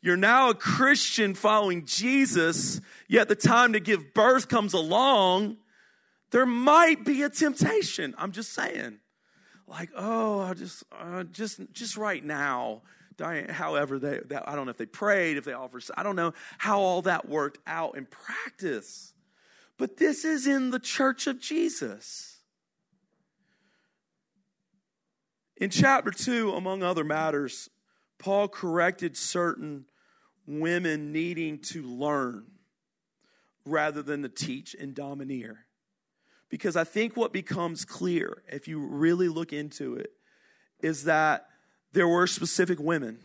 You're 0.00 0.16
now 0.16 0.50
a 0.50 0.54
Christian 0.54 1.34
following 1.34 1.84
Jesus, 1.84 2.80
yet 3.08 3.28
the 3.28 3.34
time 3.34 3.72
to 3.72 3.80
give 3.80 4.14
birth 4.14 4.48
comes 4.48 4.72
along. 4.72 5.56
There 6.30 6.46
might 6.46 7.04
be 7.04 7.22
a 7.22 7.30
temptation. 7.30 8.14
I'm 8.18 8.32
just 8.32 8.52
saying. 8.52 8.98
Like, 9.66 9.90
oh, 9.96 10.40
I 10.40 10.54
just, 10.54 10.84
uh, 10.92 11.24
just, 11.24 11.60
just 11.72 11.96
right 11.96 12.24
now. 12.24 12.82
However, 13.18 13.98
they, 13.98 14.20
that, 14.26 14.48
I 14.48 14.54
don't 14.54 14.66
know 14.66 14.70
if 14.70 14.76
they 14.76 14.86
prayed, 14.86 15.38
if 15.38 15.44
they 15.44 15.54
offered, 15.54 15.84
I 15.96 16.02
don't 16.02 16.16
know 16.16 16.34
how 16.58 16.80
all 16.80 17.02
that 17.02 17.28
worked 17.28 17.58
out 17.66 17.96
in 17.96 18.06
practice. 18.06 19.14
But 19.78 19.96
this 19.96 20.24
is 20.24 20.46
in 20.46 20.70
the 20.70 20.78
church 20.78 21.26
of 21.26 21.40
Jesus. 21.40 22.35
In 25.58 25.70
chapter 25.70 26.10
2, 26.10 26.52
among 26.52 26.82
other 26.82 27.04
matters, 27.04 27.70
Paul 28.18 28.48
corrected 28.48 29.16
certain 29.16 29.86
women 30.46 31.12
needing 31.12 31.58
to 31.58 31.82
learn 31.82 32.44
rather 33.64 34.02
than 34.02 34.22
to 34.22 34.28
teach 34.28 34.76
and 34.78 34.94
domineer. 34.94 35.66
Because 36.50 36.76
I 36.76 36.84
think 36.84 37.16
what 37.16 37.32
becomes 37.32 37.84
clear, 37.84 38.42
if 38.48 38.68
you 38.68 38.78
really 38.78 39.28
look 39.28 39.52
into 39.52 39.94
it, 39.94 40.12
is 40.80 41.04
that 41.04 41.46
there 41.92 42.06
were 42.06 42.26
specific 42.26 42.78
women 42.78 43.18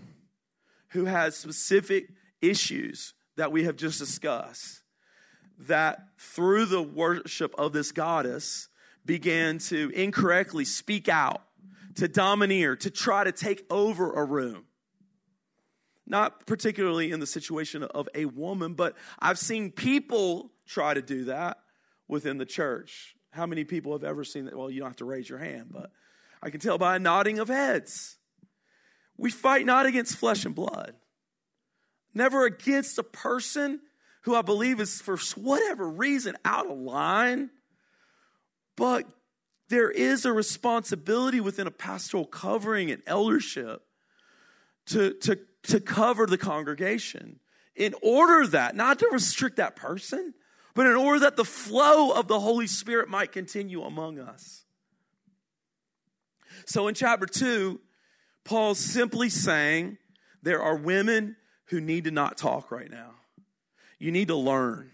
who 0.90 1.06
had 1.06 1.34
specific 1.34 2.10
issues 2.42 3.14
that 3.36 3.52
we 3.52 3.66
have 3.66 3.76
just 3.76 4.00
discussed 4.00 4.82
that 5.60 6.08
through 6.18 6.66
the 6.66 6.82
worship 6.82 7.54
of 7.58 7.74
this 7.74 7.92
goddess 7.92 8.70
began 9.06 9.58
to 9.58 9.92
incorrectly 9.94 10.66
speak 10.66 11.08
out 11.10 11.44
to 11.96 12.08
domineer, 12.08 12.76
to 12.78 12.90
try 12.90 13.24
to 13.24 13.32
take 13.32 13.66
over 13.70 14.14
a 14.14 14.24
room. 14.24 14.66
Not 16.08 16.46
particularly 16.46 17.12
in 17.12 17.20
the 17.20 17.28
situation 17.28 17.84
of 17.84 18.10
a 18.14 18.26
woman, 18.26 18.74
but 18.74 18.96
I've 19.20 19.40
seen 19.40 19.72
people 19.72 20.52
try 20.68 20.94
to 20.94 21.02
do 21.02 21.26
that 21.26 21.58
within 22.08 22.38
the 22.38 22.46
church. 22.46 23.16
How 23.32 23.46
many 23.46 23.64
people 23.64 23.94
have 23.94 24.04
ever 24.04 24.24
seen 24.24 24.46
that? 24.46 24.58
Well, 24.58 24.70
you 24.70 24.80
don't 24.80 24.90
have 24.90 24.98
to 24.98 25.06
raise 25.06 25.30
your 25.30 25.40
hand, 25.40 25.68
but 25.72 25.92
I 26.44 26.50
can 26.50 26.60
tell 26.60 26.78
by 26.78 26.96
a 26.96 27.00
nodding 27.00 27.40
of 27.40 27.48
heads. 27.48 28.18
We 29.18 29.32
fight 29.32 29.66
not 29.66 29.86
against 29.86 30.18
flesh 30.18 30.46
and 30.46 30.56
blood, 30.56 30.96
never 32.14 32.46
against 32.46 32.98
a 32.98 33.04
person 33.04 33.80
who 34.24 34.36
I 34.36 34.42
believe 34.42 34.80
is 34.80 35.02
for 35.02 35.18
whatever 35.36 35.90
reason 35.90 36.36
out 36.44 36.70
of 36.70 36.78
line, 36.78 37.52
but 38.76 39.06
there 39.72 39.90
is 39.90 40.26
a 40.26 40.34
responsibility 40.34 41.40
within 41.40 41.66
a 41.66 41.72
pastoral 41.72 42.26
covering 42.26 42.92
and 42.92 43.02
eldership 43.08 43.82
to, 44.88 45.14
to, 45.22 45.40
to 45.64 45.80
cover 45.80 46.28
the 46.28 46.38
congregation 46.38 47.40
in 47.76 47.96
order 48.04 48.46
that, 48.48 48.76
not 48.76 49.00
to 49.00 49.10
restrict 49.12 49.56
that 49.56 49.76
person, 49.76 50.34
but 50.76 50.86
in 50.86 50.94
order 50.94 51.22
that 51.22 51.38
the 51.38 51.46
flow 51.46 52.12
of 52.12 52.28
the 52.28 52.40
Holy 52.40 52.68
Spirit 52.68 53.10
might 53.10 53.32
continue 53.32 53.82
among 53.82 54.20
us. 54.20 54.66
So 56.66 56.88
in 56.88 56.94
chapter 56.94 57.26
2, 57.26 57.80
Paul's 58.44 58.80
simply 58.80 59.30
saying 59.30 59.98
there 60.44 60.62
are 60.62 60.76
women 60.76 61.38
who 61.66 61.80
need 61.80 62.04
to 62.04 62.12
not 62.12 62.38
talk 62.38 62.72
right 62.72 62.92
now. 62.92 63.12
You 64.00 64.12
need 64.12 64.28
to 64.28 64.36
learn. 64.36 64.92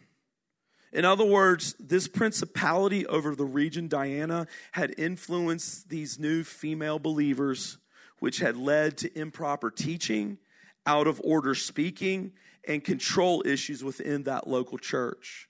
In 0.97 1.05
other 1.05 1.25
words, 1.25 1.75
this 1.79 2.07
principality 2.07 3.05
over 3.05 3.35
the 3.35 3.45
region, 3.45 3.87
Diana, 3.87 4.47
had 4.71 4.95
influenced 4.97 5.89
these 5.89 6.17
new 6.17 6.43
female 6.43 6.97
believers, 6.97 7.77
which 8.17 8.39
had 8.39 8.57
led 8.57 8.97
to 8.97 9.19
improper 9.19 9.69
teaching, 9.69 10.39
out 10.87 11.05
of 11.05 11.21
order 11.23 11.53
speaking, 11.53 12.31
and 12.67 12.83
control 12.83 13.43
issues 13.45 13.83
within 13.83 14.23
that 14.23 14.47
local 14.47 14.79
church. 14.79 15.47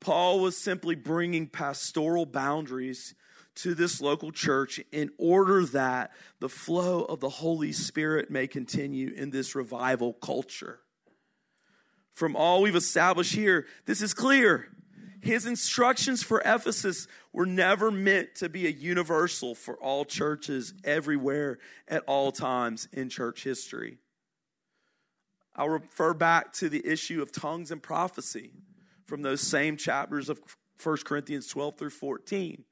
Paul 0.00 0.40
was 0.40 0.56
simply 0.56 0.96
bringing 0.96 1.46
pastoral 1.46 2.26
boundaries 2.26 3.14
to 3.54 3.72
this 3.72 4.00
local 4.00 4.32
church 4.32 4.80
in 4.90 5.12
order 5.16 5.64
that 5.66 6.10
the 6.40 6.48
flow 6.48 7.04
of 7.04 7.20
the 7.20 7.28
Holy 7.28 7.70
Spirit 7.70 8.32
may 8.32 8.48
continue 8.48 9.12
in 9.14 9.30
this 9.30 9.54
revival 9.54 10.12
culture 10.14 10.80
from 12.16 12.34
all 12.34 12.62
we've 12.62 12.74
established 12.74 13.34
here, 13.34 13.66
this 13.84 14.00
is 14.00 14.14
clear. 14.14 14.68
His 15.20 15.44
instructions 15.44 16.22
for 16.22 16.40
Ephesus 16.46 17.08
were 17.30 17.44
never 17.44 17.90
meant 17.90 18.36
to 18.36 18.48
be 18.48 18.66
a 18.66 18.70
universal 18.70 19.54
for 19.54 19.74
all 19.74 20.06
churches 20.06 20.72
everywhere 20.82 21.58
at 21.86 22.02
all 22.06 22.32
times 22.32 22.88
in 22.90 23.10
church 23.10 23.44
history. 23.44 23.98
I'll 25.54 25.68
refer 25.68 26.14
back 26.14 26.54
to 26.54 26.70
the 26.70 26.86
issue 26.86 27.20
of 27.20 27.32
tongues 27.32 27.70
and 27.70 27.82
prophecy 27.82 28.52
from 29.04 29.20
those 29.20 29.42
same 29.42 29.76
chapters 29.76 30.30
of 30.30 30.40
1 30.82 30.96
Corinthians 31.04 31.46
12 31.48 31.76
through 31.76 31.90
14. 31.90 32.64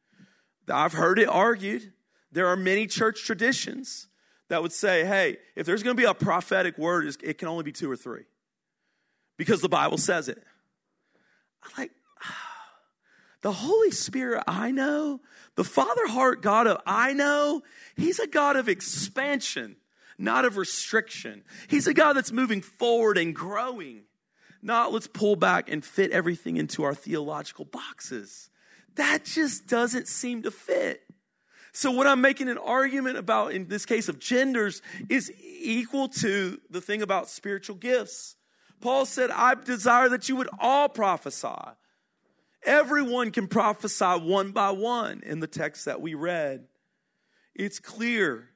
I've 0.71 0.95
heard 0.95 1.19
it 1.19 1.29
argued. 1.29 1.93
There 2.33 2.47
are 2.47 2.57
many 2.57 2.87
church 2.87 3.25
traditions 3.27 4.09
that 4.49 4.63
would 4.63 4.73
say, 4.73 5.05
hey, 5.05 5.37
if 5.55 5.67
there's 5.67 5.83
going 5.83 5.97
to 5.97 6.01
be 6.01 6.09
a 6.09 6.15
prophetic 6.15 6.79
word, 6.79 7.15
it 7.23 7.37
can 7.37 7.49
only 7.49 7.65
be 7.65 7.73
two 7.73 7.91
or 7.91 7.97
three. 7.97 8.25
Because 9.37 9.61
the 9.61 9.69
Bible 9.69 9.99
says 9.99 10.29
it. 10.29 10.43
I 11.63 11.81
like 11.81 11.91
the 13.43 13.53
Holy 13.53 13.91
Spirit 13.91 14.45
I 14.47 14.71
know, 14.71 15.21
the 15.57 15.65
Father 15.65 16.07
heart 16.07 16.43
God 16.43 16.67
of 16.67 16.81
I 16.87 17.13
know, 17.13 17.63
He's 17.97 18.19
a 18.19 18.27
God 18.27 18.57
of 18.57 18.69
expansion, 18.69 19.77
not 20.19 20.45
of 20.45 20.57
restriction. 20.57 21.43
He's 21.69 21.87
a 21.87 21.95
God 21.95 22.15
that's 22.15 22.33
moving 22.33 22.61
forward 22.61 23.19
and 23.19 23.35
growing, 23.35 24.03
not 24.63 24.93
let's 24.93 25.07
pull 25.07 25.37
back 25.37 25.71
and 25.71 25.85
fit 25.85 26.11
everything 26.11 26.57
into 26.57 26.83
our 26.85 26.95
theological 26.95 27.65
boxes. 27.65 28.51
That 28.97 29.25
just 29.25 29.67
doesn't 29.67 30.09
seem 30.09 30.43
to 30.43 30.51
fit. 30.51 31.03
So, 31.73 31.91
what 31.91 32.07
I'm 32.07 32.21
making 32.21 32.49
an 32.49 32.59
argument 32.59 33.17
about 33.17 33.53
in 33.53 33.67
this 33.67 33.85
case 33.85 34.09
of 34.09 34.21
genders 34.21 34.81
is 35.09 35.33
equal 35.43 36.09
to 36.09 36.61
the 36.71 36.81
thing 36.81 37.03
about 37.03 37.29
spiritual 37.29 37.75
gifts. 37.75 38.37
Paul 38.85 39.07
said, 39.07 39.31
I 39.31 39.55
desire 39.55 40.11
that 40.11 40.29
you 40.29 40.37
would 40.37 40.51
all 40.59 40.91
prophesy. 40.91 41.49
Everyone 42.67 43.31
can 43.31 43.49
prophesy 43.49 44.05
one 44.05 44.51
by 44.51 44.73
one 44.73 45.23
in 45.25 45.41
the 45.41 45.47
text 45.47 45.87
that 45.87 46.03
we 46.03 46.13
read. 46.13 46.67
It's 47.55 47.79
clear 47.79 48.51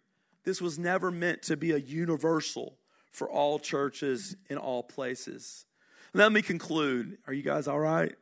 this 0.44 0.60
was 0.60 0.78
never 0.78 1.10
meant 1.10 1.44
to 1.44 1.56
be 1.56 1.70
a 1.70 1.78
universal 1.78 2.76
for 3.10 3.30
all 3.30 3.58
churches 3.58 4.36
in 4.50 4.58
all 4.58 4.82
places. 4.82 5.64
Let 6.12 6.30
me 6.30 6.42
conclude. 6.42 7.16
Are 7.26 7.32
you 7.32 7.42
guys 7.42 7.66
all 7.66 7.80
right? 7.80 8.14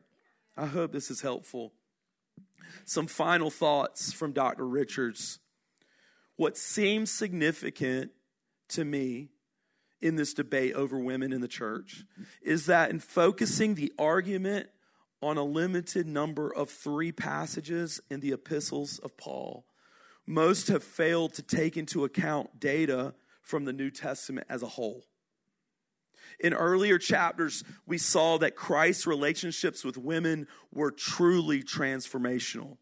I 0.55 0.65
hope 0.65 0.93
this 0.93 1.11
is 1.11 1.19
helpful. 1.19 1.73
Some 2.85 3.07
final 3.07 3.49
thoughts 3.49 4.13
from 4.13 4.31
Dr. 4.31 4.65
Richards. 4.65 5.39
What 6.37 6.55
seems 6.55 7.11
significant 7.11 8.11
to 8.69 8.85
me 8.85 9.31
in 10.01 10.15
this 10.15 10.33
debate 10.33 10.73
over 10.73 10.99
women 10.99 11.33
in 11.33 11.41
the 11.41 11.47
church 11.47 12.03
is 12.41 12.67
that 12.67 12.89
in 12.89 12.99
focusing 12.99 13.75
the 13.75 13.91
argument 13.97 14.67
on 15.21 15.37
a 15.37 15.43
limited 15.43 16.05
number 16.05 16.53
of 16.53 16.69
three 16.69 17.11
passages 17.11 17.99
in 18.09 18.19
the 18.19 18.31
epistles 18.31 18.99
of 18.99 19.17
Paul, 19.17 19.65
most 20.25 20.67
have 20.67 20.83
failed 20.83 21.33
to 21.35 21.41
take 21.41 21.77
into 21.77 22.03
account 22.03 22.59
data 22.59 23.15
from 23.41 23.65
the 23.65 23.73
New 23.73 23.89
Testament 23.89 24.45
as 24.49 24.61
a 24.61 24.67
whole. 24.67 25.05
In 26.39 26.53
earlier 26.53 26.99
chapters, 26.99 27.63
we 27.87 27.97
saw 27.97 28.37
that 28.37 28.55
Christ's 28.55 29.07
relationships 29.07 29.83
with 29.83 29.97
women 29.97 30.47
were 30.71 30.91
truly 30.91 31.63
transformational. 31.63 32.77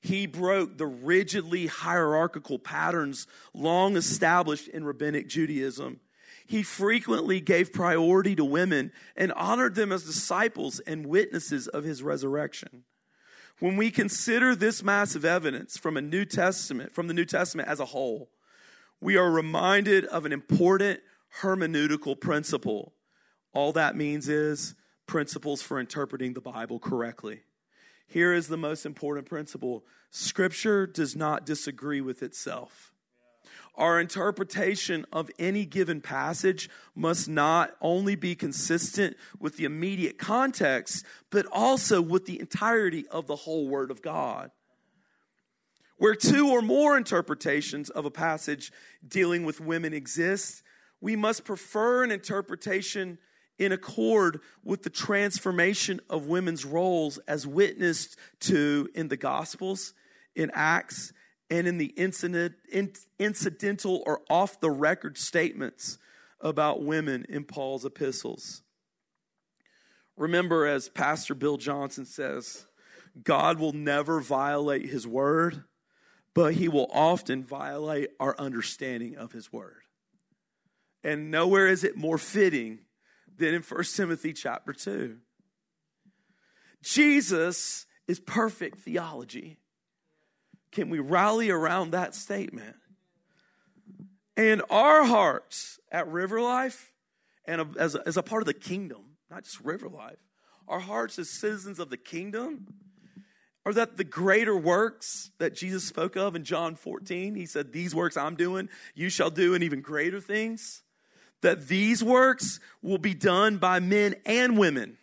He 0.00 0.26
broke 0.26 0.78
the 0.78 0.86
rigidly 0.86 1.66
hierarchical 1.66 2.58
patterns 2.58 3.26
long 3.52 3.96
established 3.96 4.68
in 4.68 4.84
rabbinic 4.84 5.28
Judaism. 5.28 6.00
He 6.48 6.62
frequently 6.62 7.42
gave 7.42 7.74
priority 7.74 8.34
to 8.34 8.44
women 8.44 8.90
and 9.14 9.32
honored 9.32 9.74
them 9.74 9.92
as 9.92 10.04
disciples 10.04 10.80
and 10.80 11.04
witnesses 11.04 11.68
of 11.68 11.84
his 11.84 12.02
resurrection. 12.02 12.84
When 13.60 13.76
we 13.76 13.90
consider 13.90 14.54
this 14.54 14.82
massive 14.82 15.26
evidence 15.26 15.76
from 15.76 15.98
a 15.98 16.00
New 16.00 16.24
Testament, 16.24 16.94
from 16.94 17.06
the 17.06 17.12
New 17.12 17.26
Testament 17.26 17.68
as 17.68 17.80
a 17.80 17.84
whole, 17.84 18.30
we 18.98 19.14
are 19.18 19.30
reminded 19.30 20.06
of 20.06 20.24
an 20.24 20.32
important 20.32 21.00
hermeneutical 21.42 22.18
principle. 22.18 22.94
All 23.52 23.72
that 23.72 23.94
means 23.94 24.26
is 24.26 24.74
principles 25.06 25.60
for 25.60 25.78
interpreting 25.78 26.32
the 26.32 26.40
Bible 26.40 26.78
correctly. 26.78 27.42
Here 28.06 28.32
is 28.32 28.48
the 28.48 28.56
most 28.56 28.86
important 28.86 29.28
principle 29.28 29.84
Scripture 30.10 30.86
does 30.86 31.14
not 31.14 31.44
disagree 31.44 32.00
with 32.00 32.22
itself. 32.22 32.87
Our 33.78 34.00
interpretation 34.00 35.06
of 35.12 35.30
any 35.38 35.64
given 35.64 36.00
passage 36.00 36.68
must 36.96 37.28
not 37.28 37.76
only 37.80 38.16
be 38.16 38.34
consistent 38.34 39.16
with 39.38 39.56
the 39.56 39.66
immediate 39.66 40.18
context, 40.18 41.06
but 41.30 41.46
also 41.52 42.02
with 42.02 42.26
the 42.26 42.40
entirety 42.40 43.06
of 43.06 43.28
the 43.28 43.36
whole 43.36 43.68
Word 43.68 43.92
of 43.92 44.02
God. 44.02 44.50
Where 45.96 46.16
two 46.16 46.48
or 46.50 46.60
more 46.60 46.96
interpretations 46.96 47.88
of 47.88 48.04
a 48.04 48.10
passage 48.10 48.72
dealing 49.06 49.44
with 49.44 49.60
women 49.60 49.94
exist, 49.94 50.64
we 51.00 51.14
must 51.14 51.44
prefer 51.44 52.02
an 52.02 52.10
interpretation 52.10 53.18
in 53.60 53.70
accord 53.70 54.40
with 54.64 54.82
the 54.82 54.90
transformation 54.90 56.00
of 56.10 56.26
women's 56.26 56.64
roles 56.64 57.18
as 57.28 57.46
witnessed 57.46 58.18
to 58.40 58.88
in 58.96 59.06
the 59.06 59.16
Gospels, 59.16 59.94
in 60.34 60.50
Acts, 60.52 61.12
and 61.50 61.66
in 61.66 61.78
the 61.78 61.86
incident, 61.96 62.54
in, 62.70 62.92
incidental 63.18 64.02
or 64.06 64.22
off 64.28 64.60
the 64.60 64.70
record 64.70 65.16
statements 65.16 65.98
about 66.40 66.82
women 66.82 67.26
in 67.28 67.44
Paul's 67.44 67.84
epistles. 67.84 68.62
Remember, 70.16 70.66
as 70.66 70.88
Pastor 70.88 71.34
Bill 71.34 71.56
Johnson 71.56 72.04
says, 72.04 72.66
God 73.22 73.58
will 73.58 73.72
never 73.72 74.20
violate 74.20 74.86
his 74.86 75.06
word, 75.06 75.64
but 76.34 76.54
he 76.54 76.68
will 76.68 76.88
often 76.92 77.42
violate 77.44 78.10
our 78.20 78.38
understanding 78.38 79.16
of 79.16 79.32
his 79.32 79.52
word. 79.52 79.82
And 81.02 81.30
nowhere 81.30 81.68
is 81.68 81.84
it 81.84 81.96
more 81.96 82.18
fitting 82.18 82.80
than 83.36 83.54
in 83.54 83.62
1 83.62 83.84
Timothy 83.94 84.32
chapter 84.32 84.72
2. 84.72 85.18
Jesus 86.82 87.86
is 88.06 88.20
perfect 88.20 88.80
theology. 88.80 89.58
Can 90.72 90.90
we 90.90 90.98
rally 90.98 91.50
around 91.50 91.90
that 91.92 92.14
statement? 92.14 92.76
And 94.36 94.62
our 94.70 95.04
hearts 95.04 95.80
at 95.90 96.06
River 96.08 96.40
Life 96.40 96.92
and 97.44 97.76
as 97.76 97.94
a, 97.94 98.06
as 98.06 98.16
a 98.16 98.22
part 98.22 98.42
of 98.42 98.46
the 98.46 98.54
kingdom, 98.54 99.16
not 99.30 99.44
just 99.44 99.60
River 99.60 99.88
Life, 99.88 100.18
our 100.68 100.80
hearts 100.80 101.18
as 101.18 101.30
citizens 101.30 101.78
of 101.78 101.90
the 101.90 101.96
kingdom 101.96 102.66
are 103.64 103.72
that 103.72 103.96
the 103.96 104.04
greater 104.04 104.56
works 104.56 105.30
that 105.38 105.54
Jesus 105.54 105.84
spoke 105.84 106.16
of 106.16 106.36
in 106.36 106.44
John 106.44 106.74
14, 106.74 107.34
he 107.34 107.46
said, 107.46 107.72
These 107.72 107.94
works 107.94 108.16
I'm 108.16 108.36
doing, 108.36 108.68
you 108.94 109.08
shall 109.08 109.30
do, 109.30 109.54
and 109.54 109.64
even 109.64 109.80
greater 109.80 110.20
things 110.20 110.82
that 111.40 111.68
these 111.68 112.02
works 112.02 112.60
will 112.82 112.98
be 112.98 113.14
done 113.14 113.58
by 113.58 113.80
men 113.80 114.14
and 114.26 114.58
women. 114.58 114.90
In 114.90 114.96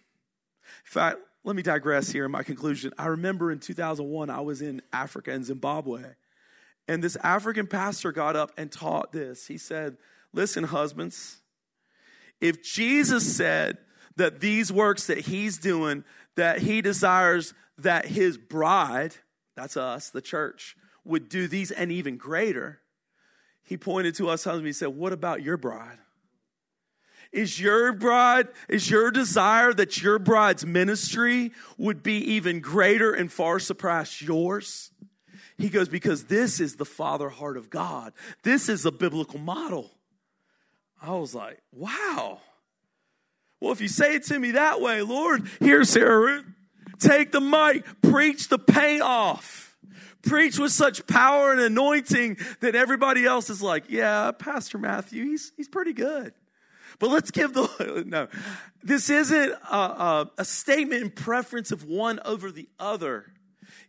fact, 0.84 1.18
let 1.46 1.56
me 1.56 1.62
digress 1.62 2.10
here 2.10 2.26
in 2.26 2.32
my 2.32 2.42
conclusion. 2.42 2.92
I 2.98 3.06
remember 3.06 3.52
in 3.52 3.60
2001, 3.60 4.32
I 4.32 4.42
was 4.42 4.64
in 4.64 4.82
Africa 4.92 5.32
in 5.32 5.44
Zimbabwe, 5.44 6.02
and 6.88 7.04
this 7.04 7.16
African 7.18 7.68
pastor 7.68 8.12
got 8.12 8.36
up 8.36 8.52
and 8.58 8.72
taught 8.72 9.12
this. 9.12 9.46
He 9.46 9.60
said, 9.60 9.98
Listen, 10.34 10.64
husbands, 10.66 11.38
if 12.42 12.64
Jesus 12.64 13.36
said 13.36 13.78
that 14.18 14.40
these 14.40 14.74
works 14.74 15.08
that 15.08 15.20
he's 15.20 15.58
doing, 15.58 16.04
that 16.36 16.60
he 16.60 16.82
desires 16.82 17.54
that 17.78 18.06
his 18.06 18.38
bride, 18.38 19.16
that's 19.56 19.78
us, 19.78 20.10
the 20.10 20.22
church, 20.22 20.76
would 21.04 21.30
do 21.30 21.48
these 21.48 21.70
and 21.70 21.92
even 21.92 22.18
greater, 22.18 22.82
he 23.64 23.78
pointed 23.78 24.16
to 24.16 24.30
us 24.30 24.44
husbands. 24.44 24.68
He 24.78 24.80
said, 24.80 24.90
What 24.90 25.14
about 25.14 25.44
your 25.44 25.58
bride? 25.58 26.00
Is 27.36 27.60
your 27.60 27.92
bride, 27.92 28.48
is 28.70 28.90
your 28.90 29.12
desire 29.12 29.74
that 29.74 30.02
your 30.02 30.20
bride's 30.20 30.66
ministry 30.66 31.52
would 31.78 32.02
be 32.02 32.14
even 32.36 32.62
greater 32.62 33.12
and 33.12 33.30
far 33.30 33.60
surpass 33.60 34.22
yours? 34.22 34.90
He 35.58 35.68
goes, 35.68 35.90
because 35.90 36.24
this 36.26 36.62
is 36.62 36.78
the 36.78 36.86
father 36.86 37.28
heart 37.28 37.58
of 37.58 37.70
God. 37.70 38.14
This 38.44 38.70
is 38.70 38.86
a 38.86 38.92
biblical 38.92 39.38
model. 39.38 39.92
I 41.02 41.12
was 41.12 41.36
like, 41.36 41.60
wow. 41.74 42.40
Well, 43.60 43.74
if 43.74 43.82
you 43.82 43.90
say 43.90 44.16
it 44.16 44.24
to 44.28 44.40
me 44.40 44.52
that 44.52 44.80
way, 44.80 45.02
Lord, 45.02 45.50
here's 45.60 45.90
Sarah 45.90 46.18
Ruth. 46.18 46.46
Take 47.00 47.34
the 47.34 47.42
mic, 47.42 47.84
preach 48.02 48.48
the 48.48 48.60
payoff. 48.60 49.76
Preach 50.22 50.58
with 50.58 50.72
such 50.72 51.06
power 51.06 51.52
and 51.52 51.60
anointing 51.60 52.38
that 52.62 52.76
everybody 52.76 53.26
else 53.26 53.50
is 53.50 53.62
like, 53.62 53.90
yeah, 53.90 54.32
Pastor 54.32 54.78
Matthew, 54.78 55.26
he's, 55.26 55.52
he's 55.58 55.68
pretty 55.68 55.92
good. 55.92 56.34
But 57.00 57.10
let's 57.10 57.32
give 57.32 57.54
the, 57.54 58.04
no, 58.08 58.28
this 58.84 59.10
isn't 59.10 59.52
a, 59.72 59.76
a, 59.76 60.32
a 60.40 60.46
statement 60.46 61.02
in 61.02 61.10
preference 61.10 61.72
of 61.72 61.84
one 61.84 62.20
over 62.26 62.52
the 62.52 62.70
other. 62.80 63.26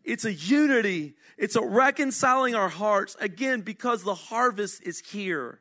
It's 0.04 0.24
a 0.24 0.32
unity. 0.32 1.14
It's 1.36 1.56
a 1.56 1.62
reconciling 1.62 2.54
our 2.54 2.68
hearts 2.68 3.16
again 3.20 3.60
because 3.60 4.02
the 4.02 4.14
harvest 4.14 4.82
is 4.82 5.00
here 5.00 5.60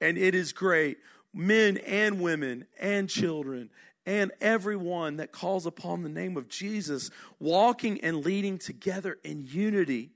and 0.00 0.18
it 0.18 0.34
is 0.34 0.52
great. 0.52 0.98
Men 1.32 1.78
and 1.78 2.20
women 2.20 2.66
and 2.78 3.08
children 3.08 3.70
and 4.06 4.32
everyone 4.40 5.16
that 5.16 5.32
calls 5.32 5.66
upon 5.66 6.02
the 6.02 6.08
name 6.08 6.38
of 6.38 6.48
Jesus 6.48 7.10
walking 7.38 8.00
and 8.00 8.24
leading 8.24 8.58
together 8.58 9.18
in 9.22 9.42
unity. 9.42 10.12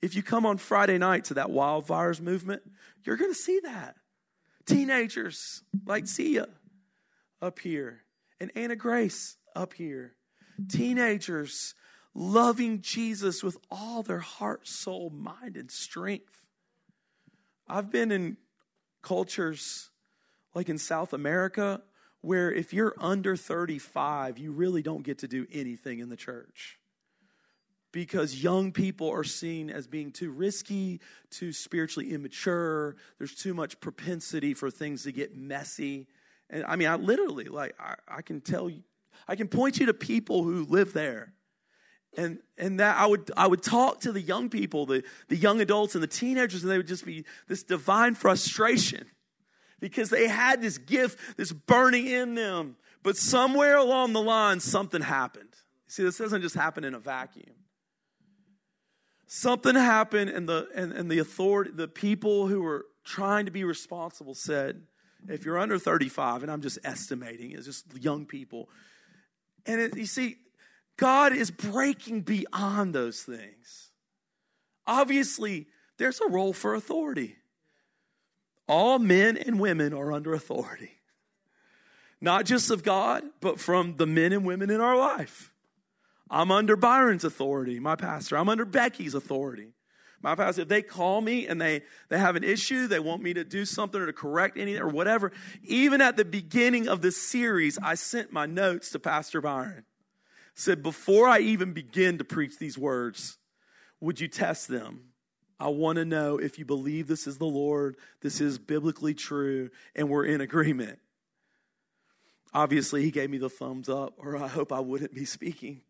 If 0.00 0.14
you 0.16 0.22
come 0.22 0.46
on 0.46 0.56
Friday 0.56 0.96
night 0.96 1.24
to 1.24 1.34
that 1.34 1.48
wildfires 1.48 2.22
movement, 2.22 2.62
you're 3.04 3.16
going 3.16 3.30
to 3.30 3.38
see 3.38 3.60
that. 3.64 3.96
Teenagers 4.68 5.62
like 5.86 6.06
Sia 6.06 6.46
up 7.40 7.58
here 7.58 8.02
and 8.38 8.52
Anna 8.54 8.76
Grace 8.76 9.36
up 9.56 9.72
here. 9.72 10.14
Teenagers 10.68 11.74
loving 12.14 12.82
Jesus 12.82 13.42
with 13.42 13.56
all 13.70 14.02
their 14.02 14.18
heart, 14.18 14.66
soul, 14.68 15.10
mind, 15.10 15.56
and 15.56 15.70
strength. 15.70 16.44
I've 17.66 17.90
been 17.90 18.12
in 18.12 18.36
cultures 19.02 19.90
like 20.54 20.68
in 20.68 20.78
South 20.78 21.12
America 21.12 21.82
where 22.20 22.52
if 22.52 22.72
you're 22.72 22.94
under 22.98 23.36
35, 23.36 24.38
you 24.38 24.52
really 24.52 24.82
don't 24.82 25.02
get 25.02 25.18
to 25.18 25.28
do 25.28 25.46
anything 25.50 26.00
in 26.00 26.08
the 26.08 26.16
church 26.16 26.78
because 27.98 28.40
young 28.40 28.70
people 28.70 29.10
are 29.10 29.24
seen 29.24 29.70
as 29.70 29.88
being 29.88 30.12
too 30.12 30.30
risky, 30.30 31.00
too 31.30 31.52
spiritually 31.52 32.12
immature. 32.12 32.94
There's 33.18 33.34
too 33.34 33.54
much 33.54 33.80
propensity 33.80 34.54
for 34.54 34.70
things 34.70 35.02
to 35.02 35.10
get 35.10 35.36
messy. 35.36 36.06
And 36.48 36.64
I 36.64 36.76
mean, 36.76 36.86
I 36.86 36.94
literally, 36.94 37.46
like, 37.46 37.74
I, 37.80 37.96
I 38.06 38.22
can 38.22 38.40
tell 38.40 38.70
you, 38.70 38.84
I 39.26 39.34
can 39.34 39.48
point 39.48 39.80
you 39.80 39.86
to 39.86 39.94
people 39.94 40.44
who 40.44 40.64
live 40.66 40.92
there. 40.92 41.32
And, 42.16 42.38
and 42.56 42.78
that 42.78 42.96
I 42.96 43.06
would, 43.06 43.32
I 43.36 43.48
would 43.48 43.64
talk 43.64 44.02
to 44.02 44.12
the 44.12 44.20
young 44.20 44.48
people, 44.48 44.86
the, 44.86 45.02
the 45.26 45.36
young 45.36 45.60
adults 45.60 45.96
and 45.96 46.02
the 46.02 46.06
teenagers, 46.06 46.62
and 46.62 46.70
they 46.70 46.76
would 46.76 46.86
just 46.86 47.04
be 47.04 47.24
this 47.48 47.64
divine 47.64 48.14
frustration 48.14 49.06
because 49.80 50.08
they 50.08 50.28
had 50.28 50.62
this 50.62 50.78
gift, 50.78 51.36
this 51.36 51.50
burning 51.50 52.06
in 52.06 52.36
them. 52.36 52.76
But 53.02 53.16
somewhere 53.16 53.76
along 53.76 54.12
the 54.12 54.22
line, 54.22 54.60
something 54.60 55.02
happened. 55.02 55.48
See, 55.88 56.04
this 56.04 56.18
doesn't 56.18 56.42
just 56.42 56.54
happen 56.54 56.84
in 56.84 56.94
a 56.94 57.00
vacuum 57.00 57.56
something 59.28 59.74
happened 59.74 60.30
and 60.30 60.48
the 60.48 60.66
and, 60.74 60.90
and 60.92 61.10
the 61.10 61.18
authority 61.18 61.70
the 61.70 61.86
people 61.86 62.48
who 62.48 62.62
were 62.62 62.86
trying 63.04 63.44
to 63.44 63.52
be 63.52 63.62
responsible 63.62 64.34
said 64.34 64.82
if 65.28 65.44
you're 65.44 65.58
under 65.58 65.78
35 65.78 66.42
and 66.42 66.50
i'm 66.50 66.62
just 66.62 66.78
estimating 66.82 67.52
it's 67.52 67.66
just 67.66 67.86
young 67.96 68.26
people. 68.26 68.68
And 69.66 69.80
it, 69.80 69.96
you 69.96 70.06
see 70.06 70.36
god 70.96 71.32
is 71.34 71.50
breaking 71.50 72.22
beyond 72.22 72.94
those 72.94 73.22
things. 73.22 73.90
Obviously 74.86 75.66
there's 75.98 76.20
a 76.20 76.28
role 76.28 76.54
for 76.54 76.74
authority. 76.74 77.36
All 78.66 78.98
men 78.98 79.36
and 79.36 79.60
women 79.60 79.92
are 79.92 80.12
under 80.12 80.32
authority. 80.32 80.92
Not 82.20 82.46
just 82.46 82.70
of 82.70 82.82
god 82.82 83.24
but 83.42 83.60
from 83.60 83.98
the 83.98 84.06
men 84.06 84.32
and 84.32 84.46
women 84.46 84.70
in 84.70 84.80
our 84.80 84.96
life 84.96 85.52
I'm 86.30 86.50
under 86.50 86.76
Byron's 86.76 87.24
authority, 87.24 87.80
my 87.80 87.96
pastor. 87.96 88.36
I'm 88.36 88.48
under 88.48 88.64
Becky's 88.64 89.14
authority. 89.14 89.72
My 90.20 90.34
pastor, 90.34 90.62
if 90.62 90.68
they 90.68 90.82
call 90.82 91.20
me 91.20 91.46
and 91.46 91.60
they, 91.60 91.82
they 92.08 92.18
have 92.18 92.34
an 92.34 92.42
issue, 92.42 92.86
they 92.86 92.98
want 92.98 93.22
me 93.22 93.34
to 93.34 93.44
do 93.44 93.64
something 93.64 94.00
or 94.00 94.06
to 94.06 94.12
correct 94.12 94.58
anything 94.58 94.82
or 94.82 94.88
whatever, 94.88 95.32
even 95.62 96.00
at 96.00 96.16
the 96.16 96.24
beginning 96.24 96.88
of 96.88 97.02
this 97.02 97.16
series, 97.16 97.78
I 97.82 97.94
sent 97.94 98.32
my 98.32 98.44
notes 98.44 98.90
to 98.90 98.98
Pastor 98.98 99.40
Byron. 99.40 99.84
Said, 100.54 100.82
before 100.82 101.28
I 101.28 101.38
even 101.38 101.72
begin 101.72 102.18
to 102.18 102.24
preach 102.24 102.58
these 102.58 102.76
words, 102.76 103.38
would 104.00 104.20
you 104.20 104.26
test 104.26 104.66
them? 104.66 105.12
I 105.60 105.68
want 105.68 105.96
to 105.96 106.04
know 106.04 106.36
if 106.38 106.58
you 106.58 106.64
believe 106.64 107.06
this 107.06 107.28
is 107.28 107.38
the 107.38 107.44
Lord, 107.44 107.96
this 108.20 108.40
is 108.40 108.58
biblically 108.58 109.14
true, 109.14 109.70
and 109.94 110.08
we're 110.08 110.24
in 110.24 110.40
agreement. 110.40 110.98
Obviously, 112.52 113.02
he 113.02 113.12
gave 113.12 113.30
me 113.30 113.38
the 113.38 113.48
thumbs 113.48 113.88
up, 113.88 114.14
or 114.18 114.36
I 114.36 114.48
hope 114.48 114.72
I 114.72 114.80
wouldn't 114.80 115.14
be 115.14 115.24
speaking 115.24 115.82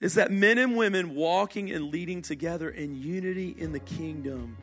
is 0.00 0.14
that 0.14 0.30
men 0.30 0.58
and 0.58 0.76
women 0.76 1.14
walking 1.14 1.70
and 1.70 1.90
leading 1.90 2.22
together 2.22 2.70
in 2.70 2.94
unity 2.94 3.54
in 3.58 3.72
the 3.72 3.80
kingdom 3.80 4.56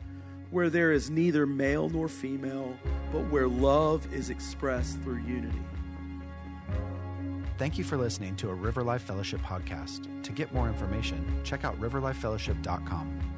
where 0.50 0.70
there 0.70 0.92
is 0.92 1.10
neither 1.10 1.46
male 1.46 1.88
nor 1.88 2.08
female, 2.08 2.74
but 3.12 3.20
where 3.30 3.48
love 3.48 4.12
is 4.14 4.30
expressed 4.30 4.98
through 5.02 5.18
unity. 5.18 5.58
Thank 7.58 7.78
you 7.78 7.84
for 7.84 7.96
listening 7.96 8.36
to 8.36 8.50
a 8.50 8.54
River 8.54 8.82
Life 8.82 9.02
Fellowship 9.02 9.40
podcast. 9.40 10.22
To 10.22 10.32
get 10.32 10.52
more 10.54 10.68
information, 10.68 11.40
check 11.42 11.64
out 11.64 11.78
riverlifefellowship.com. 11.80 13.35